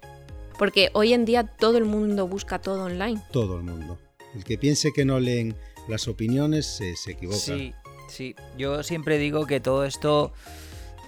Porque 0.59 0.91
hoy 0.95 1.13
en 1.13 1.25
día 1.25 1.45
todo 1.45 1.79
el 1.79 1.85
mundo 1.85 2.27
busca 2.27 2.59
todo 2.59 2.87
online. 2.87 3.23
Todo 3.31 3.57
el 3.57 3.63
mundo. 3.63 4.01
El 4.35 4.43
que 4.43 4.59
piense 4.59 4.93
que 4.93 5.05
no 5.05 5.21
leen 5.21 5.55
las 5.89 6.09
opiniones 6.09 6.67
se, 6.67 6.93
equivoca. 7.11 7.39
Sí, 7.39 7.73
sí. 8.11 8.35
Yo 8.59 8.83
siempre 8.83 9.19
digo 9.19 9.47
que 9.47 9.61
todo 9.61 9.85
esto 9.85 10.33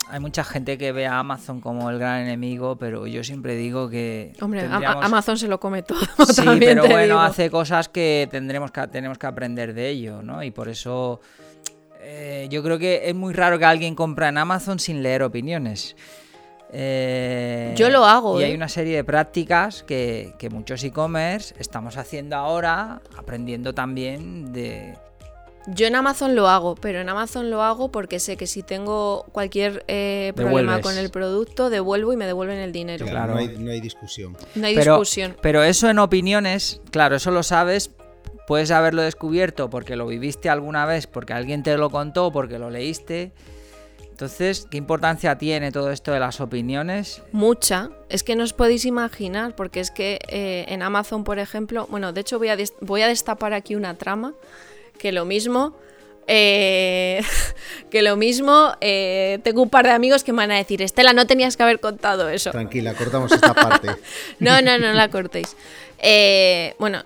hay 0.09 0.20
mucha 0.20 0.44
gente 0.44 0.78
que 0.78 0.92
ve 0.92 1.07
a 1.07 1.18
Amazon 1.18 1.61
como 1.61 1.90
el 1.90 1.98
gran 1.98 2.22
enemigo, 2.22 2.76
pero 2.76 3.07
yo 3.07 3.24
siempre 3.24 3.57
digo 3.57 3.88
que. 3.88 4.32
Hombre, 4.40 4.66
Amazon 4.70 5.38
se 5.38 5.48
lo 5.48 5.61
come 5.61 5.82
todo. 5.82 6.00
Sí, 6.32 6.42
pero 6.59 6.86
bueno, 6.86 7.20
hace 7.20 7.50
cosas 7.50 7.88
que 7.88 8.28
tendremos 8.30 8.70
que 8.70 8.86
tenemos 8.88 9.18
que 9.18 9.26
aprender 9.26 9.74
de 9.74 9.88
ello, 9.88 10.22
¿no? 10.22 10.42
Y 10.42 10.50
por 10.50 10.68
eso 10.68 11.20
eh, 12.00 12.48
yo 12.50 12.62
creo 12.62 12.78
que 12.78 13.09
es 13.09 13.14
muy 13.14 13.32
raro 13.32 13.59
que 13.59 13.64
alguien 13.64 13.94
compre 13.94 14.26
en 14.26 14.36
Amazon 14.36 14.78
sin 14.78 15.03
leer 15.03 15.22
opiniones. 15.22 15.96
Eh, 16.72 17.74
Yo 17.76 17.90
lo 17.90 18.05
hago. 18.05 18.40
Y 18.40 18.44
hay 18.44 18.53
¿eh? 18.53 18.57
una 18.57 18.68
serie 18.68 18.96
de 18.96 19.05
prácticas 19.05 19.82
que, 19.82 20.34
muchos 20.50 20.82
e-commerce 20.82 21.55
estamos 21.59 21.96
haciendo 21.96 22.36
ahora, 22.36 23.00
aprendiendo 23.16 23.74
también 23.74 24.53
de... 24.53 24.96
Yo 25.66 25.86
en 25.86 25.94
Amazon 25.94 26.34
lo 26.34 26.48
hago, 26.48 26.74
pero 26.74 27.00
en 27.00 27.08
Amazon 27.08 27.50
lo 27.50 27.62
hago 27.62 27.90
porque 27.90 28.18
sé 28.18 28.36
que 28.36 28.46
si 28.46 28.62
tengo 28.62 29.24
cualquier 29.32 29.84
eh, 29.88 30.32
problema 30.34 30.80
con 30.80 30.98
el 30.98 31.10
producto, 31.10 31.70
devuelvo 31.70 32.12
y 32.12 32.16
me 32.16 32.26
devuelven 32.26 32.58
el 32.58 32.72
dinero. 32.72 33.06
Claro, 33.06 33.34
No, 33.34 33.70
hay, 33.70 33.80
discusión. 33.80 34.36
No 34.54 34.66
hay 34.66 34.76
discusión. 34.76 35.36
Pero 35.40 35.62
eso 35.62 35.88
en 35.88 35.98
opiniones, 35.98 36.80
claro, 36.90 37.16
eso 37.16 37.30
lo 37.30 37.42
sabes, 37.42 37.90
puedes 38.46 38.70
haberlo 38.70 39.02
descubierto 39.02 39.70
porque 39.70 39.96
lo 39.96 40.06
viviste 40.06 40.48
alguna 40.48 40.84
vez, 40.86 41.06
porque 41.06 41.32
alguien 41.32 41.62
te 41.62 41.76
lo 41.76 41.90
contó, 41.90 42.32
porque 42.32 42.58
lo 42.58 42.70
leíste 42.70 43.32
entonces, 44.22 44.68
¿qué 44.70 44.76
importancia 44.76 45.36
tiene 45.36 45.72
todo 45.72 45.90
esto 45.90 46.12
de 46.12 46.20
las 46.20 46.40
opiniones? 46.40 47.22
Mucha. 47.32 47.90
Es 48.08 48.22
que 48.22 48.36
no 48.36 48.44
os 48.44 48.52
podéis 48.52 48.84
imaginar, 48.84 49.56
porque 49.56 49.80
es 49.80 49.90
que 49.90 50.20
eh, 50.28 50.64
en 50.68 50.82
Amazon, 50.82 51.24
por 51.24 51.40
ejemplo, 51.40 51.88
bueno, 51.90 52.12
de 52.12 52.20
hecho 52.20 52.38
voy 52.38 52.48
a, 52.48 52.56
voy 52.82 53.02
a 53.02 53.08
destapar 53.08 53.52
aquí 53.52 53.74
una 53.74 53.94
trama, 53.96 54.34
que 54.99 55.12
lo 55.12 55.24
mismo... 55.24 55.76
Eh, 56.28 57.20
que 57.90 58.01
lo 58.01 58.16
mismo, 58.16 58.72
eh, 58.80 59.40
tengo 59.43 59.61
un 59.61 59.68
par 59.68 59.84
de 59.84 59.90
amigos 59.90 60.22
que 60.22 60.32
me 60.32 60.38
van 60.38 60.53
a 60.53 60.57
decir, 60.57 60.80
Estela, 60.80 61.12
no 61.12 61.26
tenías 61.26 61.57
que 61.57 61.64
haber 61.64 61.80
contado 61.80 62.28
eso. 62.28 62.53
Tranquila, 62.53 62.95
cortamos 62.95 63.32
esta 63.32 63.53
parte. 63.55 63.88
no, 64.38 64.62
no, 64.62 64.78
no 64.78 64.93
la 64.93 65.09
cortéis. 65.09 65.57
bueno, 66.78 67.03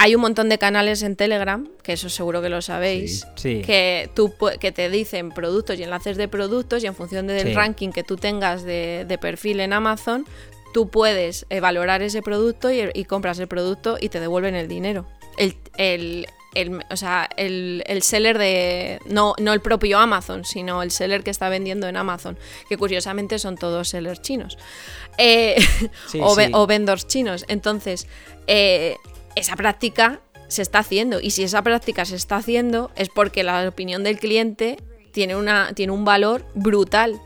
hay 0.00 0.14
un 0.14 0.20
montón 0.20 0.48
de 0.48 0.58
canales 0.58 1.02
en 1.02 1.16
Telegram, 1.16 1.68
que 1.82 1.94
eso 1.94 2.08
seguro 2.08 2.40
que 2.40 2.48
lo 2.48 2.62
sabéis, 2.62 3.26
Que, 3.42 4.08
tú, 4.14 4.32
que 4.60 4.70
te 4.70 4.88
dicen 4.90 5.30
productos 5.32 5.76
y 5.76 5.82
enlaces 5.82 6.16
de 6.16 6.28
productos 6.28 6.84
y 6.84 6.86
en 6.86 6.94
función 6.94 7.26
del 7.26 7.52
ranking 7.52 7.90
que 7.90 8.04
tú 8.04 8.16
tengas 8.16 8.62
de, 8.62 9.18
perfil 9.20 9.58
en 9.58 9.72
Amazon, 9.72 10.24
tú 10.72 10.88
puedes 10.88 11.46
eh, 11.50 11.58
valorar 11.58 12.00
ese 12.02 12.22
producto 12.22 12.70
y, 12.70 13.04
compras 13.06 13.40
el 13.40 13.48
producto 13.48 13.98
y 14.00 14.08
te 14.08 14.20
devuelven 14.20 14.54
el 14.54 14.68
dinero. 14.68 15.04
El, 15.36 16.28
o 16.90 16.96
sea, 16.96 17.28
el, 17.36 17.82
seller 18.02 18.38
de. 18.38 19.00
No, 19.06 19.34
no 19.38 19.52
el 19.52 19.60
propio 19.60 19.98
Amazon, 19.98 20.44
sino 20.44 20.82
el 20.82 20.90
seller 20.90 21.22
que 21.22 21.30
está 21.30 21.48
vendiendo 21.48 21.88
en 21.88 21.96
Amazon, 21.96 22.38
que 22.68 22.76
curiosamente 22.76 23.38
son 23.38 23.56
todos 23.56 23.88
sellers 23.88 24.22
chinos. 24.22 24.58
Eh, 25.18 25.56
o, 26.20 26.36
o, 26.52 26.66
vendors 26.66 27.06
chinos. 27.06 27.44
Entonces, 27.48 28.06
eh, 28.46 28.96
esa 29.34 29.56
práctica 29.56 30.20
se 30.48 30.62
está 30.62 30.80
haciendo. 30.80 31.20
Y 31.20 31.30
si 31.30 31.44
esa 31.44 31.62
práctica 31.62 32.04
se 32.04 32.16
está 32.16 32.36
haciendo 32.36 32.90
es 32.96 33.08
porque 33.08 33.44
la 33.44 33.68
opinión 33.68 34.02
del 34.02 34.18
cliente 34.18 34.78
tiene, 35.12 35.36
una, 35.36 35.72
tiene 35.74 35.92
un 35.92 36.04
valor 36.04 36.44
brutal. 36.54 37.20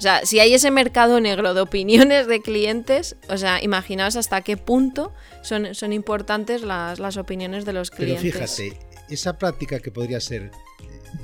O 0.00 0.02
sea, 0.02 0.24
si 0.24 0.40
hay 0.40 0.54
ese 0.54 0.70
mercado 0.70 1.20
negro 1.20 1.52
de 1.52 1.60
opiniones 1.60 2.26
de 2.26 2.40
clientes, 2.40 3.16
o 3.28 3.36
sea, 3.36 3.62
imaginaos 3.62 4.16
hasta 4.16 4.40
qué 4.40 4.56
punto 4.56 5.12
son, 5.42 5.74
son 5.74 5.92
importantes 5.92 6.62
las, 6.62 6.98
las 6.98 7.18
opiniones 7.18 7.66
de 7.66 7.74
los 7.74 7.90
clientes. 7.90 8.32
Pero 8.32 8.46
fíjate, 8.48 8.78
esa 9.10 9.36
práctica 9.36 9.78
que 9.78 9.90
podría 9.90 10.18
ser 10.18 10.44
eh, 10.44 10.50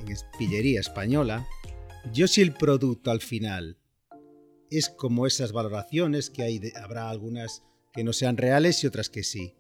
en 0.07 0.17
pillería 0.39 0.81
española, 0.81 1.49
yo 2.13 2.29
si 2.29 2.43
el 2.43 2.53
producto 2.53 3.11
al 3.11 3.23
final 3.23 3.79
es 4.71 4.91
como 4.91 5.27
esas 5.27 5.53
valoraciones 5.53 6.29
que 6.29 6.43
hay, 6.43 6.61
habrá 6.79 7.09
algunas 7.09 7.63
que 7.95 8.05
no 8.05 8.13
sean 8.13 8.37
reales 8.37 8.85
y 8.85 8.89
otras 8.89 9.09
que 9.09 9.23
sí 9.23 9.55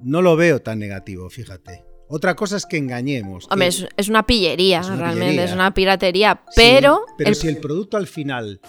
no 0.00 0.22
lo 0.22 0.34
veo 0.34 0.62
tan 0.62 0.78
negativo, 0.78 1.28
fíjate. 1.28 1.84
Otra 2.14 2.36
cosa 2.36 2.58
es 2.58 2.66
que 2.66 2.76
engañemos. 2.76 3.46
Hombre, 3.50 3.68
es, 3.68 4.08
una 4.10 4.26
pillería, 4.26 4.82
realmente, 4.82 5.44
es 5.44 5.52
una 5.52 5.72
piratería, 5.72 6.42
pero... 6.54 7.06
pero 7.16 7.32
si 7.32 7.48
el 7.48 7.56
producto 7.56 7.96
al 7.96 8.06
final 8.06 8.60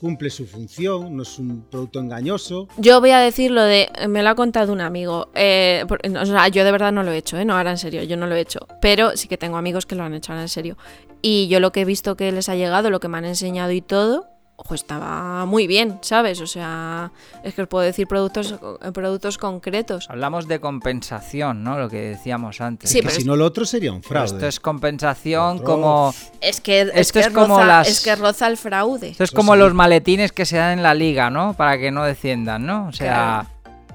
cumple 0.00 0.30
su 0.30 0.48
función, 0.48 1.16
no 1.16 1.22
es 1.22 1.38
un 1.38 1.62
producto 1.70 2.00
engañoso. 2.00 2.66
Yo 2.78 3.00
voy 3.00 3.10
a 3.10 3.20
decir 3.20 3.52
lo 3.52 3.62
de, 3.62 3.88
me 4.08 4.24
lo 4.24 4.30
ha 4.30 4.34
contado 4.34 4.72
un 4.72 4.80
amigo, 4.80 5.28
eh, 5.36 5.84
o 5.88 6.26
sea, 6.26 6.48
yo 6.48 6.64
de 6.64 6.72
verdad 6.72 6.90
no 6.90 7.04
lo 7.04 7.12
he 7.12 7.18
hecho, 7.18 7.38
¿eh? 7.38 7.44
no, 7.44 7.56
ahora 7.56 7.70
en 7.70 7.78
serio, 7.78 8.02
yo 8.02 8.16
no 8.16 8.26
lo 8.26 8.34
he 8.34 8.40
hecho, 8.40 8.66
pero 8.80 9.16
sí 9.16 9.28
que 9.28 9.38
tengo 9.38 9.58
amigos 9.58 9.86
que 9.86 9.94
lo 9.94 10.02
han 10.02 10.14
hecho 10.14 10.32
ahora 10.32 10.42
en 10.42 10.48
serio. 10.48 10.76
Y 11.22 11.46
yo 11.46 11.60
lo 11.60 11.70
que 11.70 11.82
he 11.82 11.84
visto 11.84 12.16
que 12.16 12.32
les 12.32 12.48
ha 12.48 12.56
llegado, 12.56 12.90
lo 12.90 12.98
que 12.98 13.06
me 13.06 13.18
han 13.18 13.26
enseñado 13.26 13.70
y 13.70 13.80
todo, 13.80 14.31
ojo, 14.64 14.74
estaba 14.74 15.44
muy 15.46 15.66
bien, 15.66 15.98
¿sabes? 16.02 16.40
O 16.40 16.46
sea, 16.46 17.10
es 17.42 17.54
que 17.54 17.62
os 17.62 17.68
puedo 17.68 17.84
decir 17.84 18.06
productos, 18.06 18.54
productos 18.92 19.38
concretos. 19.38 20.06
Hablamos 20.08 20.48
de 20.48 20.60
compensación, 20.60 21.62
¿no? 21.64 21.78
Lo 21.78 21.88
que 21.88 22.00
decíamos 22.00 22.60
antes. 22.60 22.90
Sí, 22.90 23.00
pero 23.02 23.14
si 23.14 23.24
no 23.24 23.36
lo 23.36 23.44
otro 23.44 23.64
sería 23.64 23.92
un 23.92 24.02
fraude. 24.02 24.26
Esto 24.26 24.46
es 24.46 24.60
compensación 24.60 25.58
como... 25.58 26.14
Es 26.40 26.60
que, 26.60 26.90
esto 26.94 27.20
es, 27.20 27.28
como 27.28 27.56
roza, 27.56 27.66
las... 27.66 27.88
es 27.88 28.00
que 28.00 28.14
roza 28.16 28.46
el 28.46 28.56
fraude. 28.56 29.10
Esto 29.10 29.24
es 29.24 29.30
como 29.30 29.56
los 29.56 29.74
maletines 29.74 30.32
que 30.32 30.46
se 30.46 30.56
dan 30.56 30.78
en 30.78 30.82
la 30.82 30.94
liga, 30.94 31.30
¿no? 31.30 31.54
Para 31.54 31.78
que 31.78 31.90
no 31.90 32.04
desciendan, 32.04 32.66
¿no? 32.66 32.86
O 32.88 32.92
sea... 32.92 33.46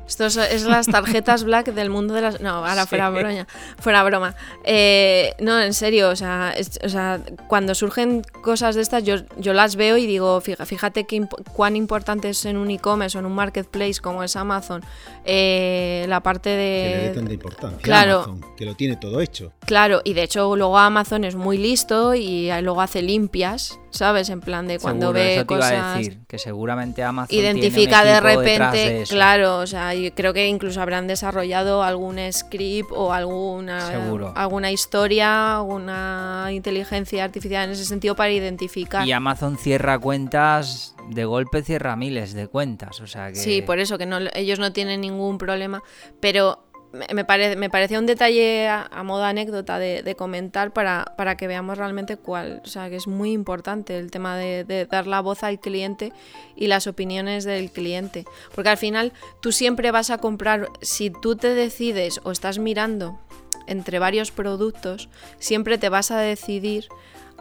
Esto 0.07 0.25
es, 0.25 0.63
las 0.63 0.87
tarjetas 0.87 1.43
black 1.43 1.73
del 1.73 1.89
mundo 1.89 2.13
de 2.13 2.21
las. 2.21 2.39
No, 2.39 2.65
ahora 2.65 2.85
fuera 2.85 3.09
broma. 3.09 3.47
Fuera 3.77 4.03
broma. 4.03 4.35
Eh, 4.63 5.33
no, 5.39 5.61
en 5.61 5.73
serio, 5.73 6.09
o 6.09 6.15
sea, 6.15 6.55
o 6.83 6.89
sea, 6.89 7.21
cuando 7.47 7.75
surgen 7.75 8.21
cosas 8.41 8.75
de 8.75 8.81
estas, 8.81 9.03
yo, 9.03 9.17
yo 9.37 9.53
las 9.53 9.75
veo 9.75 9.97
y 9.97 10.05
digo, 10.05 10.39
fíjate 10.41 11.05
que 11.05 11.27
cuán 11.53 11.75
importante 11.75 12.29
es 12.29 12.45
en 12.45 12.57
un 12.57 12.71
e-commerce 12.71 13.17
o 13.17 13.19
en 13.19 13.25
un 13.25 13.35
marketplace 13.35 13.99
como 14.01 14.23
es 14.23 14.35
Amazon, 14.35 14.81
eh, 15.25 16.05
la 16.07 16.21
parte 16.21 16.49
de. 16.49 16.91
Que 16.91 16.97
le 16.97 17.07
dé 17.09 17.15
tanta 17.15 17.33
importancia. 17.33 17.79
Claro. 17.81 18.23
Amazon, 18.23 18.45
que 18.55 18.65
lo 18.65 18.75
tiene 18.75 18.95
todo 18.95 19.19
hecho. 19.19 19.51
Claro, 19.65 20.01
y 20.05 20.13
de 20.13 20.23
hecho, 20.23 20.55
luego 20.55 20.77
Amazon 20.77 21.25
es 21.25 21.35
muy 21.35 21.57
listo 21.57 22.15
y 22.15 22.49
luego 22.61 22.81
hace 22.81 23.01
limpias 23.01 23.77
¿sabes? 23.89 24.29
En 24.29 24.41
plan 24.41 24.67
de 24.67 24.79
cuando 24.79 25.13
ve 25.13 25.43
cosas. 25.45 25.97
decir, 25.97 26.19
que 26.27 26.37
seguramente 26.37 27.03
Amazon 27.03 27.35
identifica 27.35 28.03
de 28.03 28.19
repente, 28.19 29.03
claro, 29.09 29.59
o 29.59 29.67
sea, 29.67 29.93
yo 29.93 30.13
creo 30.13 30.33
que 30.33 30.47
incluso 30.47 30.81
habrán 30.81 31.07
desarrollado 31.07 31.83
algún 31.83 32.19
script 32.31 32.91
o 32.93 33.13
alguna 33.13 34.07
alguna 34.35 34.71
historia, 34.71 35.57
alguna 35.57 36.49
inteligencia 36.51 37.23
artificial 37.23 37.65
en 37.65 37.71
ese 37.71 37.85
sentido 37.85 38.15
para 38.15 38.31
identificar. 38.31 39.07
Y 39.07 39.11
Amazon 39.11 39.57
cierra 39.57 39.99
cuentas 39.99 40.95
de 41.09 41.25
golpe 41.25 41.61
cierra 41.63 41.95
miles 41.95 42.33
de 42.33 42.47
cuentas, 42.47 42.99
o 42.99 43.07
sea 43.07 43.29
que 43.29 43.35
Sí, 43.35 43.61
por 43.61 43.79
eso 43.79 43.97
que 43.97 44.05
no 44.05 44.19
ellos 44.33 44.59
no 44.59 44.73
tienen 44.73 45.01
ningún 45.01 45.37
problema, 45.37 45.81
pero 46.19 46.66
me, 46.97 47.55
me 47.55 47.69
parecía 47.69 47.99
un 47.99 48.05
detalle 48.05 48.67
a, 48.67 49.03
modo 49.03 49.23
anécdota 49.23 49.79
de, 49.79 50.15
comentar 50.15 50.71
para, 50.73 51.13
para, 51.17 51.37
que 51.37 51.47
veamos 51.47 51.77
realmente 51.77 52.17
cuál, 52.17 52.61
o 52.63 52.67
sea, 52.67 52.89
que 52.89 52.95
es 52.95 53.07
muy 53.07 53.31
importante 53.31 53.97
el 53.97 54.11
tema 54.11 54.37
de, 54.37 54.87
dar 54.89 55.07
la 55.07 55.21
voz 55.21 55.43
al 55.43 55.59
cliente 55.59 56.13
y 56.55 56.67
las 56.67 56.87
opiniones 56.87 57.43
del 57.43 57.71
cliente. 57.71 58.25
Porque 58.53 58.69
al 58.69 58.77
final 58.77 59.13
tú 59.41 59.51
siempre 59.51 59.91
vas 59.91 60.09
a 60.09 60.17
comprar, 60.17 60.69
si 60.81 61.09
tú 61.09 61.35
te 61.35 61.53
decides 61.53 62.19
o 62.23 62.31
estás 62.31 62.59
mirando 62.59 63.19
entre 63.67 63.99
varios 63.99 64.31
productos, 64.31 65.09
siempre 65.39 65.77
te 65.77 65.89
vas 65.89 66.11
a 66.11 66.19
decidir 66.19 66.87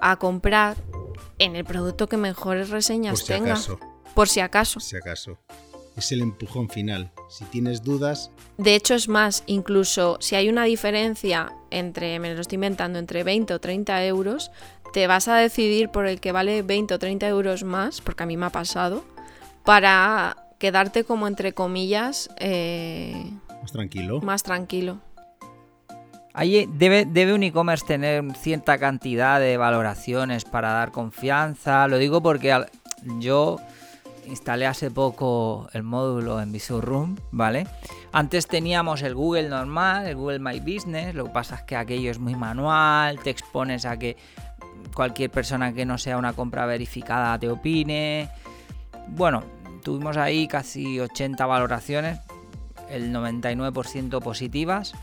a 0.00 0.16
comprar 0.16 0.76
en 1.38 1.56
el 1.56 1.64
producto 1.64 2.08
que 2.08 2.16
mejores 2.16 2.70
reseñas 2.70 3.12
Por 3.12 3.26
si 3.26 3.26
tenga. 3.26 3.52
Acaso. 3.52 3.78
Por 4.14 4.28
si 4.28 4.40
acaso. 4.40 4.74
Por 4.74 4.82
si 4.82 4.96
acaso 4.96 5.38
es 5.96 6.12
el 6.12 6.20
empujón 6.20 6.68
final. 6.68 7.10
Si 7.28 7.44
tienes 7.46 7.82
dudas... 7.82 8.30
De 8.58 8.74
hecho 8.74 8.94
es 8.94 9.08
más, 9.08 9.42
incluso 9.46 10.18
si 10.20 10.36
hay 10.36 10.48
una 10.48 10.64
diferencia 10.64 11.52
entre, 11.70 12.18
me 12.18 12.34
lo 12.34 12.40
estoy 12.40 12.56
inventando, 12.56 12.98
entre 12.98 13.24
20 13.24 13.54
o 13.54 13.60
30 13.60 14.04
euros, 14.04 14.50
te 14.92 15.06
vas 15.06 15.28
a 15.28 15.36
decidir 15.36 15.88
por 15.88 16.06
el 16.06 16.20
que 16.20 16.32
vale 16.32 16.62
20 16.62 16.94
o 16.94 16.98
30 16.98 17.28
euros 17.28 17.64
más, 17.64 18.00
porque 18.00 18.22
a 18.22 18.26
mí 18.26 18.36
me 18.36 18.46
ha 18.46 18.50
pasado, 18.50 19.04
para 19.64 20.36
quedarte 20.58 21.04
como 21.04 21.26
entre 21.26 21.52
comillas... 21.52 22.30
Eh, 22.38 23.30
más 23.60 23.72
tranquilo. 23.72 24.20
Más 24.20 24.42
tranquilo. 24.42 24.98
debe, 26.34 27.04
debe 27.04 27.34
un 27.34 27.42
e-commerce 27.42 27.84
tener 27.86 28.24
cierta 28.36 28.78
cantidad 28.78 29.40
de 29.40 29.56
valoraciones 29.56 30.44
para 30.44 30.72
dar 30.72 30.92
confianza. 30.92 31.88
Lo 31.88 31.98
digo 31.98 32.22
porque 32.22 32.54
yo 33.18 33.58
instalé 34.26 34.66
hace 34.66 34.90
poco 34.90 35.68
el 35.72 35.82
módulo 35.82 36.40
en 36.40 36.52
Visual 36.52 36.82
Room, 36.82 37.16
¿vale? 37.30 37.66
Antes 38.12 38.46
teníamos 38.46 39.02
el 39.02 39.14
Google 39.14 39.48
normal, 39.48 40.06
el 40.06 40.16
Google 40.16 40.38
My 40.38 40.60
Business, 40.60 41.14
lo 41.14 41.24
que 41.24 41.30
pasa 41.30 41.56
es 41.56 41.62
que 41.62 41.76
aquello 41.76 42.10
es 42.10 42.18
muy 42.18 42.34
manual, 42.34 43.18
te 43.20 43.30
expones 43.30 43.86
a 43.86 43.98
que 43.98 44.16
cualquier 44.94 45.30
persona 45.30 45.72
que 45.72 45.84
no 45.84 45.98
sea 45.98 46.16
una 46.16 46.32
compra 46.32 46.66
verificada 46.66 47.38
te 47.38 47.48
opine. 47.48 48.30
Bueno, 49.08 49.42
tuvimos 49.82 50.16
ahí 50.16 50.48
casi 50.48 50.98
80 50.98 51.44
valoraciones, 51.46 52.20
el 52.88 53.12
99% 53.12 54.20
positivas. 54.22 54.94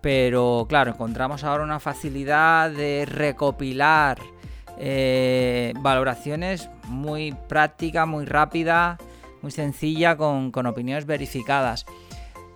Pero 0.00 0.66
claro, 0.68 0.92
encontramos 0.92 1.42
ahora 1.42 1.64
una 1.64 1.80
facilidad 1.80 2.70
de 2.70 3.04
recopilar 3.04 4.18
eh, 4.78 5.72
valoraciones 5.80 6.70
muy 6.86 7.34
práctica, 7.48 8.06
muy 8.06 8.24
rápida, 8.24 8.98
muy 9.42 9.50
sencilla, 9.50 10.16
con, 10.16 10.52
opiniones 10.66 11.06
verificadas. 11.06 11.84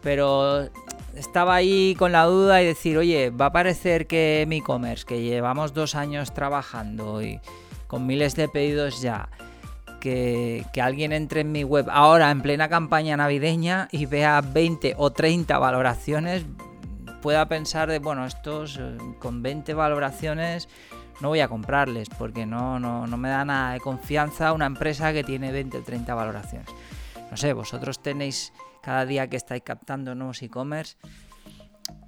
Pero 0.02 0.68
estaba 1.14 1.54
ahí 1.54 1.94
con 1.98 2.12
la 2.12 2.24
duda 2.24 2.62
y 2.62 2.66
decir, 2.66 2.96
oye, 2.96 3.30
va 3.30 3.46
a 3.46 3.52
parecer 3.52 4.06
que 4.06 4.44
mi 4.48 4.58
e-commerce, 4.58 5.04
que 5.04 5.22
llevamos 5.22 5.74
dos 5.74 5.94
años 5.94 6.32
trabajando 6.32 7.22
y 7.22 7.40
con 7.86 8.06
miles 8.06 8.34
de 8.36 8.48
pedidos 8.48 9.02
ya, 9.02 9.28
que, 10.00 10.64
que, 10.72 10.80
alguien 10.80 11.12
entre 11.12 11.42
en 11.42 11.52
mi 11.52 11.62
web 11.62 11.86
ahora 11.90 12.30
en 12.30 12.40
plena 12.40 12.68
campaña 12.68 13.16
navideña 13.16 13.88
y 13.92 14.06
vea 14.06 14.40
20 14.40 14.94
o 14.96 15.10
30 15.10 15.58
valoraciones, 15.58 16.44
pueda 17.20 17.46
pensar 17.46 17.88
de, 17.88 18.00
bueno, 18.00 18.26
estos 18.26 18.78
eh, 18.78 18.96
con 19.18 19.42
20 19.42 19.74
valoraciones 19.74 20.68
no 21.20 21.28
voy 21.28 21.40
a 21.40 21.48
comprarles 21.48 22.08
porque 22.08 22.46
no, 22.46 22.78
no, 22.78 23.06
no 23.06 23.16
me 23.16 23.28
da 23.28 23.44
nada 23.44 23.72
de 23.72 23.80
confianza 23.80 24.52
una 24.52 24.66
empresa 24.66 25.12
que 25.12 25.24
tiene 25.24 25.52
20 25.52 25.78
o 25.78 25.82
30 25.82 26.14
valoraciones. 26.14 26.68
No 27.30 27.36
sé, 27.36 27.52
vosotros 27.52 28.02
tenéis 28.02 28.52
cada 28.82 29.06
día 29.06 29.28
que 29.28 29.36
estáis 29.36 29.62
captando 29.62 30.14
nuevos 30.14 30.42
e-commerce, 30.42 30.96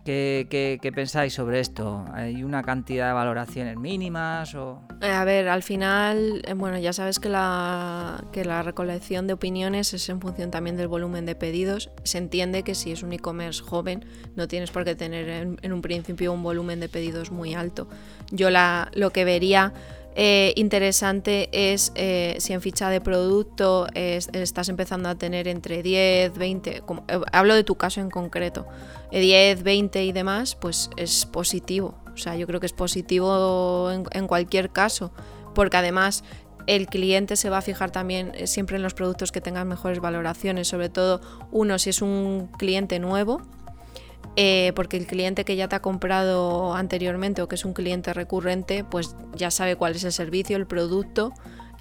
¿Qué, 0.05 0.93
pensáis 0.95 1.32
sobre 1.32 1.61
esto? 1.61 2.05
¿Hay 2.12 2.45
una 2.45 2.62
cantidad 2.62 3.09
de 3.09 3.14
valoraciones 3.14 3.78
mínimas? 3.78 4.55
O... 4.55 4.82
Eh, 5.01 5.11
a 5.11 5.24
ver, 5.24 5.49
al 5.49 5.62
final, 5.62 6.43
eh, 6.47 6.53
bueno, 6.53 6.78
ya 6.78 6.93
sabes 6.93 7.18
que 7.18 7.30
la, 7.30 8.22
que 8.30 8.45
la 8.45 8.62
recolección 8.62 9.26
de 9.26 9.32
opiniones 9.32 9.95
es 9.95 10.09
en 10.11 10.20
función 10.20 10.51
también 10.51 10.76
del 10.76 10.89
volumen 10.89 11.24
de 11.24 11.35
pedidos. 11.35 11.91
Se 12.03 12.18
entiende 12.18 12.62
que 12.64 12.74
si 12.74 12.93
es 12.93 13.03
un 13.03 13.14
e-commerce 13.14 13.62
joven, 13.62 14.05
no 14.37 14.47
tienes 14.47 14.70
por 14.70 14.85
qué 14.85 14.95
tener 14.95 15.28
en, 15.30 15.59
en, 15.62 15.72
un 15.72 15.80
principio 15.80 16.35
un 16.35 16.43
volumen 16.43 16.80
de 16.80 16.91
pedidos 16.91 17.30
muy 17.30 17.55
alto. 17.55 17.89
Yo 18.30 18.51
la, 18.51 18.91
lo 18.95 19.11
que 19.11 19.24
vería 19.24 19.72
eh, 20.17 20.53
interesante 20.57 21.49
es 21.53 21.93
eh, 21.97 22.37
si 22.39 22.53
en 22.53 22.61
ficha 22.61 22.89
de 22.89 23.01
producto 23.01 23.89
estás 23.95 24.69
empezando 24.69 25.09
a 25.09 25.17
tener 25.17 25.49
entre 25.49 25.83
10, 25.83 26.39
20, 26.39 26.83
como, 26.83 27.05
eh, 27.09 27.21
hablo 27.33 27.55
de 27.55 27.65
tu 27.65 27.75
caso 27.75 28.01
en 28.01 28.11
concreto, 28.11 28.67
10, 29.11 29.62
20 29.62 30.05
y 30.05 30.12
demás, 30.12 30.55
pues 30.55 30.91
es 30.97 31.27
positivo. 31.27 31.97
O 32.15 32.17
sea, 32.17 32.37
yo 32.37 32.47
creo 32.47 32.61
que 32.61 32.67
es 32.67 32.73
positivo 32.73 33.91
en, 33.91 34.27
cualquier 34.29 34.71
caso, 34.71 35.12
porque 35.53 35.79
además 35.79 36.23
el 36.69 36.87
cliente 36.87 37.35
se 37.35 37.51
va 37.51 37.59
a 37.59 37.62
fijar 37.62 37.91
también 37.91 38.33
siempre 38.47 38.77
en 38.77 38.83
los 38.83 38.95
productos 38.95 39.33
que 39.33 39.41
tengan 39.41 39.67
mejores 39.67 39.99
valoraciones, 39.99 40.69
sobre 40.69 40.91
todo 40.91 41.21
uno 41.51 41.79
si 41.79 41.91
es 41.91 42.03
un 42.03 42.49
cliente 42.57 43.01
nuevo 43.01 43.43
eh, 44.37 44.72
porque 44.74 44.97
el 44.97 45.07
cliente 45.07 45.45
que 45.45 45.57
ya 45.57 45.68
te 45.68 45.76
ha 45.76 45.80
comprado 45.80 46.74
anteriormente 46.74 47.43
o 47.43 47.49
que 47.49 47.55
es 47.55 47.64
un 47.64 47.72
cliente 47.72 48.12
recurrente, 48.12 48.85
pues 48.85 49.14
ya 49.35 49.51
sabe 49.51 49.76
cuál 49.76 49.95
es 49.95 50.05
el 50.05 50.12
servicio, 50.12 50.57
el 50.57 50.66
producto 50.66 51.32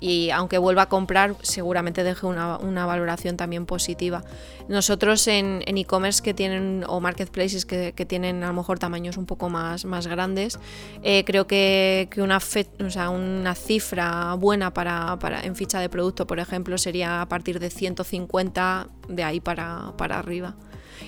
y 0.03 0.31
aunque 0.31 0.57
vuelva 0.57 0.81
a 0.81 0.89
comprar, 0.89 1.37
seguramente 1.43 2.03
deje 2.03 2.25
una, 2.25 2.85
valoración 2.85 3.37
también 3.37 3.65
positiva. 3.65 4.21
Nosotros 4.67 5.25
en 5.27 5.63
e-commerce 5.65 6.21
que 6.21 6.33
tienen, 6.33 6.83
o 6.89 6.99
marketplaces 6.99 7.65
que, 7.65 7.93
tienen 8.05 8.43
a 8.43 8.47
lo 8.47 8.53
mejor 8.53 8.79
tamaños 8.79 9.15
un 9.15 9.25
poco 9.25 9.47
más, 9.47 9.85
grandes, 10.05 10.59
eh, 11.03 11.23
creo 11.25 11.47
que, 11.47 12.09
una, 12.17 12.41
sea, 12.41 13.09
una 13.11 13.55
cifra 13.55 14.33
buena 14.33 14.73
para, 14.73 15.17
en 15.41 15.55
ficha 15.55 15.79
de 15.79 15.87
producto, 15.87 16.27
por 16.27 16.39
ejemplo, 16.39 16.77
sería 16.77 17.21
a 17.21 17.29
partir 17.29 17.59
de 17.59 17.69
150 17.69 18.89
de 19.07 19.23
ahí 19.23 19.39
para 19.39 19.93
arriba 19.97 20.53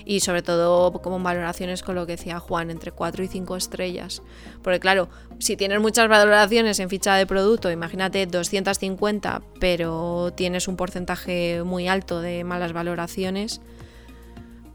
y 0.06 0.20
sobre 0.20 0.43
todo 0.43 0.93
como 1.01 1.20
valoraciones 1.20 1.82
con 1.82 1.95
lo 1.95 2.06
que 2.06 2.14
decía 2.14 2.39
Juan, 2.39 2.70
entre 2.70 2.91
4 2.91 3.24
y 3.24 3.28
5 3.28 3.56
estrellas. 3.56 4.22
Porque 4.62 4.80
claro, 4.80 5.10
si 5.39 5.58
tienes 5.58 5.82
muchas 5.82 6.08
valoraciones 6.08 6.80
en 6.80 6.89
ficha 6.89 7.16
de 7.16 7.26
producto, 7.26 7.72
imagínate 7.72 8.26
250, 8.28 9.41
pero 9.60 10.32
tienes 10.36 10.68
un 10.68 10.78
porcentaje 10.78 11.64
muy 11.64 11.88
alto 11.88 12.22
de 12.22 12.43
malas 12.43 12.72
valoraciones, 12.72 13.62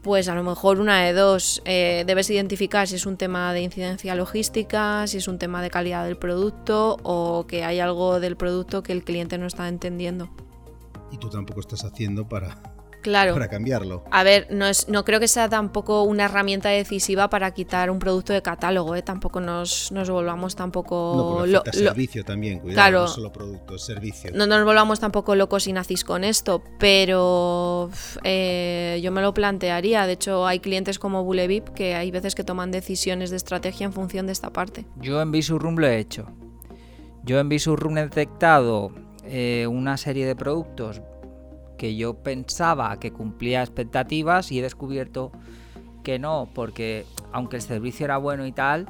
pues 0.01 0.27
a 0.27 0.35
lo 0.35 0.43
mejor 0.43 0.79
una 0.79 1.01
de 1.03 1.13
dos, 1.13 1.61
eh, 1.65 2.03
debes 2.07 2.29
identificar 2.29 2.87
si 2.87 2.95
es 2.95 3.05
un 3.05 3.17
tema 3.17 3.53
de 3.53 3.61
incidencia 3.61 4.15
logística, 4.15 5.05
si 5.07 5.17
es 5.17 5.27
un 5.27 5.37
tema 5.37 5.61
de 5.61 5.69
calidad 5.69 6.05
del 6.05 6.17
producto 6.17 6.97
o 7.03 7.45
que 7.47 7.63
hay 7.63 7.79
algo 7.79 8.19
del 8.19 8.35
producto 8.35 8.83
que 8.83 8.93
el 8.93 9.03
cliente 9.03 9.37
no 9.37 9.45
está 9.45 9.67
entendiendo. 9.67 10.29
Y 11.11 11.17
tú 11.17 11.29
tampoco 11.29 11.59
estás 11.59 11.83
haciendo 11.83 12.27
para 12.27 12.80
claro. 13.01 13.33
para 13.33 13.47
cambiarlo. 13.47 14.03
A 14.11 14.23
ver, 14.23 14.47
no, 14.49 14.67
es, 14.67 14.87
no 14.87 15.03
creo 15.03 15.19
que 15.19 15.27
sea 15.27 15.49
tampoco 15.49 16.03
una 16.03 16.25
herramienta 16.25 16.69
decisiva 16.69 17.29
para 17.29 17.51
quitar 17.51 17.89
un 17.89 17.99
producto 17.99 18.33
de 18.33 18.41
catálogo, 18.41 18.95
¿eh? 18.95 19.01
tampoco 19.01 19.41
nos, 19.41 19.91
nos 19.91 20.09
volvamos 20.09 20.55
tampoco... 20.55 21.45
No, 21.47 21.63
servicio 21.71 22.23
también, 22.23 22.59
cuidado, 22.59 23.01
no 23.01 23.07
solo 23.07 23.31
producto, 23.31 23.77
servicio. 23.77 24.31
No 24.33 24.47
nos 24.47 24.63
volvamos 24.63 24.99
tampoco 24.99 25.35
locos 25.35 25.67
y 25.67 25.73
nazis 25.73 26.03
con 26.03 26.23
esto, 26.23 26.63
pero 26.79 27.89
eh, 28.23 28.99
yo 29.03 29.11
me 29.11 29.21
lo 29.21 29.33
plantearía. 29.33 30.05
De 30.05 30.13
hecho, 30.13 30.45
hay 30.45 30.59
clientes 30.59 30.99
como 30.99 31.23
Bulevip 31.23 31.69
que 31.69 31.95
hay 31.95 32.11
veces 32.11 32.35
que 32.35 32.43
toman 32.43 32.71
decisiones 32.71 33.29
de 33.29 33.37
estrategia 33.37 33.85
en 33.85 33.93
función 33.93 34.25
de 34.25 34.33
esta 34.33 34.51
parte. 34.51 34.85
Yo 34.97 35.21
en 35.21 35.31
Visurrum 35.31 35.77
lo 35.77 35.87
he 35.87 35.99
hecho. 35.99 36.27
Yo 37.23 37.39
en 37.39 37.49
Visurrum 37.49 37.97
he 37.97 38.03
detectado 38.03 38.91
eh, 39.25 39.67
una 39.67 39.97
serie 39.97 40.25
de 40.25 40.35
productos 40.35 41.01
que 41.81 41.95
yo 41.95 42.13
pensaba 42.13 42.99
que 42.99 43.11
cumplía 43.11 43.63
expectativas 43.63 44.51
y 44.51 44.59
he 44.59 44.61
descubierto 44.61 45.31
que 46.03 46.19
no, 46.19 46.47
porque 46.53 47.07
aunque 47.31 47.55
el 47.55 47.63
servicio 47.63 48.05
era 48.05 48.17
bueno 48.17 48.45
y 48.45 48.51
tal, 48.51 48.85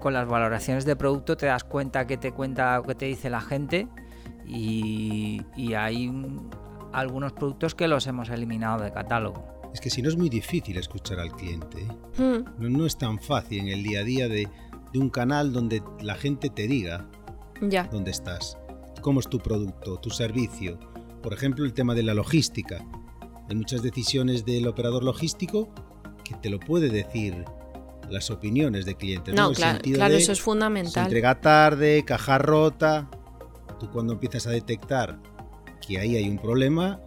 con 0.00 0.14
las 0.14 0.26
valoraciones 0.26 0.84
de 0.84 0.96
producto 0.96 1.36
te 1.36 1.46
das 1.46 1.62
cuenta 1.62 2.08
que 2.08 2.16
te 2.16 2.32
cuenta 2.32 2.80
o 2.80 2.82
que 2.82 2.96
te 2.96 3.06
dice 3.06 3.30
la 3.30 3.40
gente 3.40 3.86
y, 4.44 5.40
hay 5.76 6.12
algunos 6.92 7.32
productos 7.32 7.76
que 7.76 7.86
los 7.86 8.08
hemos 8.08 8.28
eliminado 8.28 8.82
de 8.82 8.90
catálogo. 8.90 9.44
Es 9.72 9.80
que 9.80 9.88
si 9.88 10.02
no 10.02 10.08
es 10.08 10.16
muy 10.16 10.28
difícil 10.28 10.78
escuchar 10.78 11.20
al 11.20 11.30
cliente. 11.30 11.78
¿eh? 11.80 12.20
Hmm. 12.20 12.72
No, 12.72 12.86
es 12.86 12.98
tan 12.98 13.20
fácil 13.20 13.60
en 13.60 13.68
el 13.68 13.84
día 13.84 14.00
a 14.00 14.02
día 14.02 14.28
de, 14.28 14.48
un 14.94 15.10
canal 15.10 15.52
donde 15.52 15.80
la 16.00 16.16
gente 16.16 16.50
te 16.50 16.66
diga 16.66 17.06
ya. 17.60 17.84
dónde 17.84 18.10
estás, 18.10 18.58
cómo 19.00 19.20
es 19.20 19.28
tu 19.28 19.38
producto, 19.38 19.98
tu 19.98 20.10
servicio, 20.10 20.89
por 21.22 21.32
ejemplo, 21.32 21.64
el 21.64 21.72
tema 21.72 21.94
de 21.94 22.02
la 22.02 22.14
logística. 22.14 22.84
Hay 23.48 23.56
muchas 23.56 23.82
decisiones 23.82 24.44
del 24.44 24.66
operador 24.66 25.02
logístico 25.02 25.68
que 26.24 26.34
te 26.36 26.50
lo 26.50 26.60
puede 26.60 26.88
decir 26.88 27.44
las 28.08 28.30
opiniones 28.30 28.86
de 28.86 28.94
clientes. 28.94 29.34
No, 29.34 29.52
claro, 29.52 29.80
eso 30.14 30.32
es 30.32 30.40
fundamental. 30.40 31.04
entrega 31.04 31.40
tarde, 31.40 32.04
caja 32.04 32.38
rota. 32.38 33.10
Tú 33.78 33.90
cuando 33.90 34.12
empiezas 34.12 34.46
a 34.46 34.50
detectar 34.50 35.18
que 35.86 35.98
ahí 35.98 36.16
hay 36.16 36.28
un 36.28 36.38
problema, 36.38 37.00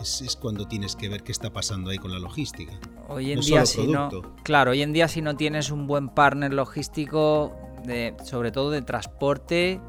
es, 0.00 0.36
cuando 0.40 0.66
tienes 0.66 0.96
que 0.96 1.08
ver 1.08 1.22
qué 1.22 1.32
está 1.32 1.52
pasando 1.52 1.90
ahí 1.90 1.98
con 1.98 2.12
la 2.12 2.18
logística. 2.18 2.72
Hoy 3.08 3.32
en 3.32 3.40
día, 3.40 3.66
si 3.66 3.86
no, 3.86 4.10
claro, 4.42 4.72
hoy 4.72 4.82
en 4.82 4.92
día 4.92 5.08
si 5.08 5.20
no 5.22 5.36
tienes 5.36 5.70
un 5.70 5.86
buen 5.86 6.08
partner 6.08 6.54
logístico, 6.54 7.54
de, 7.84 8.14
sobre 8.24 8.50
todo 8.50 8.70
de 8.70 8.82
transporte, 8.82 9.80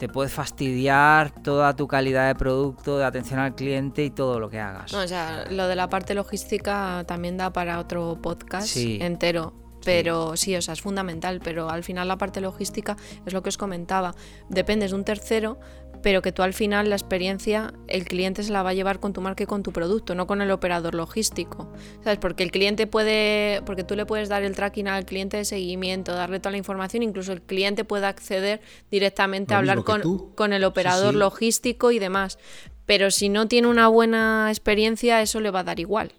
te 0.00 0.08
puede 0.08 0.30
fastidiar 0.30 1.30
toda 1.42 1.76
tu 1.76 1.86
calidad 1.86 2.26
de 2.26 2.34
producto, 2.34 2.96
de 2.96 3.04
atención 3.04 3.38
al 3.38 3.54
cliente 3.54 4.02
y 4.02 4.08
todo 4.08 4.40
lo 4.40 4.48
que 4.48 4.58
hagas. 4.58 4.94
o 4.94 5.06
sea, 5.06 5.44
lo 5.50 5.68
de 5.68 5.76
la 5.76 5.90
parte 5.90 6.14
logística 6.14 7.04
también 7.06 7.36
da 7.36 7.52
para 7.52 7.78
otro 7.78 8.18
podcast 8.22 8.74
entero. 8.78 9.52
Pero 9.84 10.36
sí. 10.36 10.56
o 10.56 10.62
sea, 10.62 10.74
es 10.74 10.80
fundamental, 10.80 11.40
pero 11.42 11.70
al 11.70 11.84
final 11.84 12.08
la 12.08 12.16
parte 12.16 12.40
logística 12.40 12.96
es 13.26 13.32
lo 13.32 13.42
que 13.42 13.50
os 13.50 13.58
comentaba. 13.58 14.14
Dependes 14.48 14.90
de 14.90 14.96
un 14.96 15.04
tercero, 15.04 15.58
pero 16.02 16.22
que 16.22 16.32
tú 16.32 16.42
al 16.42 16.54
final 16.54 16.88
la 16.88 16.96
experiencia, 16.96 17.74
el 17.86 18.04
cliente 18.04 18.42
se 18.42 18.52
la 18.52 18.62
va 18.62 18.70
a 18.70 18.74
llevar 18.74 19.00
con 19.00 19.12
tu 19.12 19.20
marca 19.20 19.42
y 19.42 19.46
con 19.46 19.62
tu 19.62 19.72
producto, 19.72 20.14
no 20.14 20.26
con 20.26 20.40
el 20.40 20.50
operador 20.50 20.94
logístico. 20.94 21.72
¿Sabes? 22.02 22.18
Porque 22.18 22.42
el 22.42 22.50
cliente 22.50 22.86
puede, 22.86 23.62
porque 23.66 23.84
tú 23.84 23.96
le 23.96 24.06
puedes 24.06 24.28
dar 24.28 24.42
el 24.42 24.54
tracking 24.54 24.88
al 24.88 25.04
cliente 25.04 25.36
de 25.36 25.44
seguimiento, 25.44 26.14
darle 26.14 26.40
toda 26.40 26.52
la 26.52 26.58
información, 26.58 27.02
incluso 27.02 27.32
el 27.32 27.42
cliente 27.42 27.84
puede 27.84 28.06
acceder 28.06 28.60
directamente 28.90 29.54
a 29.54 29.58
hablar 29.58 29.84
con, 29.84 30.30
con, 30.34 30.52
el 30.52 30.64
operador 30.64 31.14
logístico 31.14 31.90
y 31.90 31.98
demás. 31.98 32.38
Pero 32.86 33.10
si 33.10 33.28
no 33.28 33.46
tiene 33.46 33.68
una 33.68 33.88
buena 33.88 34.46
experiencia, 34.48 35.20
eso 35.22 35.40
le 35.40 35.50
va 35.50 35.60
a 35.60 35.64
dar 35.64 35.80
igual. 35.80 36.12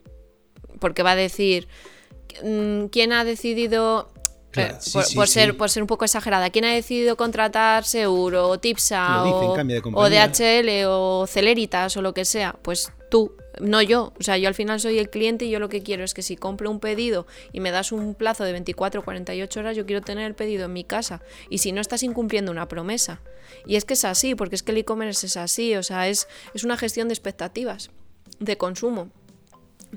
Porque 0.79 1.03
va 1.03 1.11
a 1.11 1.15
decir, 1.15 1.67
mm, 2.43 2.85
¿quién 2.85 3.13
ha 3.13 3.23
decidido 3.23 4.09
eh, 4.55 4.73
por, 5.15 5.27
ser, 5.27 5.55
por 5.57 5.69
ser 5.69 5.83
un 5.83 5.87
poco 5.87 6.05
exagerada. 6.05 6.49
¿Quién 6.49 6.65
ha 6.65 6.73
decidido 6.73 7.15
contratar 7.15 7.83
Seguro, 7.85 8.49
o 8.49 8.59
Tipsa, 8.59 9.23
o, 9.23 9.53
o, 9.93 10.09
DHL, 10.09 10.85
o 10.87 11.25
Celeritas, 11.27 11.95
o 11.97 12.01
lo 12.01 12.13
que 12.13 12.25
sea? 12.25 12.55
Pues 12.61 12.91
tú, 13.09 13.35
no 13.59 13.81
yo. 13.81 14.13
O 14.19 14.23
sea, 14.23 14.37
yo 14.37 14.47
al 14.47 14.55
final 14.55 14.79
soy 14.79 14.99
el 14.99 15.09
cliente 15.09 15.45
y 15.45 15.49
yo 15.49 15.59
lo 15.59 15.69
que 15.69 15.83
quiero 15.83 16.03
es 16.03 16.13
que 16.13 16.21
si 16.21 16.35
compro 16.35 16.69
un 16.71 16.79
pedido 16.79 17.27
y 17.51 17.59
me 17.59 17.71
das 17.71 17.91
un 17.91 18.15
plazo 18.15 18.43
de 18.43 18.51
24 18.53 19.01
o 19.01 19.03
48 19.03 19.59
horas, 19.59 19.77
yo 19.77 19.85
quiero 19.85 20.01
tener 20.01 20.25
el 20.25 20.35
pedido 20.35 20.65
en 20.65 20.73
mi 20.73 20.83
casa. 20.83 21.21
Y 21.49 21.59
si 21.59 21.71
no 21.71 21.81
estás 21.81 22.03
incumpliendo 22.03 22.51
una 22.51 22.67
promesa. 22.67 23.21
Y 23.65 23.75
es 23.75 23.85
que 23.85 23.93
es 23.93 24.05
así, 24.05 24.35
porque 24.35 24.55
es 24.55 24.63
que 24.63 24.71
el 24.71 24.79
e-commerce 24.79 25.27
es 25.27 25.37
así. 25.37 25.75
O 25.75 25.83
sea, 25.83 26.07
es, 26.07 26.27
es 26.53 26.63
una 26.63 26.77
gestión 26.77 27.07
de 27.07 27.13
expectativas, 27.13 27.91
de 28.39 28.57
consumo. 28.57 29.11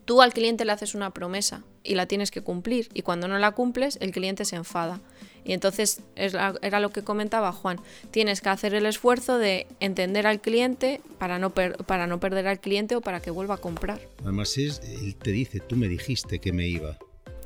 Tú 0.05 0.23
al 0.23 0.33
cliente 0.33 0.65
le 0.65 0.73
haces 0.73 0.95
una 0.95 1.13
promesa 1.13 1.63
y 1.83 1.95
la 1.95 2.07
tienes 2.07 2.31
que 2.31 2.43
cumplir 2.43 2.89
y 2.95 3.03
cuando 3.03 3.29
no 3.29 3.39
la 3.39 3.53
cumples 3.53 3.99
el 4.01 4.11
cliente 4.11 4.45
se 4.45 4.57
enfada. 4.57 5.01
Y 5.45 5.53
entonces 5.53 6.01
era 6.17 6.81
lo 6.81 6.91
que 6.91 7.03
comentaba 7.03 7.53
Juan, 7.53 7.79
tienes 8.11 8.41
que 8.41 8.49
hacer 8.49 8.75
el 8.75 8.87
esfuerzo 8.87 9.37
de 9.37 9.67
entender 9.79 10.27
al 10.27 10.41
cliente 10.41 11.03
para 11.19 11.39
no, 11.39 11.51
para 11.51 12.07
no 12.07 12.19
perder 12.19 12.49
al 12.49 12.61
cliente 12.61 12.97
o 12.97 13.03
para 13.03 13.21
que 13.21 13.31
vuelva 13.31 13.57
a 13.57 13.59
comprar. 13.59 14.01
Además 14.23 14.57
es, 14.57 14.81
él 14.81 15.15
te 15.17 15.33
dice, 15.33 15.61
tú 15.61 15.77
me 15.77 15.87
dijiste 15.87 16.39
que 16.39 16.53
me 16.53 16.67
iba. 16.67 16.99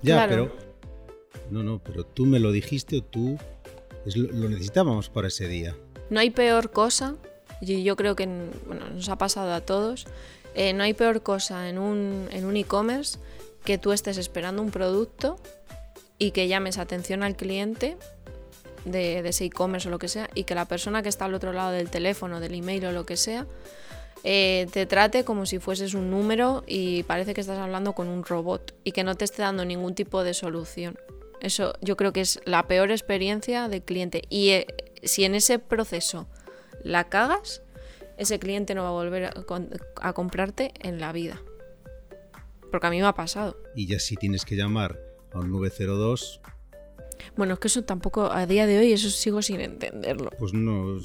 Ya, 0.02 0.26
pero... 0.28 0.56
No, 1.50 1.62
no, 1.62 1.78
pero 1.82 2.04
tú 2.04 2.26
me 2.26 2.38
lo 2.38 2.52
dijiste 2.52 2.98
o 2.98 3.02
tú 3.02 3.38
lo, 4.14 4.48
necesitábamos 4.48 5.08
para 5.08 5.28
ese 5.28 5.48
día. 5.48 5.76
No 6.10 6.20
hay 6.20 6.30
peor 6.30 6.70
cosa, 6.70 7.16
y 7.60 7.82
yo 7.82 7.96
creo 7.96 8.16
que 8.16 8.26
nos 8.26 9.08
ha 9.08 9.16
pasado 9.16 9.52
a 9.52 9.60
todos, 9.60 10.06
eh, 10.54 10.72
no 10.72 10.82
hay 10.82 10.94
peor 10.94 11.22
cosa 11.22 11.68
en 11.68 11.78
un 11.78 12.56
e-commerce 12.56 13.18
que 13.64 13.78
tú 13.78 13.92
estés 13.92 14.16
esperando 14.16 14.62
un 14.62 14.70
producto 14.70 15.36
y 16.18 16.32
que 16.32 16.48
llames 16.48 16.78
atención 16.78 17.22
al 17.22 17.36
cliente 17.36 17.96
de, 18.84 19.20
ese 19.20 19.44
e-commerce 19.44 19.88
o 19.88 19.90
lo 19.90 19.98
que 19.98 20.08
sea 20.08 20.28
y 20.34 20.44
que 20.44 20.54
la 20.54 20.66
persona 20.66 21.02
que 21.02 21.08
está 21.08 21.26
al 21.26 21.34
otro 21.34 21.52
lado 21.52 21.72
del 21.72 21.90
teléfono, 21.90 22.40
del 22.40 22.54
email 22.54 22.86
o 22.86 22.92
lo 22.92 23.06
que 23.06 23.16
sea, 23.16 23.46
eh, 24.24 24.66
te 24.72 24.86
trate 24.86 25.24
como 25.24 25.46
si 25.46 25.58
fueses 25.58 25.94
un 25.94 26.10
número 26.10 26.64
y 26.66 27.04
parece 27.04 27.34
que 27.34 27.40
estás 27.40 27.58
hablando 27.58 27.92
con 27.92 28.08
un 28.08 28.24
robot 28.24 28.74
y 28.84 28.92
que 28.92 29.04
no 29.04 29.14
te 29.14 29.24
esté 29.24 29.42
dando 29.42 29.64
ningún 29.64 29.94
tipo 29.94 30.24
de 30.24 30.34
solución. 30.34 30.98
Eso 31.40 31.74
yo 31.80 31.96
creo 31.96 32.12
que 32.12 32.22
es 32.22 32.40
la 32.44 32.66
peor 32.66 32.90
experiencia 32.90 33.68
del 33.68 33.82
cliente. 33.82 34.22
Y 34.28 34.50
eh, 34.50 34.66
si 35.04 35.24
en 35.24 35.36
ese 35.36 35.60
proceso 35.60 36.26
la 36.82 37.04
cagas, 37.04 37.62
ese 38.18 38.38
cliente 38.38 38.74
no 38.74 38.82
va 38.82 38.88
a 38.88 38.92
volver 38.92 39.30
a, 40.00 40.12
comprarte 40.12 40.72
en 40.80 41.00
la 41.00 41.12
vida. 41.12 41.40
Porque 42.70 42.86
a 42.86 42.90
mí 42.90 43.00
me 43.00 43.06
ha 43.06 43.14
pasado. 43.14 43.56
Y 43.74 43.86
ya 43.86 43.98
si 43.98 44.16
tienes 44.16 44.44
que 44.44 44.56
llamar 44.56 44.98
a 45.32 45.38
un 45.38 45.50
902... 45.50 46.40
Bueno, 47.36 47.54
es 47.54 47.60
que 47.60 47.68
eso 47.68 47.82
tampoco, 47.82 48.30
a 48.30 48.46
día 48.46 48.66
de 48.66 48.78
hoy, 48.78 48.92
eso 48.92 49.10
sigo 49.10 49.42
sin 49.42 49.60
entenderlo. 49.60 50.30
Pues 50.38 50.52
no, 50.52 50.98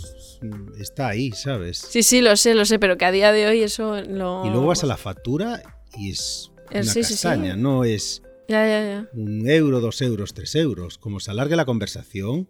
está 0.79 1.07
ahí, 1.07 1.31
¿sabes? 1.31 1.77
Sí, 1.77 2.03
sí, 2.03 2.21
lo 2.21 2.35
sé, 2.37 2.55
lo 2.55 2.65
sé, 2.65 2.79
pero 2.79 2.97
que 2.97 3.05
a 3.05 3.11
día 3.11 3.31
de 3.31 3.47
hoy 3.47 3.61
eso 3.61 4.01
lo... 4.01 4.45
Y 4.45 4.49
luego 4.49 4.67
vas 4.67 4.83
a 4.83 4.87
la 4.87 4.97
factura 4.97 5.61
y 5.95 6.11
es 6.11 6.51
eh, 6.71 6.81
una 6.81 6.93
castaña, 6.93 7.55
no 7.55 7.83
es... 7.83 8.23
Ya, 8.47 8.67
ya, 8.67 8.83
ya. 8.83 9.09
Un 9.13 9.47
euro, 9.47 9.79
dos 9.79 10.01
euros, 10.01 10.33
tres 10.33 10.55
euros. 10.55 10.97
Como 10.97 11.19
se 11.19 11.31
alargue 11.31 11.55
la 11.55 11.65
conversación, 11.65 12.47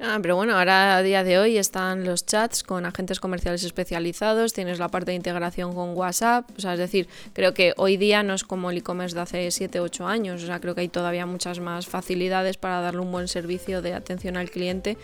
Ah, 0.00 0.20
pero 0.22 0.36
bueno, 0.36 0.56
ahora 0.56 0.96
a 0.96 1.02
día 1.02 1.24
de 1.24 1.38
hoy 1.38 1.58
están 1.58 2.04
los 2.04 2.24
chats 2.24 2.62
con 2.62 2.86
agentes 2.86 3.18
comerciales 3.18 3.64
especializados, 3.64 4.52
tienes 4.52 4.78
la 4.78 4.88
parte 4.88 5.10
de 5.10 5.16
integración 5.16 5.74
con 5.74 5.96
WhatsApp, 5.96 6.48
o 6.56 6.60
sea, 6.60 6.74
es 6.74 6.78
decir, 6.78 7.08
creo 7.32 7.52
que 7.52 7.74
hoy 7.76 7.96
día 7.96 8.22
no 8.22 8.34
es 8.34 8.44
como 8.44 8.70
el 8.70 8.76
e-commerce 8.76 9.16
de 9.16 9.22
hace 9.22 9.50
7, 9.50 9.80
8 9.80 10.06
años, 10.06 10.44
o 10.44 10.46
sea, 10.46 10.60
creo 10.60 10.76
que 10.76 10.82
hay 10.82 10.88
todavía 10.88 11.26
muchas 11.26 11.58
más 11.58 11.88
facilidades 11.88 12.56
para 12.58 12.80
darle 12.80 13.00
un 13.00 13.10
buen 13.10 13.26
servicio 13.26 13.82
de 13.82 13.94
atención 13.94 14.36
al 14.36 14.50
cliente 14.50 14.96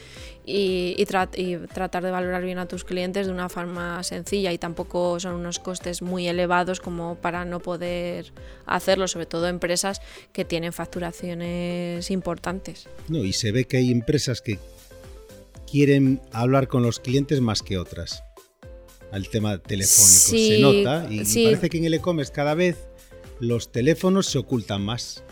y, 0.46 0.94
y 0.96 1.56
tratar 1.72 2.04
de 2.04 2.12
valorar 2.12 2.44
bien 2.44 2.58
a 2.58 2.66
tus 2.66 2.84
clientes 2.84 3.26
de 3.26 3.32
una 3.32 3.48
forma 3.48 4.00
sencilla 4.04 4.52
y 4.52 4.58
tampoco 4.58 5.18
son 5.18 5.34
unos 5.34 5.58
costes 5.58 6.02
muy 6.02 6.28
elevados 6.28 6.78
como 6.78 7.16
para 7.16 7.44
no 7.44 7.58
poder 7.58 8.32
hacerlo, 8.64 9.08
sobre 9.08 9.26
todo 9.26 9.48
empresas 9.48 10.00
que 10.32 10.44
tienen 10.44 10.72
facturaciones 10.72 12.12
importantes. 12.12 12.86
No, 13.08 13.24
y 13.24 13.32
se 13.32 13.50
ve 13.50 13.64
que 13.64 13.78
hay 13.78 13.90
empresas 13.90 14.40
que 14.40 14.60
quieren 15.70 16.20
hablar 16.32 16.68
con 16.68 16.82
los 16.82 17.00
clientes 17.00 17.40
más 17.40 17.62
que 17.62 17.78
otras. 17.78 18.22
Al 19.12 19.28
tema 19.28 19.58
telefónico 19.58 20.48
se 20.48 20.58
nota 20.58 21.06
y 21.08 21.44
parece 21.44 21.70
que 21.70 21.78
en 21.78 21.84
el 21.84 21.94
e-commerce 21.94 22.32
cada 22.32 22.54
vez 22.54 22.88
los 23.38 23.70
teléfonos 23.70 24.26
se 24.26 24.38
ocultan 24.38 24.82
más. 24.82 25.22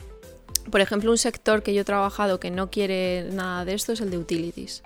Por 0.70 0.80
ejemplo, 0.80 1.10
un 1.10 1.18
sector 1.18 1.62
que 1.62 1.74
yo 1.74 1.80
he 1.80 1.84
trabajado 1.84 2.38
que 2.38 2.50
no 2.50 2.70
quiere 2.70 3.28
nada 3.32 3.64
de 3.64 3.74
esto 3.74 3.92
es 3.92 4.00
el 4.00 4.10
de 4.10 4.18
utilities. 4.18 4.82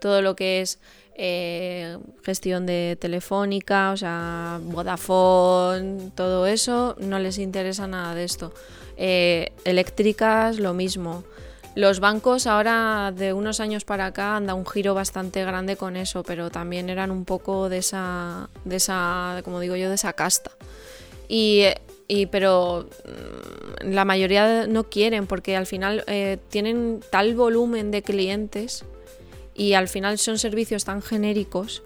Todo 0.00 0.22
lo 0.22 0.36
que 0.36 0.60
es 0.60 0.78
eh, 1.16 1.98
gestión 2.22 2.64
de 2.64 2.96
telefónica, 2.98 3.90
o 3.90 3.96
sea, 3.96 4.60
Vodafone, 4.62 6.12
todo 6.14 6.46
eso, 6.46 6.96
no 7.00 7.18
les 7.18 7.38
interesa 7.38 7.86
nada 7.86 8.14
de 8.14 8.24
esto. 8.24 8.54
Eh, 8.96 9.52
eléctricas, 9.64 10.58
lo 10.58 10.72
mismo. 10.72 11.24
Los 11.76 12.00
bancos 12.00 12.46
ahora 12.46 13.12
de 13.14 13.32
unos 13.32 13.60
años 13.60 13.84
para 13.84 14.06
acá 14.06 14.36
han 14.36 14.46
dado 14.46 14.58
un 14.58 14.66
giro 14.66 14.94
bastante 14.94 15.44
grande 15.44 15.76
con 15.76 15.96
eso, 15.96 16.24
pero 16.24 16.50
también 16.50 16.90
eran 16.90 17.10
un 17.10 17.24
poco 17.24 17.68
de 17.68 17.78
esa, 17.78 18.48
de 18.64 18.76
esa 18.76 19.40
como 19.44 19.60
digo 19.60 19.76
yo, 19.76 19.88
de 19.88 19.94
esa 19.94 20.12
casta. 20.12 20.50
Y, 21.28 21.64
pero 22.32 22.88
mm, 23.04 23.92
la 23.92 24.04
mayoría 24.04 24.66
no 24.66 24.84
quieren 24.84 25.28
porque 25.28 25.56
al 25.56 25.66
final 25.66 26.02
eh, 26.08 26.38
tienen 26.48 27.00
tal 27.10 27.36
volumen 27.36 27.92
de 27.92 28.02
clientes 28.02 28.84
y 29.54 29.74
al 29.74 29.86
final 29.86 30.18
son 30.18 30.38
servicios 30.38 30.84
tan 30.84 31.02
genéricos 31.02 31.84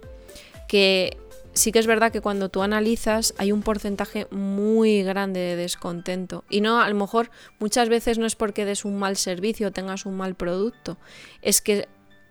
que 0.66 1.18
sí 1.54 1.72
que 1.72 1.78
es 1.78 1.86
verdad 1.86 2.12
que 2.12 2.20
cuando 2.20 2.48
tú 2.48 2.62
analizas 2.62 3.34
hay 3.38 3.52
un 3.52 3.62
porcentaje 3.62 4.26
muy 4.30 5.02
grande 5.02 5.40
de 5.40 5.56
descontento. 5.56 6.44
Y 6.50 6.60
no, 6.60 6.80
a 6.80 6.88
lo 6.88 6.94
mejor 6.94 7.30
muchas 7.58 7.88
veces 7.88 8.18
no 8.18 8.26
es 8.26 8.34
porque 8.34 8.64
des 8.64 8.84
un 8.84 8.98
mal 8.98 9.16
servicio 9.16 9.68
o 9.68 9.72
tengas 9.72 10.04
un 10.04 10.16
mal 10.16 10.34
producto, 10.34 10.98
es 11.42 11.60
que 11.60 11.88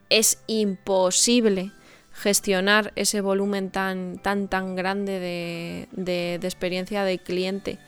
es 0.10 0.44
imposible 0.48 1.72
gestionar 2.12 2.94
ese 2.96 3.22
volumen 3.22 3.72
tan, 3.72 4.20
tan, 4.20 4.48
tan 4.48 4.76
grande 4.76 5.20
de, 5.20 5.88
de, 5.92 6.38
de 6.40 6.48
experiencia 6.48 7.04
del 7.04 7.20
cliente. 7.20 7.80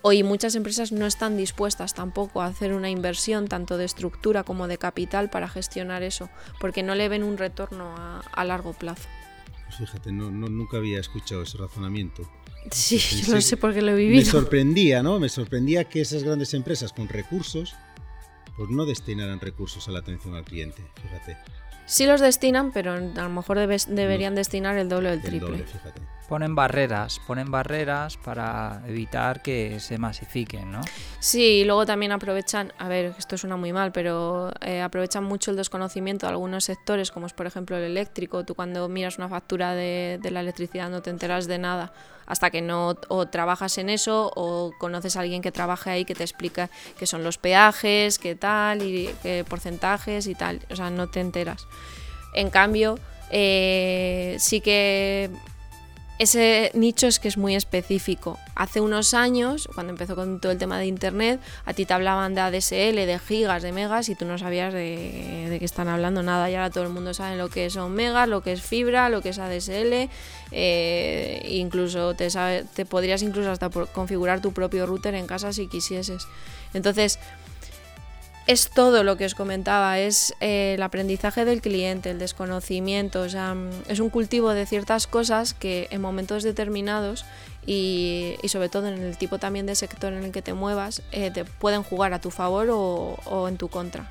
Hoy 0.00 0.22
muchas 0.22 0.54
empresas 0.54 0.92
no 0.92 1.06
están 1.06 1.36
dispuestas 1.36 1.92
tampoco 1.92 2.40
a 2.40 2.46
hacer 2.46 2.72
una 2.72 2.88
inversión 2.88 3.48
tanto 3.48 3.76
de 3.76 3.84
estructura 3.84 4.44
como 4.44 4.68
de 4.68 4.78
capital 4.78 5.28
para 5.28 5.48
gestionar 5.48 6.02
eso, 6.02 6.30
porque 6.60 6.84
no 6.84 6.94
le 6.94 7.08
ven 7.08 7.24
un 7.24 7.36
retorno 7.36 7.94
a 7.96 8.44
largo 8.44 8.72
plazo. 8.72 9.08
Pues 9.68 9.90
fíjate, 9.90 10.12
no, 10.12 10.30
nunca 10.30 10.78
había 10.78 10.98
escuchado 10.98 11.42
ese 11.42 11.58
razonamiento. 11.58 12.28
Sí, 12.72 12.98
yo 12.98 13.34
no 13.34 13.40
sé 13.40 13.58
por 13.58 13.74
qué 13.74 13.82
lo 13.82 13.92
he 13.92 13.94
vivido. 13.94 14.18
Me 14.18 14.24
sorprendía, 14.24 15.02
¿no? 15.02 15.20
Me 15.20 15.28
sorprendía 15.28 15.84
que 15.84 16.00
esas 16.00 16.22
grandes 16.22 16.54
empresas 16.54 16.92
con 16.92 17.06
recursos, 17.08 17.74
pues 18.56 18.70
no 18.70 18.86
destinaran 18.86 19.40
recursos 19.40 19.86
a 19.86 19.90
la 19.92 19.98
atención 20.00 20.34
al 20.34 20.44
cliente, 20.44 20.82
fíjate. 21.02 21.36
Sí 21.88 22.04
los 22.04 22.20
destinan, 22.20 22.70
pero 22.70 22.92
a 22.92 22.98
lo 22.98 23.28
mejor 23.30 23.56
deberían 23.56 24.34
destinar 24.34 24.76
el 24.76 24.90
doble 24.90 25.08
o 25.08 25.12
el 25.14 25.22
triple. 25.22 25.64
Doble, 25.64 25.64
ponen 26.28 26.54
barreras, 26.54 27.18
ponen 27.26 27.50
barreras 27.50 28.18
para 28.18 28.82
evitar 28.86 29.40
que 29.40 29.80
se 29.80 29.96
masifiquen, 29.96 30.70
¿no? 30.70 30.82
Sí, 31.18 31.60
y 31.60 31.64
luego 31.64 31.86
también 31.86 32.12
aprovechan, 32.12 32.74
a 32.78 32.88
ver, 32.88 33.14
esto 33.18 33.38
suena 33.38 33.56
muy 33.56 33.72
mal, 33.72 33.90
pero 33.90 34.52
eh, 34.60 34.82
aprovechan 34.82 35.24
mucho 35.24 35.50
el 35.50 35.56
desconocimiento 35.56 36.26
de 36.26 36.32
algunos 36.32 36.64
sectores, 36.64 37.10
como 37.10 37.26
es 37.26 37.32
por 37.32 37.46
ejemplo 37.46 37.78
el 37.78 37.84
eléctrico. 37.84 38.44
Tú 38.44 38.54
cuando 38.54 38.86
miras 38.90 39.16
una 39.16 39.30
factura 39.30 39.74
de, 39.74 40.20
la 40.30 40.40
electricidad 40.40 40.90
no 40.90 41.00
te 41.00 41.08
enteras 41.08 41.46
de 41.46 41.58
nada 41.58 41.92
hasta 42.28 42.50
que 42.50 42.60
no 42.60 42.94
o 43.08 43.26
trabajas 43.26 43.78
en 43.78 43.88
eso 43.88 44.30
o 44.36 44.72
conoces 44.78 45.16
a 45.16 45.20
alguien 45.20 45.42
que 45.42 45.50
trabaje 45.50 45.90
ahí 45.90 46.04
que 46.04 46.14
te 46.14 46.22
explica 46.22 46.70
qué 46.98 47.06
son 47.06 47.24
los 47.24 47.38
peajes, 47.38 48.18
qué 48.18 48.34
tal, 48.34 48.82
y 48.82 49.10
qué 49.22 49.44
porcentajes 49.48 50.26
y 50.26 50.34
tal. 50.34 50.60
O 50.70 50.76
sea, 50.76 50.90
no 50.90 51.08
te 51.08 51.20
enteras. 51.20 51.66
En 52.34 52.50
cambio, 52.50 52.98
eh, 53.30 54.36
sí 54.38 54.60
que 54.60 55.30
ese 56.18 56.72
nicho 56.74 57.06
es 57.06 57.20
que 57.20 57.28
es 57.28 57.36
muy 57.36 57.54
específico. 57.54 58.38
Hace 58.56 58.80
unos 58.80 59.14
años, 59.14 59.68
cuando 59.72 59.92
empezó 59.92 60.16
con 60.16 60.40
todo 60.40 60.50
el 60.50 60.58
tema 60.58 60.78
de 60.78 60.86
Internet, 60.86 61.40
a 61.64 61.74
ti 61.74 61.86
te 61.86 61.94
hablaban 61.94 62.34
de 62.34 62.40
ADSL, 62.40 62.96
de 62.96 63.20
gigas, 63.24 63.62
de 63.62 63.72
megas 63.72 64.08
y 64.08 64.16
tú 64.16 64.24
no 64.24 64.36
sabías 64.36 64.74
de, 64.74 65.56
qué 65.58 65.64
están 65.64 65.86
hablando 65.86 66.24
nada. 66.24 66.50
Y 66.50 66.56
ahora 66.56 66.70
todo 66.70 66.84
el 66.84 66.90
mundo 66.90 67.14
sabe 67.14 67.36
lo 67.36 67.48
que 67.48 67.70
son 67.70 67.92
megas, 67.94 68.28
lo 68.28 68.42
que 68.42 68.52
es 68.52 68.62
fibra, 68.62 69.08
lo 69.08 69.22
que 69.22 69.28
es 69.28 69.38
ADSL. 69.38 70.10
Eh, 70.50 71.46
incluso 71.50 72.14
te, 72.14 72.28
te 72.74 72.84
podrías 72.84 73.22
incluso 73.22 73.52
hasta 73.52 73.70
configurar 73.70 74.40
tu 74.40 74.52
propio 74.52 74.86
router 74.86 75.14
en 75.14 75.28
casa 75.28 75.52
si 75.52 75.68
quisieses. 75.68 76.26
Entonces, 76.74 77.20
es 78.48 78.70
todo 78.70 79.04
lo 79.04 79.18
que 79.18 79.26
os 79.26 79.34
comentaba, 79.34 79.98
es 79.98 80.34
eh, 80.40 80.72
el 80.74 80.82
aprendizaje 80.82 81.44
del 81.44 81.60
cliente, 81.60 82.10
el 82.10 82.18
desconocimiento, 82.18 83.20
o 83.20 83.28
sea, 83.28 83.54
mm, 83.54 83.70
es 83.88 84.00
un 84.00 84.08
cultivo 84.08 84.54
de 84.54 84.64
ciertas 84.64 85.06
cosas 85.06 85.52
que 85.52 85.86
en 85.90 86.00
momentos 86.00 86.44
determinados 86.44 87.26
y, 87.66 88.36
sobre 88.48 88.70
todo 88.70 88.88
en 88.88 89.02
el 89.02 89.18
tipo 89.18 89.38
también 89.38 89.66
de 89.66 89.74
sector 89.74 90.14
en 90.14 90.24
el 90.24 90.32
que 90.32 90.40
te 90.40 90.54
muevas, 90.54 91.02
eh, 91.12 91.30
te 91.30 91.44
pueden 91.44 91.82
jugar 91.82 92.14
a 92.14 92.22
tu 92.22 92.30
favor 92.30 92.68
o, 92.70 93.48
en 93.48 93.58
tu 93.58 93.68
contra. 93.68 94.10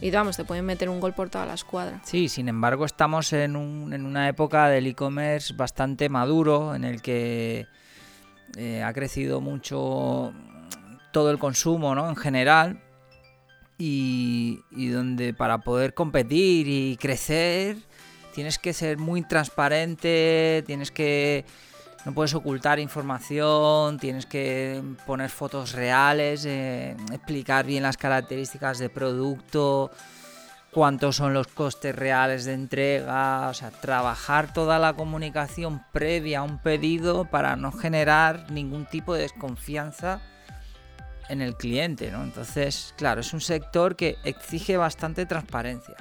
Y 0.00 0.12
vamos, 0.12 0.36
te 0.36 0.44
pueden 0.44 0.64
meter 0.64 0.88
un 0.88 1.00
gol 1.00 1.12
por 1.12 1.28
toda 1.28 1.44
la 1.44 1.54
escuadra. 1.54 2.00
Sí, 2.04 2.28
sin 2.28 2.48
embargo 2.48 2.84
estamos 2.84 3.32
en, 3.32 3.56
en 3.92 4.06
una 4.06 4.28
época 4.28 4.68
del 4.68 4.86
e-commerce 4.86 5.54
bastante 5.54 6.08
maduro, 6.08 6.76
en 6.76 6.84
el 6.84 7.02
que 7.02 7.66
eh, 8.56 8.84
ha 8.84 8.92
crecido 8.92 9.40
mucho 9.40 10.32
todo 11.10 11.32
el 11.32 11.40
consumo 11.40 11.96
¿no? 11.96 12.08
en 12.08 12.14
general 12.14 12.80
y, 13.80 14.88
donde 14.90 15.32
para 15.32 15.58
poder 15.58 15.94
competir 15.94 16.68
y 16.68 16.96
crecer 16.98 17.76
tienes 18.34 18.58
que 18.58 18.72
ser 18.72 18.98
muy 18.98 19.22
transparente, 19.22 20.62
tienes 20.66 20.90
que... 20.90 21.44
No 22.06 22.14
puedes 22.14 22.32
ocultar 22.32 22.78
información, 22.78 23.98
tienes 23.98 24.24
que 24.24 24.82
poner 25.06 25.28
fotos 25.28 25.72
reales, 25.72 26.46
eh, 26.46 26.96
explicar 27.12 27.66
bien 27.66 27.82
las 27.82 27.98
características 27.98 28.78
de 28.78 28.88
producto, 28.88 29.90
cuántos 30.70 31.16
son 31.16 31.34
los 31.34 31.48
costes 31.48 31.94
reales 31.94 32.46
de 32.46 32.54
entrega, 32.54 33.48
o 33.50 33.54
sea, 33.54 33.70
trabajar 33.70 34.50
toda 34.54 34.78
la 34.78 34.94
comunicación 34.94 35.82
previa 35.92 36.38
a 36.38 36.42
un 36.42 36.62
pedido 36.62 37.26
para 37.26 37.56
no 37.56 37.70
generar 37.70 38.50
ningún 38.50 38.86
tipo 38.86 39.12
de 39.12 39.22
desconfianza 39.22 40.22
en 41.30 41.40
el 41.40 41.56
cliente, 41.56 42.10
¿no? 42.10 42.22
Entonces, 42.22 42.94
claro, 42.96 43.20
es 43.20 43.32
un 43.32 43.40
sector 43.40 43.96
que 43.96 44.18
exige 44.24 44.76
bastante 44.76 45.26
transparencia. 45.26 45.96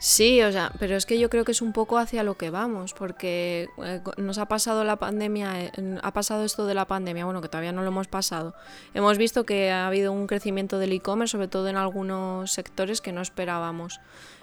Sí, 0.00 0.40
o 0.42 0.52
sea, 0.52 0.70
pero 0.78 0.94
es 0.94 1.06
que 1.06 1.18
yo 1.18 1.28
creo 1.28 1.44
que 1.44 1.50
es 1.50 1.60
un 1.60 1.72
poco 1.72 1.98
hacia 1.98 2.22
lo 2.22 2.36
que 2.36 2.50
vamos, 2.50 2.94
porque 2.94 3.68
eh, 3.84 4.00
nos 4.16 4.38
ha 4.38 4.46
pasado 4.46 4.84
la 4.84 4.94
pandemia, 4.94 5.72
ha 6.00 6.12
pasado 6.12 6.44
esto 6.44 6.66
de 6.66 6.74
la 6.74 6.84
pandemia, 6.84 7.24
bueno, 7.24 7.42
que 7.42 7.48
todavía 7.48 7.72
no 7.72 7.82
lo 7.82 7.88
hemos 7.88 8.06
pasado. 8.06 8.54
Hemos 8.94 9.18
visto 9.18 9.44
que 9.44 9.72
ha 9.72 9.88
habido 9.88 10.12
un 10.12 10.28
crecimiento 10.28 10.78
del 10.78 10.92
e-commerce, 10.92 11.32
sobre 11.32 11.48
todo 11.48 11.66
en 11.66 11.76
algunos 11.76 12.52
sectores 12.52 13.00
que 13.00 13.10
no 13.10 13.20
esperábamos. 13.20 14.00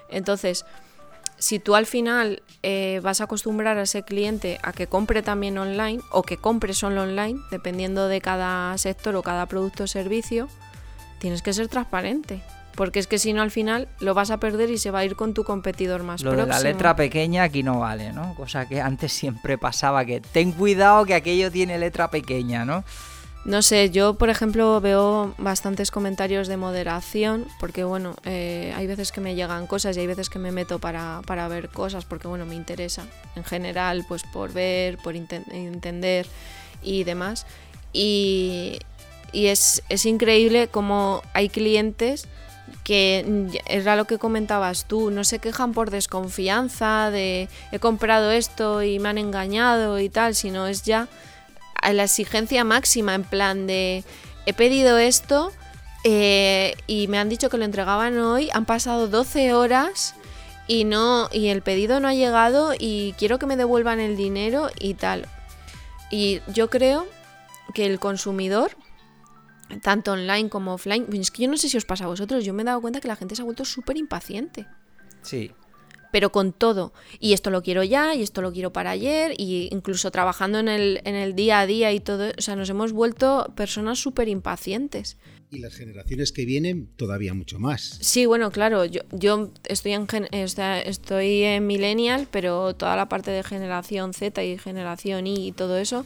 Entonces, 0.10 0.66
si 1.38 1.59
tú 1.59 1.75
al 1.75 1.86
final 1.86 2.41
eh, 2.63 2.99
vas 3.03 3.21
a 3.21 3.25
acostumbrar 3.25 3.77
a 3.77 3.83
ese 3.83 4.03
cliente 4.03 4.59
a 4.63 4.73
que 4.73 4.88
compre 4.88 5.21
también 5.21 5.57
online 5.57 6.01
o 6.11 6.23
que 6.23 6.38
compre 6.38 6.73
solo 6.73 7.03
online, 7.03 7.39
dependiendo 7.51 8.07
de 8.07 8.21
cada 8.21 8.77
sector 8.77 9.15
o 9.15 9.23
cada 9.23 9.45
producto 9.45 9.83
o 9.83 9.88
servicio, 9.88 10.47
tienes 11.19 11.41
que 11.41 11.53
ser 11.53 11.67
transparente. 11.67 12.41
Porque 12.75 12.99
es 12.99 13.07
que 13.07 13.19
si 13.19 13.31
no 13.31 13.41
al 13.41 13.51
final 13.51 13.88
lo 13.99 14.13
vas 14.13 14.31
a 14.31 14.39
perder 14.39 14.69
y 14.69 14.77
se 14.77 14.91
va 14.91 14.99
a 14.99 15.05
ir 15.05 15.15
con 15.15 15.33
tu 15.33 15.45
competidor 15.45 16.03
más 16.03 16.21
lo 16.21 16.31
próximo. 16.31 16.57
De 16.57 16.63
la 16.63 16.69
letra 16.69 16.95
pequeña 16.95 17.43
aquí 17.43 17.63
no 17.63 17.79
vale, 17.79 18.11
¿no? 18.11 18.36
Cosa 18.36 18.67
que 18.67 18.81
antes 18.81 19.13
siempre 19.13 19.57
pasaba, 19.57 20.03
que 20.03 20.19
ten 20.19 20.51
cuidado 20.51 21.05
que 21.05 21.13
aquello 21.13 21.49
tiene 21.51 21.77
letra 21.77 22.09
pequeña, 22.09 22.65
¿no? 22.65 22.83
No 23.45 23.61
sé, 23.61 23.91
yo 23.91 24.15
por 24.15 24.31
ejemplo 24.31 24.81
veo 24.81 25.35
bastantes 25.37 25.91
comentarios 25.91 26.47
de 26.47 26.57
moderación, 26.57 27.45
porque 27.59 27.83
bueno, 27.83 28.15
eh, 28.25 28.73
hay 28.75 28.87
veces 28.87 29.11
que 29.11 29.21
me 29.21 29.35
llegan 29.35 29.67
cosas 29.67 29.95
y 29.95 29.99
hay 29.99 30.07
veces 30.07 30.31
que 30.31 30.39
me 30.39 30.51
meto 30.51 30.79
para, 30.79 31.21
ver 31.47 31.69
cosas, 31.69 32.05
porque 32.05 32.27
bueno, 32.27 32.47
me 32.47 32.55
interesa 32.55 33.05
en 33.35 33.43
general, 33.43 34.03
pues 34.07 34.23
por 34.23 34.51
ver, 34.51 34.97
por 34.97 35.15
entender 35.15 36.25
y 36.81 37.03
demás. 37.03 37.45
Y, 37.93 38.79
es, 39.31 39.83
es 39.89 40.05
increíble 40.07 40.67
como 40.69 41.21
hay 41.33 41.49
clientes 41.49 42.27
que 42.83 43.51
era 43.67 43.95
lo 43.95 44.05
que 44.05 44.17
comentabas 44.17 44.85
tú, 44.85 45.11
no 45.11 45.23
se 45.23 45.37
quejan 45.37 45.73
por 45.73 45.91
desconfianza 45.91 47.11
de 47.11 47.47
he 47.71 47.79
comprado 47.79 48.31
esto 48.31 48.81
y 48.81 48.97
me 48.97 49.09
han 49.09 49.19
engañado 49.19 49.99
y 49.99 50.09
tal, 50.09 50.33
sino 50.33 50.67
es 50.67 50.83
ya 50.83 51.07
a 51.82 51.93
la 51.93 52.03
exigencia 52.03 52.63
máxima, 52.63 53.15
en 53.15 53.23
plan 53.23 53.67
de 53.67 54.03
he 54.45 54.53
pedido 54.53 54.97
esto 54.97 55.51
eh, 56.03 56.76
y 56.88 57.07
me 57.07 57.17
han 57.17 57.30
dicho 57.30 57.49
que 57.49 57.57
lo 57.57 57.65
entregaban 57.65 58.17
hoy, 58.19 58.49
han 58.53 58.65
pasado 58.65 59.07
12 59.07 59.53
horas 59.53 60.15
y 60.67 60.84
no 60.84 61.30
y 61.32 61.47
el 61.47 61.61
pedido 61.61 61.99
no 61.99 62.07
ha 62.07 62.13
llegado 62.13 62.73
y 62.78 63.13
quiero 63.17 63.39
que 63.39 63.45
me 63.45 63.57
devuelvan 63.57 63.99
el 63.99 64.15
dinero 64.15 64.69
y 64.80 64.93
tal. 64.93 65.28
Y 66.11 66.41
yo 66.53 66.69
creo 66.69 67.07
que 67.73 67.86
el 67.86 67.99
consumidor 67.99 68.71
tanto 69.82 70.11
online 70.11 70.47
como 70.47 70.76
offline, 70.76 71.07
es 71.13 71.32
que 71.32 71.43
yo 71.43 71.49
no 71.49 71.57
sé 71.57 71.69
si 71.69 71.78
os 71.78 71.86
pasa 71.86 72.03
a 72.03 72.07
vosotros, 72.07 72.45
yo 72.45 72.53
me 72.53 72.61
he 72.61 72.65
dado 72.65 72.82
cuenta 72.82 73.01
que 73.01 73.07
la 73.07 73.15
gente 73.15 73.36
se 73.36 73.41
ha 73.41 73.45
vuelto 73.45 73.65
súper 73.65 73.97
impaciente. 73.97 74.67
Sí 75.23 75.51
pero 76.16 76.32
con 76.32 76.53
todo. 76.53 76.93
Y 77.20 77.34
esto 77.34 77.49
lo 77.49 77.61
quiero 77.61 77.84
ya, 77.84 78.16
y 78.16 78.22
esto 78.22 78.41
lo 78.41 78.53
quiero 78.53 78.72
para 78.72 78.91
ayer, 78.91 79.34
y 79.38 79.68
incluso 79.74 80.11
trabajando 80.11 80.59
en 80.59 80.70
el, 80.70 81.01
en 81.03 81.16
el 81.16 81.36
día 81.36 81.59
a 81.59 81.68
día 81.68 81.91
y 81.91 81.99
todo, 81.99 82.32
o 82.38 82.41
sea, 82.41 82.55
nos 82.55 82.70
hemos 82.70 82.93
vuelto 82.93 83.51
personas 83.57 83.99
súper 83.99 84.30
impacientes. 84.30 85.18
Y 85.51 85.59
las 85.59 85.76
generaciones 85.76 86.32
que 86.32 86.45
vienen 86.45 86.88
todavía 86.95 87.34
mucho 87.34 87.59
más. 87.59 87.97
Sí, 87.99 88.26
bueno, 88.26 88.49
claro, 88.49 88.86
yo, 88.86 89.01
yo 89.11 89.51
estoy, 89.66 89.91
en 89.91 90.07
estoy 90.32 91.43
en 91.43 91.68
millennial, 91.68 92.30
pero 92.32 92.74
toda 92.76 92.95
la 92.95 93.09
parte 93.09 93.32
de 93.32 93.43
generación 93.43 94.13
Z 94.13 94.41
y 94.41 94.57
generación 94.57 95.28
Y 95.28 95.47
y 95.49 95.51
todo 95.51 95.78
eso, 95.78 96.05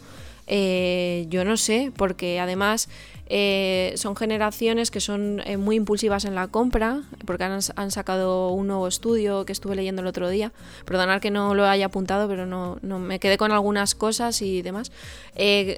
eh, 0.52 1.28
yo 1.30 1.46
no 1.46 1.58
sé, 1.58 1.92
porque 1.96 2.40
además 2.40 2.90
eh, 3.28 3.94
son 3.98 4.16
generaciones 4.16 4.90
que 4.90 5.00
son 5.00 5.44
eh, 5.46 5.58
muy 5.58 5.76
impulsivas 5.76 6.26
en 6.26 6.34
la 6.34 6.48
compra, 6.48 7.04
porque 7.26 7.44
han, 7.44 7.92
sacado 7.92 8.50
un 8.50 8.66
nuevo 8.66 8.88
estudio 8.88 9.46
que 9.46 9.54
estuve 9.54 9.76
leyendo 9.76 10.02
el 10.02 10.08
otro 10.08 10.28
día. 10.28 10.52
Perdonad 10.86 11.22
que 11.22 11.30
no 11.30 11.54
lo 11.54 11.68
haya 11.68 11.86
apuntado, 11.86 12.28
pero 12.28 12.48
no, 12.48 12.80
me 12.82 13.20
quedé 13.20 13.38
con 13.38 13.52
algunas 13.52 13.94
cosas 13.94 14.42
y 14.42 14.64
demás. 14.64 14.92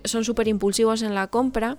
Son 0.06 0.24
súper 0.24 0.48
impulsivos 0.48 1.02
en 1.02 1.16
la 1.16 1.28
compra. 1.28 1.78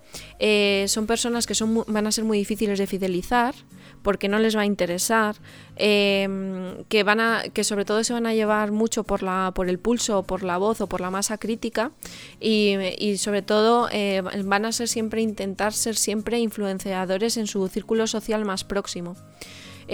son 0.86 1.06
personas 1.06 1.46
que 1.46 1.54
son, 1.54 1.84
van 1.86 2.06
a 2.06 2.12
ser 2.12 2.24
muy 2.24 2.36
difíciles 2.36 2.78
de 2.78 2.86
fidelizar 2.86 3.54
porque 4.02 4.28
no 4.28 4.38
les 4.38 4.56
va 4.56 4.62
a 4.62 4.66
interesar, 4.66 5.36
em, 5.76 6.84
que, 6.88 7.02
van 7.02 7.20
a, 7.20 7.42
que 7.52 7.64
sobre 7.64 7.84
todo 7.84 8.04
se 8.04 8.12
van 8.12 8.26
a 8.26 8.34
llevar 8.34 8.72
mucho 8.72 9.04
por, 9.04 9.22
la, 9.22 9.52
por 9.54 9.68
el 9.68 9.78
pulso, 9.78 10.22
por 10.24 10.42
la 10.42 10.58
voz 10.58 10.80
o 10.80 10.86
por 10.86 11.00
la 11.00 11.10
masa 11.10 11.38
crítica 11.38 11.92
y, 12.40 12.76
y 12.98 13.18
sobre 13.18 13.42
todo 13.42 13.88
eh, 13.92 14.22
van 14.44 14.64
a 14.64 14.72
ser 14.72 14.88
siempre 14.88 15.22
intentar 15.22 15.72
ser 15.72 15.96
siempre 15.96 16.38
influenciadores 16.38 17.36
en 17.36 17.46
su 17.46 17.66
círculo 17.68 18.06
social 18.06 18.44
más 18.44 18.64
próximo. 18.64 19.16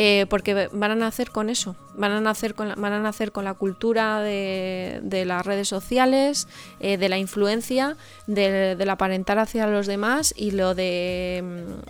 Eh, 0.00 0.26
porque 0.30 0.68
van 0.70 0.92
a 0.92 0.94
nacer 0.94 1.32
con 1.32 1.50
eso, 1.50 1.74
van 1.96 2.12
a 2.12 2.20
nacer 2.20 2.54
con 2.54 2.68
la, 2.68 2.76
van 2.76 2.92
a 2.92 3.00
nacer 3.00 3.32
con 3.32 3.44
la 3.44 3.54
cultura 3.54 4.20
de, 4.20 5.24
las 5.26 5.44
redes 5.44 5.66
sociales, 5.66 6.46
eh, 6.78 6.98
de 6.98 7.08
la 7.08 7.18
influencia, 7.18 7.96
del 8.28 8.88
aparentar 8.90 9.40
hacia 9.40 9.66
los 9.66 9.88
demás 9.88 10.32
y 10.36 10.52
lo 10.52 10.76
de, 10.76 11.42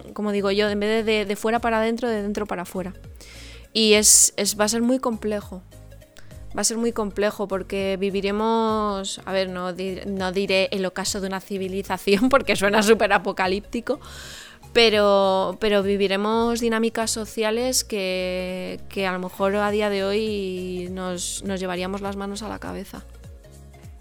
mm, 0.09 0.13
como 0.15 0.33
digo 0.33 0.51
yo, 0.51 0.71
en 0.71 0.81
vez 0.81 1.05
de, 1.05 1.27
de, 1.27 1.37
fuera 1.37 1.59
para 1.59 1.81
adentro, 1.81 2.09
de 2.09 2.23
dentro 2.23 2.47
para 2.47 2.63
afuera. 2.63 2.95
Y 3.75 3.93
es, 3.93 4.33
va 4.59 4.65
a 4.65 4.69
ser 4.69 4.81
muy 4.81 5.01
complejo, 5.01 5.63
va 6.57 6.63
a 6.63 6.65
ser 6.65 6.79
muy 6.79 6.93
complejo 6.93 7.47
porque 7.47 7.99
viviremos, 8.01 9.21
a 9.27 9.33
ver, 9.33 9.51
no, 9.51 9.75
no 10.07 10.33
diré 10.33 10.71
el 10.73 10.87
ocaso 10.87 11.21
de 11.21 11.27
una 11.27 11.41
civilización 11.41 12.29
porque 12.31 12.57
suena 12.57 12.83
súper 12.83 13.13
apocalíptico, 13.13 14.01
pero, 14.79 15.57
pero 15.59 15.83
viviremos 15.83 16.61
dinámicas 16.61 17.11
sociales 17.11 17.83
que, 17.83 18.79
a 19.05 19.11
lo 19.11 19.19
mejor 19.19 19.57
a 19.57 19.73
día 19.73 19.91
de 19.91 20.05
hoy 20.05 20.89
nos, 20.93 21.43
llevaríamos 21.43 22.01
las 22.01 22.15
manos 22.15 22.45
a 22.45 22.49
la 22.49 22.61
cabeza. 22.61 23.05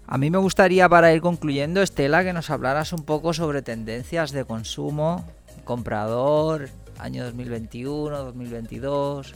A 0.06 0.18
mí 0.18 0.30
me 0.30 0.38
gustaría 0.38 0.88
para 0.88 1.12
ir 1.12 1.20
concluyendo, 1.20 1.82
Estela, 1.82 2.22
que 2.22 2.32
nos 2.32 2.48
hablaras 2.50 2.92
un 2.92 3.02
poco 3.02 3.32
sobre 3.34 3.60
tendencias 3.60 4.30
de 4.30 4.44
consumo, 4.44 5.24
comprador, 5.64 6.68
año 6.96 7.24
2021, 7.24 8.16
2022. 8.16 9.34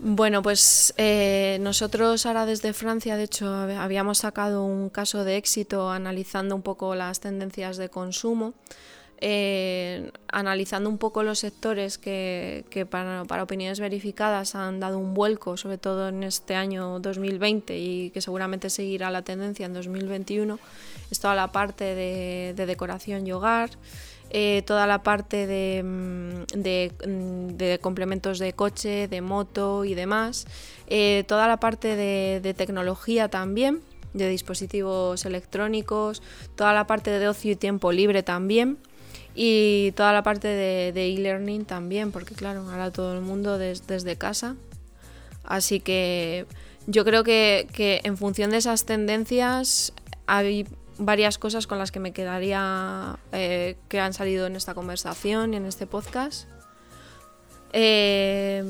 Bueno, 0.00 0.42
pues 0.42 0.92
eh, 0.96 1.58
nosotros 1.60 2.26
ahora 2.26 2.46
desde 2.46 2.72
Francia, 2.72 3.16
de 3.16 3.22
hecho, 3.22 3.46
habíamos 3.54 4.18
sacado 4.18 4.64
un 4.64 4.90
caso 4.90 5.22
de 5.22 5.36
éxito 5.36 5.88
analizando 5.88 6.56
un 6.56 6.62
poco 6.62 6.96
las 6.96 7.20
tendencias 7.20 7.76
de 7.76 7.88
consumo. 7.90 8.54
Eh, 9.24 10.10
analizando 10.26 10.90
un 10.90 10.98
poco 10.98 11.22
los 11.22 11.38
sectores 11.38 11.96
que, 11.96 12.64
para, 12.90 13.22
opiniones 13.22 13.78
verificadas 13.78 14.56
han 14.56 14.80
dado 14.80 14.98
un 14.98 15.14
vuelco, 15.14 15.56
sobre 15.56 15.78
todo 15.78 16.08
en 16.08 16.24
este 16.24 16.56
año 16.56 16.98
2020 16.98 17.78
y 17.78 18.10
que 18.10 18.20
seguramente 18.20 18.68
seguirá 18.68 19.12
la 19.12 19.22
tendencia 19.22 19.64
en 19.64 19.74
2021, 19.74 20.58
es 21.08 21.20
toda 21.20 21.36
la 21.36 21.52
parte 21.52 21.94
de, 21.94 22.66
decoración 22.66 23.24
y 23.24 23.30
hogar. 23.30 23.70
Eh, 24.30 24.64
toda 24.66 24.88
la 24.88 25.04
parte 25.04 25.46
de, 25.46 25.84
mm, 25.84 26.58
mm, 26.58 27.46
de, 27.56 27.78
complementos 27.80 28.40
de 28.40 28.54
coche, 28.54 29.06
de 29.06 29.20
moto 29.20 29.84
y 29.84 29.94
demás, 29.94 30.48
eh, 30.88 31.22
toda 31.28 31.46
la 31.46 31.58
parte 31.58 31.94
de, 31.94 32.54
tecnología 32.54 33.28
también, 33.28 33.82
de 34.14 34.28
dispositivos 34.28 35.24
electrónicos, 35.26 36.22
toda 36.56 36.72
la 36.72 36.88
parte 36.88 37.10
de 37.10 37.28
ocio 37.28 37.52
y 37.52 37.56
tiempo 37.56 37.92
libre 37.92 38.24
también, 38.24 38.78
Y 39.34 39.92
toda 39.92 40.12
la 40.12 40.22
parte 40.22 40.48
de 40.48 41.06
e-learning 41.14 41.64
también, 41.64 42.12
porque 42.12 42.34
claro, 42.34 42.68
ahora 42.70 42.90
todo 42.90 43.14
el 43.14 43.20
mundo 43.22 43.58
desde 43.58 44.16
casa. 44.16 44.56
Así 45.44 45.80
que 45.80 46.46
yo 46.86 47.04
creo 47.04 47.24
que, 47.24 47.66
en 48.04 48.16
función 48.16 48.50
de 48.50 48.58
esas 48.58 48.84
tendencias 48.84 49.92
hay 50.26 50.66
varias 50.98 51.38
cosas 51.38 51.66
con 51.66 51.78
las 51.78 51.90
que 51.90 52.00
me 52.00 52.12
quedaría 52.12 53.18
eh, 53.32 53.76
que 53.88 54.00
han 54.00 54.12
salido 54.12 54.46
en 54.46 54.56
esta 54.56 54.74
conversación 54.74 55.54
y 55.54 55.56
en 55.56 55.66
este 55.66 55.86
podcast. 55.86 56.48
Eh, 57.72 58.64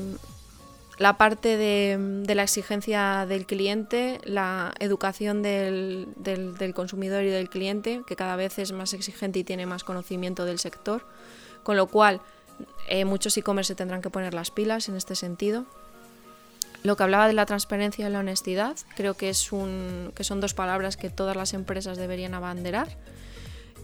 la 0.97 1.17
parte 1.17 1.57
de, 1.57 2.35
la 2.35 2.43
exigencia 2.43 3.25
del 3.27 3.45
cliente, 3.45 4.19
la 4.25 4.73
educación 4.79 5.41
del, 5.41 6.07
consumidor 6.75 7.23
y 7.23 7.29
del 7.29 7.49
cliente, 7.49 8.01
que 8.05 8.15
cada 8.15 8.35
vez 8.35 8.59
es 8.59 8.71
más 8.71 8.93
exigente 8.93 9.39
y 9.39 9.43
tiene 9.43 9.65
más 9.65 9.83
conocimiento 9.83 10.45
del 10.45 10.59
sector, 10.59 11.05
con 11.63 11.77
lo 11.77 11.87
cual 11.87 12.21
eh, 12.89 13.05
muchos 13.05 13.35
e-commerce 13.37 13.73
tendrán 13.75 14.01
que 14.01 14.09
poner 14.09 14.33
las 14.33 14.51
pilas 14.51 14.87
en 14.87 14.95
este 14.95 15.15
sentido. 15.15 15.65
Lo 16.83 16.97
que 16.97 17.03
hablaba 17.03 17.27
de 17.27 17.33
la 17.33 17.45
transparencia 17.45 18.07
y 18.07 18.11
la 18.11 18.19
honestidad, 18.19 18.75
creo 18.95 19.15
que, 19.15 19.29
es 19.29 19.49
que 20.15 20.23
son 20.23 20.41
dos 20.41 20.53
palabras 20.53 20.97
que 20.97 21.09
todas 21.09 21.35
las 21.35 21.53
empresas 21.53 21.97
deberían 21.97 22.33
abanderar. 22.33 22.97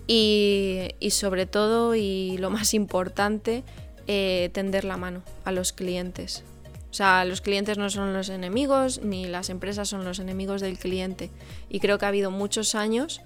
Y, 0.05 0.95
sobre 1.12 1.45
todo, 1.45 1.95
y 1.95 2.38
lo 2.39 2.49
más 2.49 2.74
importante, 2.74 3.64
eh, 4.07 4.49
tender 4.53 4.84
la 4.84 4.97
mano 4.97 5.22
a 5.45 5.51
los 5.51 5.72
clientes. 5.72 6.43
O 6.90 6.94
sea, 6.94 7.24
los 7.26 7.42
clientes 7.42 7.78
no 7.78 7.90
son 7.90 8.14
los 8.14 8.30
enemigos, 8.30 9.02
ni 9.04 9.28
las 9.28 9.50
empresas 9.50 9.88
son 9.90 10.06
los 10.06 10.20
enemigos 10.20 10.62
del 10.62 10.78
cliente. 10.80 11.30
Y 11.70 11.80
creo 11.80 12.00
que 12.00 12.06
ha 12.06 12.08
habido 12.08 12.32
muchos 12.32 12.74
años 12.74 13.22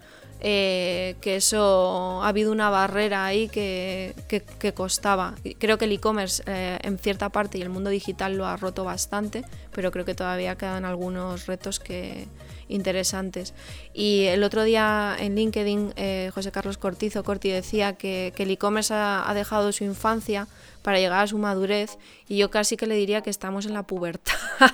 eh, 0.46 1.16
que 1.22 1.38
eso 1.38 2.22
ha 2.22 2.28
habido 2.28 2.52
una 2.52 2.70
barrera 2.70 3.26
ahí 3.26 3.48
que, 3.48 4.14
que, 4.28 4.74
costaba. 4.74 5.36
Creo 5.58 5.78
que 5.78 5.86
el 5.86 5.94
e-commerce 5.94 6.44
eh, 6.46 6.80
en 6.84 7.00
cierta 7.00 7.30
parte 7.30 7.58
y 7.58 7.62
el 7.62 7.70
mundo 7.70 7.90
digital 7.90 8.36
lo 8.36 8.46
ha 8.46 8.58
roto 8.58 8.84
bastante, 8.84 9.46
pero 9.72 9.90
creo 9.92 10.04
que 10.04 10.16
todavía 10.16 10.58
quedan 10.58 10.84
algunos 10.84 11.46
retos 11.46 11.80
que 11.80 12.28
interesantes. 12.74 13.54
Y 13.94 14.26
el 14.26 14.44
otro 14.44 14.64
día 14.64 15.16
en 15.20 15.36
LinkedIn 15.36 15.94
eh, 15.96 16.32
José 16.34 16.52
Carlos 16.52 16.78
Cortizo 16.78 17.24
Corti 17.24 17.50
decía 17.50 17.94
que, 17.94 18.34
el 18.38 18.52
e-commerce 18.52 18.94
ha, 18.94 19.32
dejado 19.34 19.72
su 19.72 19.84
infancia 19.84 20.48
para 20.82 21.00
llegar 21.00 21.24
a 21.24 21.28
su 21.28 21.38
madurez 21.38 21.98
y 22.28 22.38
yo 22.38 22.52
casi 22.52 22.76
que 22.76 22.88
le 22.88 22.96
diría 22.96 23.22
que 23.22 23.30
estamos 23.30 23.66
en 23.66 23.74
la 23.74 23.84
pubertad. 23.84 24.34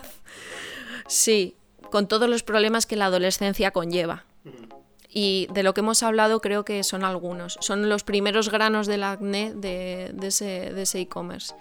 sí, 1.08 1.56
con 1.91 2.08
todos 2.08 2.30
los 2.30 2.43
problemas 2.43 2.86
que 2.86 2.95
la 2.95 3.06
adolescencia 3.06 3.72
conlleva 3.72 4.26
y 5.12 5.47
de 5.52 5.64
lo 5.64 5.74
que 5.74 5.82
hemos 5.82 6.04
hablado 6.04 6.39
creo 6.39 6.64
que 6.64 6.84
son 6.84 7.04
algunos. 7.04 7.58
Son 7.62 7.89
los 7.89 8.04
primeros 8.04 8.50
granos 8.50 8.88
del 8.88 9.04
acné 9.04 9.54
de, 9.54 10.12
de 10.14 10.28
ese 10.28 11.00
e-commerce. 11.00 11.54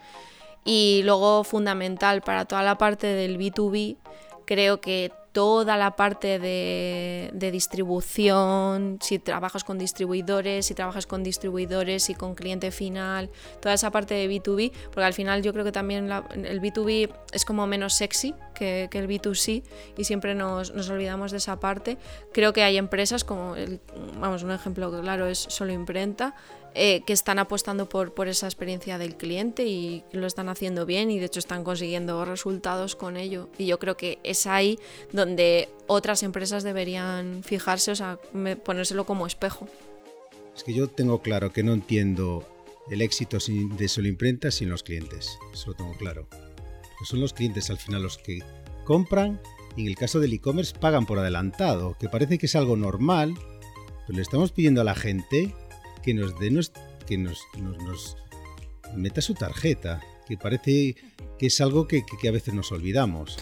y 0.64 1.02
luego 1.04 1.44
fundamental 1.44 2.20
para 2.20 2.44
toda 2.44 2.62
la 2.62 2.76
parte 2.76 3.06
del 3.06 3.38
B2B, 3.38 3.96
creo 4.44 4.80
que 4.80 5.12
toda 5.32 5.76
la 5.76 5.96
parte 5.96 6.38
de, 6.38 7.50
distribución, 7.52 8.98
si 9.00 9.18
trabajas 9.18 9.64
con 9.64 9.78
distribuidores, 9.78 10.66
si 10.66 10.74
trabajas 10.74 11.06
con 11.06 11.22
distribuidores 11.22 12.10
y 12.10 12.14
con 12.14 12.34
cliente 12.34 12.70
final, 12.70 13.30
toda 13.60 13.74
esa 13.74 13.90
parte 13.90 14.14
de 14.14 14.28
B2B, 14.28 14.72
porque 14.86 15.04
al 15.04 15.14
final 15.14 15.42
yo 15.42 15.52
creo 15.52 15.64
que 15.64 15.72
también 15.72 16.10
el 16.10 16.60
B2B 16.60 17.10
es 17.32 17.44
como 17.44 17.66
menos 17.66 17.94
sexy 17.94 18.34
que, 18.54 18.88
el 18.92 19.08
B2C 19.08 19.62
y 19.96 20.04
siempre 20.04 20.34
nos, 20.34 20.74
nos, 20.74 20.90
olvidamos 20.90 21.30
de 21.30 21.38
esa 21.38 21.60
parte. 21.60 21.98
Creo 22.32 22.52
que 22.52 22.62
hay 22.62 22.76
empresas 22.76 23.22
como, 23.22 23.54
el, 23.54 23.80
vamos, 24.20 24.42
un 24.42 24.50
ejemplo 24.50 24.90
claro 25.00 25.26
es 25.26 25.38
Solo 25.38 25.72
Imprenta, 25.72 26.34
eh, 26.74 27.02
que 27.06 27.12
están 27.12 27.38
apostando 27.38 27.88
por, 27.88 28.28
esa 28.28 28.46
experiencia 28.46 28.98
del 28.98 29.16
cliente 29.16 29.64
y 29.66 30.04
lo 30.12 30.26
están 30.26 30.48
haciendo 30.48 30.86
bien 30.86 31.10
y 31.10 31.18
de 31.18 31.26
hecho 31.26 31.38
están 31.38 31.64
consiguiendo 31.64 32.24
resultados 32.24 32.96
con 32.96 33.16
ello. 33.16 33.48
Y 33.58 33.66
yo 33.66 33.78
creo 33.78 33.96
que 33.96 34.18
es 34.22 34.46
ahí 34.46 34.78
donde 35.12 35.68
otras 35.86 36.22
empresas 36.22 36.62
deberían 36.62 37.42
fijarse, 37.42 37.90
o 37.90 37.96
sea, 37.96 38.18
ponérselo 38.64 39.06
como 39.06 39.26
espejo. 39.26 39.68
Es 40.54 40.64
que 40.64 40.74
yo 40.74 40.88
tengo 40.88 41.22
claro 41.22 41.52
que 41.52 41.62
no 41.62 41.72
entiendo 41.72 42.46
el 42.90 43.02
éxito 43.02 43.38
de 43.48 43.88
Solo 43.88 44.08
Imprenta 44.08 44.50
sin 44.50 44.68
los 44.68 44.82
clientes. 44.82 45.38
Eso 45.52 45.70
lo 45.70 45.76
tengo 45.76 45.92
claro. 45.96 46.26
Son 47.04 47.20
los 47.20 47.32
clientes 47.32 47.70
al 47.70 47.78
final 47.78 48.02
los 48.02 48.18
que 48.18 48.40
compran 48.84 49.40
y 49.76 49.82
en 49.82 49.88
el 49.88 49.96
caso 49.96 50.18
del 50.18 50.32
e-commerce 50.32 50.76
pagan 50.78 51.06
por 51.06 51.18
adelantado, 51.18 51.96
que 52.00 52.08
parece 52.08 52.38
que 52.38 52.46
es 52.46 52.56
algo 52.56 52.76
normal, 52.76 53.34
pero 54.06 54.16
le 54.16 54.22
estamos 54.22 54.50
pidiendo 54.50 54.80
a 54.80 54.84
la 54.84 54.94
gente 54.94 55.54
que 56.08 56.14
nos 56.14 56.38
dé 56.38 56.48
que 57.06 57.18
nos, 57.18 57.38
nos, 57.58 58.16
meta 58.96 59.20
su 59.20 59.34
tarjeta, 59.34 60.00
que 60.26 60.38
parece 60.38 60.96
que 61.38 61.46
es 61.48 61.60
algo 61.60 61.86
que, 61.86 62.02
a 62.26 62.30
veces 62.30 62.54
nos 62.54 62.72
olvidamos. 62.72 63.36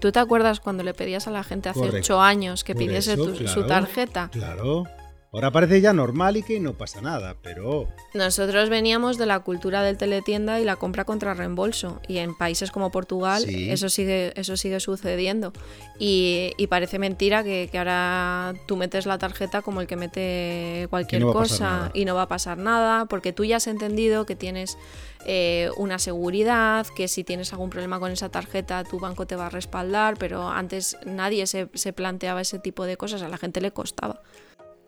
¿Tú, 0.00 0.10
te 0.10 0.18
acuerdas 0.18 0.58
cuando 0.58 0.82
le 0.82 0.94
pedías 0.94 1.28
a 1.28 1.30
la 1.30 1.44
gente 1.44 1.68
hace 1.68 1.80
ocho 1.80 2.20
años 2.20 2.64
que 2.64 2.74
pidiese 2.74 3.16
su 3.16 3.66
tarjeta? 3.68 4.30
Claro. 4.32 4.84
Ahora 5.30 5.50
parece 5.50 5.82
ya 5.82 5.92
normal 5.92 6.38
y 6.38 6.42
que 6.42 6.58
no 6.58 6.72
pasa 6.72 7.02
nada, 7.02 7.36
pero... 7.42 7.86
Nosotros 8.14 8.70
veníamos 8.70 9.18
de 9.18 9.26
la 9.26 9.40
cultura 9.40 9.82
del 9.82 9.98
teletienda 9.98 10.58
y 10.58 10.64
la 10.64 10.76
compra 10.76 11.04
contra 11.04 11.34
reembolso. 11.34 12.00
Y 12.08 12.16
en 12.16 12.34
países 12.34 12.70
como 12.70 12.90
Portugal 12.90 13.44
eso, 13.46 13.90
sigue, 13.90 14.32
eso 14.40 14.56
sigue 14.56 14.80
sucediendo. 14.80 15.52
Y, 15.98 16.54
parece 16.70 16.98
mentira 16.98 17.44
que, 17.44 17.68
ahora 17.74 18.54
tú 18.66 18.76
metes 18.76 19.04
la 19.04 19.18
tarjeta 19.18 19.60
como 19.60 19.82
el 19.82 19.86
que 19.86 19.96
mete 19.96 20.86
cualquier 20.88 21.22
cosa 21.24 21.90
y 21.92 22.06
no 22.06 22.14
va 22.14 22.22
a 22.22 22.28
pasar 22.28 22.56
nada, 22.56 23.04
porque 23.04 23.34
tú 23.34 23.44
ya 23.44 23.56
has 23.56 23.66
entendido 23.66 24.24
que 24.24 24.34
tienes 24.34 24.78
eh, 25.26 25.68
una 25.76 25.98
seguridad, 25.98 26.86
que 26.96 27.06
si 27.06 27.22
tienes 27.22 27.52
algún 27.52 27.68
problema 27.68 28.00
con 28.00 28.12
esa 28.12 28.30
tarjeta 28.30 28.84
tu 28.84 28.98
banco 28.98 29.26
te 29.26 29.36
va 29.36 29.46
a 29.46 29.50
respaldar, 29.50 30.16
pero 30.16 30.48
antes 30.48 30.96
nadie 31.04 31.46
se, 31.46 31.68
se 31.74 31.92
planteaba 31.92 32.40
ese 32.40 32.58
tipo 32.58 32.86
de 32.86 32.96
cosas, 32.96 33.20
a 33.20 33.28
la 33.28 33.36
gente 33.36 33.60
le 33.60 33.72
costaba. 33.72 34.22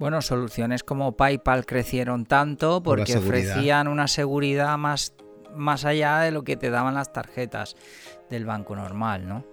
Bueno, 0.00 0.22
soluciones 0.22 0.82
como 0.82 1.12
PayPal 1.12 1.66
crecieron 1.66 2.24
tanto 2.24 2.82
porque 2.82 3.18
ofrecían 3.18 3.86
una 3.86 4.08
seguridad 4.08 4.78
más, 4.78 5.12
más 5.54 5.84
allá 5.84 6.20
de 6.20 6.30
lo 6.30 6.42
que 6.42 6.56
te 6.56 6.70
daban 6.70 6.94
las 6.94 7.12
tarjetas 7.12 7.76
del 8.30 8.46
banco 8.46 8.74
normal, 8.74 9.28
¿no? 9.28 9.44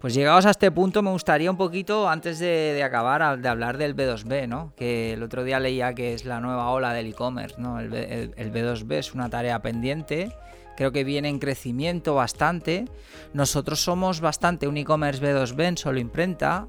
Pues 0.00 0.12
llegados 0.12 0.46
a 0.46 0.50
este 0.50 0.72
punto 0.72 1.00
me 1.00 1.10
gustaría 1.10 1.48
un 1.48 1.56
poquito, 1.56 2.08
antes 2.08 2.40
de, 2.40 2.82
acabar, 2.82 3.38
de 3.38 3.48
hablar 3.48 3.78
del 3.78 3.94
B2B, 3.94 4.48
¿no? 4.48 4.72
Que 4.74 5.12
el 5.12 5.22
otro 5.22 5.44
día 5.44 5.60
leía 5.60 5.94
que 5.94 6.12
es 6.12 6.24
la 6.24 6.40
nueva 6.40 6.70
ola 6.70 6.92
del 6.92 7.06
e-commerce, 7.06 7.54
¿no? 7.58 7.78
El, 7.78 7.94
el 7.94 8.52
B2B 8.52 8.94
es 8.94 9.14
una 9.14 9.30
tarea 9.30 9.62
pendiente, 9.62 10.36
creo 10.76 10.90
que 10.90 11.04
viene 11.04 11.28
en 11.28 11.38
crecimiento 11.38 12.16
bastante. 12.16 12.86
Nosotros 13.32 13.78
somos 13.78 14.20
bastante 14.20 14.66
un 14.66 14.76
e-commerce 14.76 15.22
B2B 15.22 15.62
en 15.62 15.76
solo 15.78 16.00
imprenta, 16.00 16.66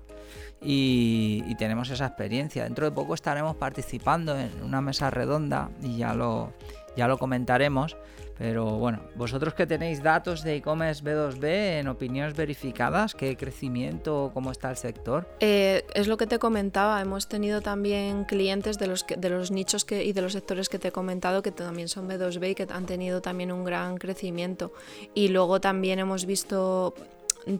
y, 0.62 1.56
tenemos 1.56 1.90
esa 1.90 2.08
experiencia. 2.08 2.64
Dentro 2.64 2.86
de 2.86 2.92
poco 2.92 3.14
estaremos 3.14 3.56
participando 3.56 4.38
en 4.38 4.52
una 4.64 4.82
mesa 4.82 5.10
redonda 5.10 5.70
y 5.82 5.98
ya 5.98 6.14
lo, 6.14 6.54
ya 6.98 7.08
lo 7.08 7.18
comentaremos. 7.18 7.96
Pero 8.38 8.66
bueno, 8.78 9.00
vosotros 9.16 9.54
que 9.54 9.66
tenéis 9.66 10.04
datos 10.04 10.44
de 10.44 10.58
e-commerce 10.58 11.02
B2B 11.02 11.80
en 11.80 11.88
opiniones 11.88 12.36
verificadas, 12.36 13.16
¿qué 13.16 13.38
crecimiento, 13.38 14.32
cómo 14.34 14.52
está 14.52 14.70
el 14.70 14.76
sector? 14.76 15.26
Eh, 15.40 15.86
es 15.94 16.08
lo 16.08 16.18
que 16.18 16.28
te 16.28 16.38
comentaba, 16.38 17.00
hemos 17.00 17.30
tenido 17.30 17.62
también 17.62 18.26
clientes 18.26 18.78
de 18.78 18.88
los, 18.88 19.06
de 19.08 19.30
los 19.30 19.52
nichos 19.52 19.86
que, 19.86 20.04
y 20.04 20.12
de 20.12 20.22
los 20.22 20.34
sectores 20.34 20.68
que 20.68 20.80
te 20.80 20.90
he 20.90 20.92
comentado 20.92 21.42
que 21.42 21.52
también 21.52 21.88
son 21.88 22.10
B2B 22.10 22.52
y 22.52 22.56
que 22.56 22.68
han 22.70 22.86
tenido 22.86 23.22
también 23.22 23.54
un 23.54 23.64
gran 23.64 23.98
crecimiento. 23.98 24.74
Y 25.14 25.30
luego 25.30 25.62
también 25.62 26.00
hemos 26.00 26.26
visto 26.26 26.94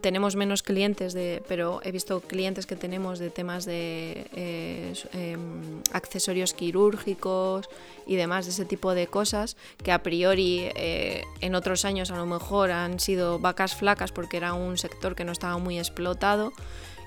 tenemos 0.02 0.36
menos 0.36 0.64
clientes, 0.64 1.14
de, 1.14 1.44
pero 1.48 1.80
he 1.84 1.92
visto 1.92 2.22
clientes 2.22 2.66
que 2.66 2.76
tenemos 2.76 3.20
de 3.20 3.30
temas 3.30 3.66
de 3.66 4.28
eh, 4.34 4.94
em, 5.14 5.82
accesorios 5.94 6.54
quirúrgicos 6.54 7.70
y 8.08 8.16
demás, 8.16 8.46
de 8.46 8.52
ese 8.52 8.66
tipo 8.66 8.94
de 8.96 9.08
cosas, 9.08 9.58
que 9.84 9.92
a 9.92 10.02
priori 10.02 10.70
eh, 10.76 11.24
en 11.42 11.56
otros 11.56 11.86
años 11.86 12.10
a 12.12 12.18
lo 12.18 12.26
mejor 12.26 12.72
han 12.72 13.00
sido 13.00 13.40
vacas 13.40 13.76
flacas 13.76 14.12
porque 14.12 14.38
era 14.38 14.54
un 14.54 14.78
sector 14.78 15.16
que 15.16 15.24
no 15.24 15.32
estaba 15.32 15.58
muy 15.60 15.78
explotado 15.78 16.52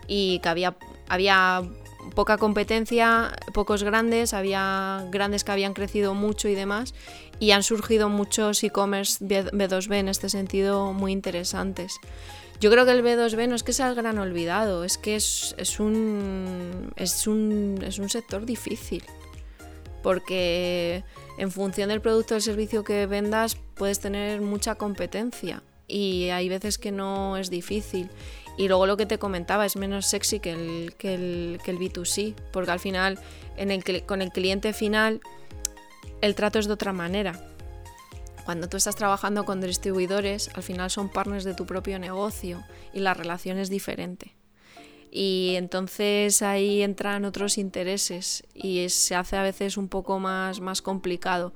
y 0.06 0.38
que 0.38 0.48
había, 0.48 0.76
había 1.08 1.62
poca 2.14 2.38
competencia, 2.38 3.36
pocos 3.52 3.82
grandes, 3.82 4.34
había 4.34 5.04
grandes 5.10 5.44
que 5.44 5.52
habían 5.52 5.74
crecido 5.74 6.14
mucho 6.14 6.48
y 6.48 6.54
demás, 6.54 6.94
y 7.40 7.50
han 7.52 7.62
surgido 7.62 8.08
muchos 8.08 8.62
e-commerce 8.64 9.24
B2B 9.24 9.96
en 9.96 10.08
este 10.08 10.28
sentido 10.28 10.92
muy 10.92 11.12
interesantes. 11.12 11.98
Yo 12.60 12.70
creo 12.70 12.84
que 12.84 12.90
el 12.90 13.04
B2B 13.04 13.48
no 13.48 13.54
es 13.54 13.62
que 13.62 13.72
sea 13.72 13.88
el 13.88 13.94
gran 13.94 14.18
olvidado, 14.18 14.82
es 14.82 14.98
que 14.98 15.14
es, 15.14 15.54
un, 15.78 16.92
es, 16.96 17.26
un, 17.26 17.78
es 17.86 17.98
un 17.98 18.08
sector 18.08 18.44
difícil. 18.44 19.04
Porque 20.02 21.04
en 21.38 21.52
función 21.52 21.88
del 21.88 22.00
producto 22.00 22.34
o 22.34 22.36
el 22.36 22.42
servicio 22.42 22.82
que 22.82 23.06
vendas 23.06 23.56
puedes 23.74 24.00
tener 24.00 24.40
mucha 24.40 24.74
competencia 24.74 25.62
y 25.86 26.28
hay 26.28 26.48
veces 26.48 26.78
que 26.78 26.92
no 26.92 27.36
es 27.36 27.48
difícil. 27.48 28.10
Y 28.56 28.66
luego 28.68 28.86
lo 28.86 28.96
que 28.96 29.06
te 29.06 29.18
comentaba 29.18 29.64
es 29.64 29.76
menos 29.76 30.06
sexy 30.06 30.40
que 30.40 30.52
el, 30.52 30.94
que 30.96 31.14
el, 31.14 31.60
que 31.64 31.70
el 31.70 31.78
B2C, 31.78 32.34
porque 32.52 32.72
al 32.72 32.80
final 32.80 33.18
con 34.06 34.20
el 34.20 34.30
cliente 34.30 34.72
final 34.72 35.20
el 36.20 36.34
trato 36.34 36.58
es 36.58 36.66
de 36.66 36.72
otra 36.72 36.92
manera. 36.92 37.40
Cuando 38.48 38.66
tú 38.66 38.78
estás 38.78 38.96
trabajando 38.96 39.44
con 39.44 39.60
distribuidores, 39.60 40.48
al 40.54 40.62
final 40.62 40.88
son 40.88 41.10
partners 41.10 41.44
de 41.44 41.52
tu 41.52 41.66
propio 41.66 41.98
negocio 41.98 42.64
y 42.94 43.00
la 43.00 43.12
relación 43.12 43.58
es 43.58 43.68
diferente. 43.68 44.36
Y 45.10 45.52
entonces 45.56 46.40
ahí 46.40 46.80
entran 46.80 47.26
otros 47.26 47.58
intereses 47.58 48.44
y 48.54 48.88
se 48.88 49.14
hace 49.16 49.36
a 49.36 49.42
veces 49.42 49.76
un 49.76 49.88
poco 49.88 50.18
más, 50.18 50.60
más 50.60 50.80
complicado. 50.80 51.52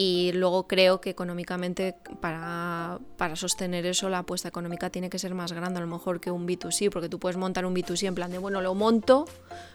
Y 0.00 0.30
luego 0.30 0.68
creo 0.68 1.00
que 1.00 1.10
económicamente 1.10 1.96
para, 2.20 3.00
para, 3.16 3.34
sostener 3.34 3.84
eso 3.84 4.08
la 4.08 4.20
apuesta 4.20 4.46
económica 4.46 4.90
tiene 4.90 5.10
que 5.10 5.18
ser 5.18 5.34
más 5.34 5.50
grande 5.50 5.78
a 5.78 5.80
lo 5.80 5.88
mejor 5.88 6.20
que 6.20 6.30
un 6.30 6.46
B2C, 6.46 6.88
porque 6.88 7.08
tú 7.08 7.18
puedes 7.18 7.36
montar 7.36 7.66
un 7.66 7.74
B2C 7.74 8.06
en 8.06 8.14
plan 8.14 8.30
de, 8.30 8.38
bueno, 8.38 8.60
lo 8.60 8.76
monto, 8.76 9.24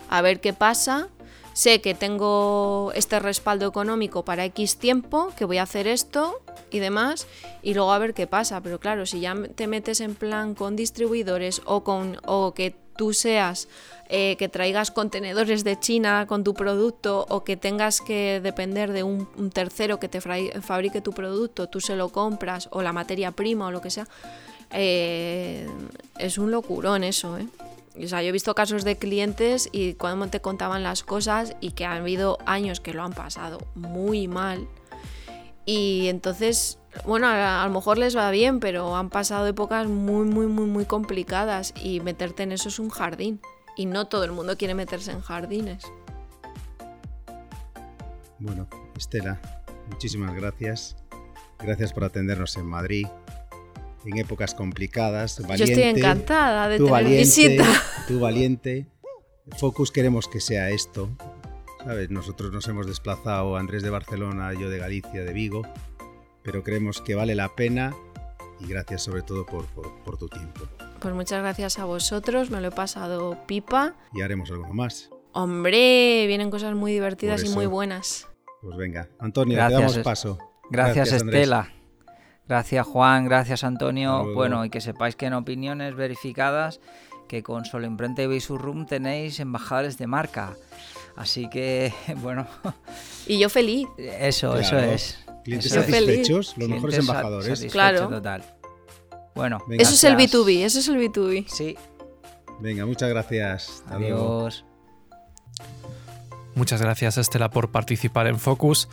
a 0.07 0.21
ver 0.21 0.39
qué 0.39 0.53
pasa, 0.53 1.09
sé 1.51 1.81
que 1.81 1.93
tengo 1.93 2.93
este 2.95 3.19
respaldo 3.19 3.67
económico 3.67 4.23
para 4.23 4.45
X 4.45 4.77
tiempo, 4.77 5.33
que 5.35 5.43
voy 5.43 5.57
a 5.57 5.63
hacer 5.63 5.87
esto 5.87 6.41
y 6.71 6.79
demás, 6.79 7.27
y 7.61 7.73
luego 7.73 7.91
a 7.91 7.99
ver 7.99 8.13
qué 8.13 8.25
pasa. 8.25 8.61
Pero 8.61 8.79
claro, 8.79 9.05
si 9.05 9.19
ya 9.19 9.35
te 9.55 9.67
metes 9.67 9.99
en 9.99 10.15
plan 10.15 10.55
con 10.55 10.77
distribuidores 10.77 11.61
o, 11.65 11.83
con, 11.83 12.17
o 12.23 12.53
que 12.53 12.77
tú 12.95 13.13
seas 13.13 13.67
eh, 14.09 14.35
que 14.37 14.49
traigas 14.49 14.91
contenedores 14.91 15.63
de 15.63 15.79
China 15.79 16.25
con 16.27 16.43
tu 16.43 16.53
producto 16.53 17.25
o 17.29 17.43
que 17.43 17.57
tengas 17.57 18.01
que 18.01 18.39
depender 18.41 18.91
de 18.91 19.03
un, 19.03 19.49
tercero 19.51 19.99
que 19.99 20.07
te 20.07 20.21
fabrique 20.21 21.01
tu 21.01 21.13
producto, 21.13 21.67
tú 21.67 21.79
se 21.79 21.95
lo 21.95 22.09
compras 22.09 22.67
o 22.71 22.81
la 22.81 22.93
materia 22.93 23.31
prima 23.31 23.67
o 23.67 23.71
lo 23.71 23.81
que 23.81 23.89
sea, 23.89 24.07
eh, 24.71 25.67
es 26.17 26.37
un 26.37 26.51
locurón 26.51 27.03
eso, 27.03 27.37
¿eh? 27.37 27.47
O 28.03 28.07
sea, 28.07 28.23
yo 28.23 28.29
he 28.29 28.31
visto 28.31 28.55
casos 28.55 28.83
de 28.83 28.97
clientes 28.97 29.69
y 29.71 29.93
cuando 29.93 30.27
te 30.27 30.41
contaban 30.41 30.81
las 30.81 31.03
cosas 31.03 31.55
y 31.61 31.71
que 31.71 31.85
han 31.85 32.01
habido 32.01 32.39
años 32.45 32.79
que 32.79 32.93
lo 32.93 33.03
han 33.03 33.13
pasado 33.13 33.59
muy 33.75 34.27
mal. 34.27 34.67
Y 35.65 36.07
entonces 36.07 36.79
bueno, 37.05 37.27
a, 37.27 37.65
lo 37.65 37.73
mejor 37.73 37.97
les 37.97 38.15
va 38.15 38.31
bien, 38.31 38.59
pero 38.59 38.95
han 38.95 39.09
pasado 39.09 39.47
épocas 39.47 39.87
muy, 39.87 40.25
muy, 40.25 40.47
muy, 40.47 40.65
muy 40.65 40.85
complicadas 40.85 41.73
y 41.81 41.99
meterte 41.99 42.43
en 42.43 42.51
eso 42.51 42.69
es 42.69 42.79
un 42.79 42.89
jardín. 42.89 43.41
Y 43.75 43.85
no 43.85 44.07
todo 44.07 44.23
el 44.23 44.31
mundo 44.31 44.57
quiere 44.57 44.75
meterse 44.75 45.11
en 45.11 45.21
jardines. 45.21 45.83
Bueno, 48.39 48.67
Estela, 48.95 49.41
muchísimas 49.89 50.33
gracias. 50.35 50.95
Gracias 51.59 51.91
por 51.91 52.03
atendernos 52.03 52.55
en 52.57 52.65
Madrid, 52.65 53.07
en 54.05 54.17
épocas 54.17 54.53
complicadas. 54.53 55.39
Valiente, 55.41 55.65
Yo 55.65 55.71
estoy 55.71 55.83
encantada 55.99 56.67
de 56.67 56.77
tener 56.77 57.05
visita. 57.05 57.65
Tú 58.07 58.19
valiente. 58.19 58.87
Focus 59.57 59.91
queremos 59.91 60.27
que 60.27 60.39
sea 60.39 60.69
esto. 60.69 61.09
¿Sabes? 61.83 62.11
Nosotros 62.11 62.51
nos 62.51 62.67
hemos 62.67 62.87
desplazado, 62.87 63.57
Andrés 63.57 63.83
de 63.83 63.89
Barcelona, 63.89 64.53
yo 64.53 64.69
de 64.69 64.77
Galicia, 64.77 65.23
de 65.23 65.33
Vigo 65.33 65.63
pero 66.43 66.63
creemos 66.63 67.01
que 67.01 67.15
vale 67.15 67.35
la 67.35 67.49
pena 67.55 67.93
y 68.59 68.67
gracias 68.67 69.03
sobre 69.03 69.21
todo 69.21 69.45
por, 69.45 70.17
tu 70.17 70.27
tiempo. 70.27 70.61
Pues 70.99 71.13
muchas 71.13 71.41
gracias 71.41 71.79
a 71.79 71.85
vosotros, 71.85 72.49
me 72.49 72.61
lo 72.61 72.69
he 72.69 72.71
pasado 72.71 73.37
pipa. 73.47 73.95
Y 74.13 74.21
haremos 74.21 74.51
alguno 74.51 74.73
más. 74.73 75.09
Hombre, 75.31 76.25
vienen 76.27 76.51
cosas 76.51 76.75
muy 76.75 76.91
divertidas 76.91 77.43
y 77.43 77.49
muy 77.49 77.65
buenas. 77.65 78.27
Pues 78.61 78.77
venga, 78.77 79.09
Antonio, 79.19 79.57
te 79.67 79.73
damos 79.73 79.97
paso. 79.99 80.37
Gracias, 80.69 81.11
Estela. 81.11 81.69
Gracias 82.47 82.85
Juan, 82.85 83.25
gracias 83.25 83.63
Antonio. 83.63 84.33
Bueno, 84.33 84.65
y 84.65 84.69
que 84.69 84.81
sepáis 84.81 85.15
que 85.15 85.27
en 85.27 85.33
opiniones 85.33 85.95
verificadas 85.95 86.81
que 87.27 87.41
con 87.41 87.65
Solo 87.65 87.87
Imprenta 87.87 88.21
y 88.21 88.39
Room 88.39 88.85
tenéis 88.85 89.39
embajadores 89.39 89.97
de 89.97 90.07
marca. 90.07 90.55
Así 91.15 91.49
que, 91.49 91.93
bueno. 92.17 92.47
Y 93.27 93.39
yo 93.39 93.49
feliz. 93.49 93.87
Eso, 93.97 94.57
eso 94.57 94.77
es. 94.77 95.22
Clientes 95.43 95.71
satisfechos, 95.71 96.55
los 96.57 96.69
mejores 96.69 96.99
embajadores. 96.99 97.65
Claro. 97.71 98.07
Total. 98.07 98.43
Bueno, 99.35 99.59
eso 99.71 99.93
es 99.93 100.03
el 100.03 100.15
B2B, 100.15 100.63
eso 100.63 100.79
es 100.79 100.87
el 100.87 100.97
B2B. 100.97 101.47
Sí. 101.47 101.75
Venga, 102.59 102.85
muchas 102.85 103.09
gracias. 103.09 103.83
Adiós. 103.87 104.63
Muchas 106.55 106.81
gracias 106.81 107.17
Estela 107.17 107.49
por 107.49 107.71
participar 107.71 108.27
en 108.27 108.39
Focus. 108.39 108.87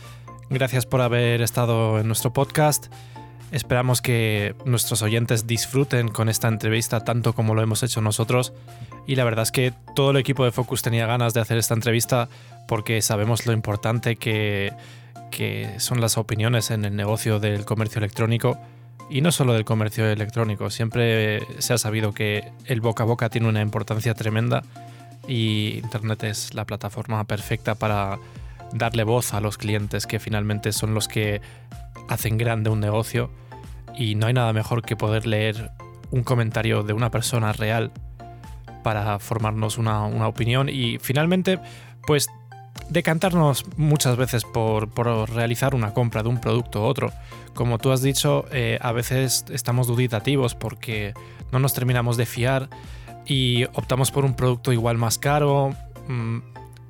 Gracias 0.49 0.85
por 0.85 1.01
haber 1.01 1.41
estado 1.41 1.99
en 1.99 2.07
nuestro 2.07 2.33
podcast. 2.33 2.87
Esperamos 3.51 4.01
que 4.01 4.55
nuestros 4.65 5.01
oyentes 5.01 5.45
disfruten 5.45 6.07
con 6.07 6.29
esta 6.29 6.47
entrevista 6.47 7.03
tanto 7.03 7.33
como 7.33 7.53
lo 7.53 7.61
hemos 7.61 7.83
hecho 7.83 8.01
nosotros. 8.01 8.53
Y 9.07 9.15
la 9.15 9.23
verdad 9.23 9.43
es 9.43 9.51
que 9.51 9.73
todo 9.95 10.11
el 10.11 10.17
equipo 10.17 10.43
de 10.43 10.51
Focus 10.51 10.81
tenía 10.81 11.05
ganas 11.05 11.33
de 11.33 11.41
hacer 11.41 11.57
esta 11.57 11.73
entrevista 11.73 12.29
porque 12.67 13.01
sabemos 13.01 13.45
lo 13.45 13.53
importante 13.53 14.15
que 14.15 14.73
que 15.31 15.79
son 15.79 16.01
las 16.01 16.17
opiniones 16.17 16.69
en 16.69 16.85
el 16.85 16.95
negocio 16.95 17.39
del 17.39 17.65
comercio 17.65 17.99
electrónico 17.99 18.59
y 19.09 19.21
no 19.21 19.31
solo 19.31 19.53
del 19.53 19.65
comercio 19.65 20.07
electrónico. 20.07 20.69
Siempre 20.69 21.41
se 21.59 21.73
ha 21.73 21.77
sabido 21.77 22.13
que 22.13 22.51
el 22.65 22.81
boca 22.81 23.03
a 23.03 23.05
boca 23.05 23.29
tiene 23.29 23.47
una 23.47 23.61
importancia 23.61 24.13
tremenda 24.13 24.63
y 25.27 25.79
Internet 25.83 26.23
es 26.23 26.53
la 26.53 26.65
plataforma 26.65 27.23
perfecta 27.25 27.75
para 27.75 28.19
darle 28.73 29.03
voz 29.03 29.33
a 29.33 29.41
los 29.41 29.57
clientes 29.57 30.07
que 30.07 30.19
finalmente 30.19 30.71
son 30.71 30.93
los 30.93 31.07
que 31.07 31.41
hacen 32.07 32.37
grande 32.37 32.69
un 32.69 32.79
negocio 32.79 33.31
y 33.97 34.15
no 34.15 34.27
hay 34.27 34.33
nada 34.33 34.53
mejor 34.53 34.81
que 34.81 34.95
poder 34.95 35.27
leer 35.27 35.71
un 36.09 36.23
comentario 36.23 36.83
de 36.83 36.93
una 36.93 37.11
persona 37.11 37.53
real 37.53 37.91
para 38.83 39.19
formarnos 39.19 39.77
una, 39.77 40.05
una 40.05 40.27
opinión 40.27 40.69
y 40.69 40.97
finalmente 40.99 41.59
pues 42.07 42.29
decantarnos 42.89 43.65
muchas 43.77 44.17
veces 44.17 44.43
por, 44.43 44.89
realizar 45.29 45.75
una 45.75 45.93
compra 45.93 46.23
de 46.23 46.29
un 46.29 46.39
producto 46.39 46.81
u 46.81 46.83
otro. 46.83 47.11
Como 47.53 47.77
tú 47.77 47.91
has 47.91 48.01
dicho, 48.01 48.45
eh, 48.51 48.77
a 48.81 48.91
veces 48.91 49.45
estamos 49.49 49.87
duditativos 49.87 50.55
porque 50.55 51.13
no 51.51 51.59
nos 51.59 51.73
terminamos 51.73 52.17
de 52.17 52.25
fiar 52.25 52.69
y 53.25 53.65
optamos 53.73 54.11
por 54.11 54.25
un 54.25 54.35
producto 54.35 54.73
igual 54.73 54.97
más 54.97 55.17
caro. 55.17 55.73
Mm, 56.07 56.39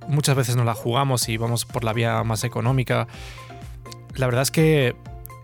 muchas 0.07 0.35
veces 0.35 0.55
no 0.55 0.63
la 0.63 0.73
jugamos 0.73 1.29
y 1.29 1.37
vamos 1.37 1.65
por 1.65 1.83
la 1.83 1.93
vía 1.93 2.23
más 2.23 2.43
económica. 2.43 3.07
La 4.15 4.25
verdad 4.25 4.41
es 4.41 4.51
que 4.51 4.95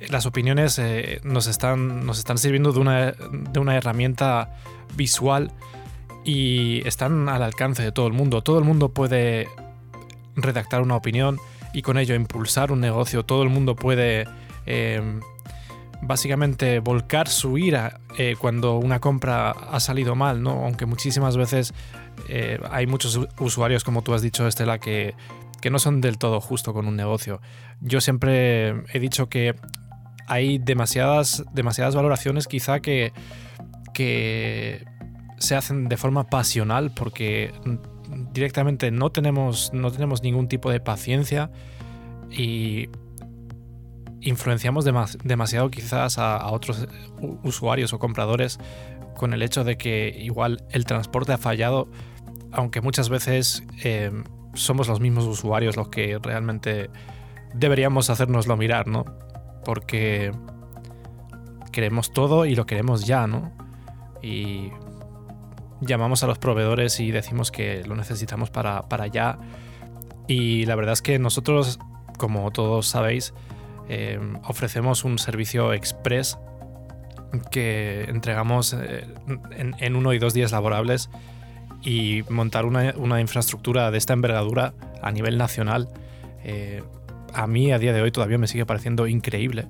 las 0.10 0.26
opiniones 0.26 0.80
eh, 0.80 1.20
nos, 1.24 1.48
están, 1.48 2.06
nos 2.06 2.20
están 2.20 2.38
sirviendo 2.38 2.72
de 2.72 2.80
una, 2.80 3.12
de 3.12 3.60
una 3.60 3.76
herramienta 3.76 4.56
visual 4.96 5.52
y 6.24 6.86
están 6.88 7.30
al 7.30 7.44
alcance 7.44 7.84
de 7.84 7.92
todo 7.92 8.08
el 8.08 8.14
mundo. 8.14 8.42
Todo 8.42 8.60
el 8.60 8.66
mundo 8.66 8.90
puede 8.90 9.48
redactar 10.38 10.82
una 10.82 10.96
opinión 10.96 11.38
y 11.74 11.82
con 11.82 11.98
ello 11.98 12.16
impulsar 12.16 12.72
un 12.72 12.80
negocio. 12.80 13.26
Todo 13.26 13.44
el 13.44 13.50
mundo 13.50 13.76
puede 13.76 14.26
eh, 14.66 15.02
básicamente 16.02 16.80
volcar 16.80 17.28
su 17.28 17.58
ira 17.58 18.00
eh, 18.18 18.36
cuando 18.40 18.78
una 18.78 19.00
compra 19.00 19.52
ha 19.52 19.80
salido 19.80 20.16
mal, 20.16 20.42
¿no? 20.42 20.64
Aunque 20.64 20.86
muchísimas 20.86 21.36
veces 21.36 21.74
eh, 22.30 22.60
hay 22.72 22.88
muchos 22.88 23.20
usuarios, 23.40 23.84
como 23.84 24.02
tú 24.02 24.14
has 24.14 24.22
dicho, 24.22 24.48
Estela, 24.48 24.80
que, 24.80 25.16
que 25.62 25.70
no 25.70 25.80
son 25.80 26.02
del 26.02 26.18
todo 26.18 26.40
justo 26.40 26.74
con 26.74 26.88
un 26.88 26.96
negocio. 26.96 27.42
Yo 27.82 28.00
siempre 28.02 28.84
he 28.94 29.00
dicho 29.00 29.28
que 29.30 29.56
hay 30.28 30.58
demasiadas, 30.58 31.44
demasiadas 31.54 31.96
valoraciones 31.96 32.48
quizá 32.48 32.80
que, 32.80 33.14
que 33.94 34.86
se 35.40 35.56
hacen 35.56 35.88
de 35.88 35.98
forma 35.98 36.30
pasional 36.30 36.92
porque 36.92 37.54
directamente 38.34 38.92
no 38.92 39.12
tenemos, 39.12 39.72
no 39.74 39.92
tenemos 39.92 40.24
ningún 40.24 40.48
tipo 40.48 40.72
de 40.72 40.80
paciencia 40.80 41.52
y 42.30 42.90
influenciamos 44.22 44.86
demasiado 45.24 45.70
quizás 45.70 46.18
a, 46.18 46.50
otros 46.52 46.88
usuarios 47.44 47.94
o 47.94 48.00
compradores 48.00 48.60
con 49.16 49.34
el 49.34 49.42
hecho 49.42 49.64
de 49.64 49.78
que 49.78 50.16
igual 50.20 50.64
el 50.72 50.86
transporte 50.86 51.34
ha 51.34 51.38
fallado, 51.38 51.88
aunque 52.52 52.82
muchas 52.82 53.10
veces 53.10 53.64
eh, 53.84 54.12
somos 54.54 54.88
los 54.88 55.00
mismos 55.00 55.26
usuarios 55.26 55.76
los 55.76 55.90
que 55.90 56.20
realmente 56.22 56.90
deberíamos 57.54 58.10
hacernoslo 58.10 58.58
mirar, 58.58 58.88
¿no? 58.88 59.06
Porque 59.64 60.32
queremos 61.72 62.12
todo 62.12 62.46
y 62.46 62.56
lo 62.56 62.66
queremos 62.66 63.06
ya, 63.06 63.28
¿no? 63.28 63.52
Y 64.22 64.72
llamamos 65.82 66.24
a 66.24 66.28
los 66.28 66.38
proveedores 66.38 67.00
y 67.00 67.12
decimos 67.12 67.52
que 67.52 67.84
lo 67.86 67.96
necesitamos 67.96 68.50
para, 68.50 68.84
para 68.84 69.06
allá. 69.06 69.38
Y 70.28 70.66
la 70.66 70.76
verdad 70.76 70.94
es 70.94 71.02
que 71.02 71.20
nosotros, 71.20 71.80
como 72.18 72.52
todos 72.52 72.88
sabéis, 72.88 73.34
eh, 73.90 74.20
ofrecemos 74.44 75.06
un 75.06 75.18
servicio 75.18 75.74
express 75.74 76.38
que 77.52 78.06
entregamos 78.06 78.74
eh, 78.74 79.06
en, 79.52 79.96
uno 79.96 80.14
y 80.14 80.20
dos 80.20 80.34
días 80.34 80.52
laborables 80.52 81.10
y 81.84 82.24
montar 82.30 82.66
una, 82.66 83.22
infraestructura 83.22 83.92
de 83.92 83.98
esta 83.98 84.14
envergadura 84.14 84.74
a 85.02 85.12
nivel 85.12 85.38
nacional, 85.38 85.90
eh, 86.44 86.84
a 87.34 87.48
mí 87.48 87.72
a 87.72 87.80
día 87.80 87.94
de 87.94 88.02
hoy 88.02 88.12
todavía 88.12 88.38
me 88.38 88.48
sigue 88.48 88.66
pareciendo 88.66 89.08
increíble 89.08 89.68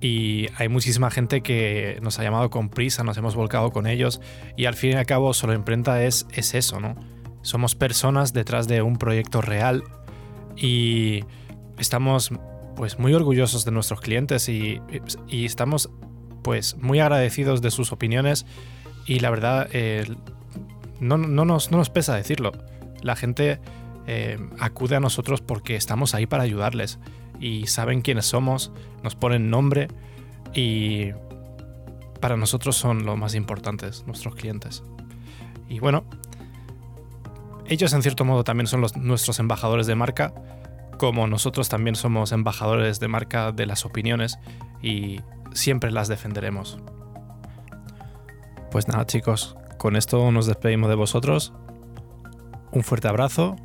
y 0.00 0.46
hay 0.56 0.68
muchísima 0.68 1.10
gente 1.10 1.40
que 1.42 1.98
nos 2.02 2.18
ha 2.18 2.22
llamado 2.22 2.50
con 2.50 2.68
prisa, 2.68 3.02
nos 3.04 3.16
hemos 3.16 3.34
volcado 3.34 3.70
con 3.70 3.86
ellos 3.86 4.20
y 4.56 4.66
al 4.66 4.74
fin 4.74 4.92
y 4.92 4.94
al 4.94 5.06
cabo 5.06 5.34
solo 5.34 5.54
imprenta 5.54 6.02
es, 6.04 6.26
es 6.32 6.54
eso, 6.54 6.80
¿no? 6.80 6.94
Somos 7.42 7.74
personas 7.74 8.32
detrás 8.32 8.68
de 8.68 8.82
un 8.82 8.96
proyecto 8.96 9.40
real 9.40 9.84
y 10.56 11.24
estamos 11.78 12.30
pues 12.76 12.98
muy 12.98 13.12
orgullosos 13.14 13.64
de 13.64 13.72
nuestros 13.72 14.00
clientes 14.00 14.48
y, 14.48 14.80
y 15.28 15.44
estamos 15.44 15.90
pues 16.42 16.76
muy 16.76 17.00
agradecidos 17.00 17.62
de 17.62 17.70
sus 17.70 17.92
opiniones 17.92 18.46
y 19.06 19.20
la 19.20 19.30
verdad 19.30 19.68
eh, 19.72 20.06
no, 21.00 21.16
no, 21.16 21.44
nos, 21.44 21.70
no, 21.70 21.78
nos, 21.78 21.90
pesa 21.90 22.14
decirlo. 22.14 22.52
La 23.02 23.16
gente 23.16 23.60
eh, 24.06 24.38
acude 24.58 24.96
a 24.96 25.00
nosotros 25.00 25.40
porque 25.40 25.76
estamos 25.76 26.14
ahí 26.14 26.26
para 26.26 26.42
ayudarles 26.42 26.98
y 27.40 27.66
saben 27.66 28.02
quiénes 28.02 28.26
somos, 28.26 28.72
nos 29.02 29.14
ponen 29.14 29.50
nombre 29.50 29.88
y 30.54 31.12
para 32.20 32.36
nosotros 32.36 32.76
son 32.76 33.04
lo 33.04 33.16
más 33.16 33.34
importantes, 33.34 34.04
nuestros 34.06 34.34
clientes. 34.34 34.82
Y 35.68 35.78
bueno, 35.78 36.04
ellos 37.66 37.92
en 37.92 38.02
cierto 38.02 38.24
modo 38.24 38.44
también 38.44 38.66
son 38.66 38.80
los, 38.80 38.96
nuestros 38.96 39.38
embajadores 39.38 39.86
de 39.86 39.94
marca, 39.94 40.32
como 40.98 41.26
nosotros 41.26 41.68
también 41.68 41.94
somos 41.94 42.32
embajadores 42.32 42.98
de 42.98 43.08
marca 43.08 43.52
de 43.52 43.66
las 43.66 43.84
opiniones 43.84 44.38
y 44.82 45.20
siempre 45.52 45.92
las 45.92 46.08
defenderemos. 46.08 46.78
Pues 48.70 48.88
nada 48.88 49.06
chicos, 49.06 49.56
con 49.78 49.96
esto 49.96 50.30
nos 50.32 50.46
despedimos 50.46 50.88
de 50.88 50.96
vosotros. 50.96 51.52
Un 52.72 52.82
fuerte 52.82 53.08
abrazo, 53.08 53.56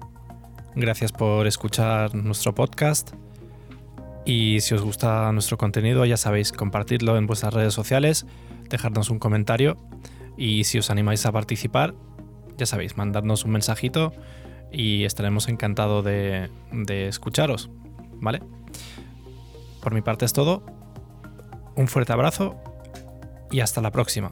gracias 0.76 1.11
por 1.11 1.47
escuchar 1.47 2.13
nuestro 2.13 2.53
podcast 2.53 3.13
y 4.26 4.61
si 4.61 4.74
os 4.74 4.82
gusta 4.82 5.32
nuestro 5.32 5.57
contenido 5.57 6.05
ya 6.05 6.17
sabéis 6.17 6.51
compartirlo 6.51 7.17
en 7.17 7.28
vuestras 7.28 7.53
redes 7.53 7.74
sociales, 7.74 8.26
dejarnos 8.69 9.09
un 9.09 9.19
comentario 9.19 9.78
y 10.38 10.63
si 10.63 10.80
os 10.80 10.89
animáis 10.89 11.26
a 11.26 11.32
participar, 11.32 11.93
ya 12.57 12.65
sabéis, 12.65 12.97
mandadnos 12.97 13.45
un 13.45 13.51
mensajito 13.51 14.13
y 14.71 15.03
estaremos 15.05 15.47
encantados 15.47 16.03
de, 16.03 16.49
de 16.71 17.07
escucharos, 17.07 17.69
¿vale? 18.15 18.41
Por 19.82 19.93
mi 19.93 20.01
parte 20.01 20.26
es 20.26 20.34
todo, 20.34 20.65
un 21.76 21.88
fuerte 21.88 22.13
abrazo 22.13 22.55
y 23.51 23.59
hasta 23.59 23.82
la 23.82 23.91
próxima. 23.91 24.32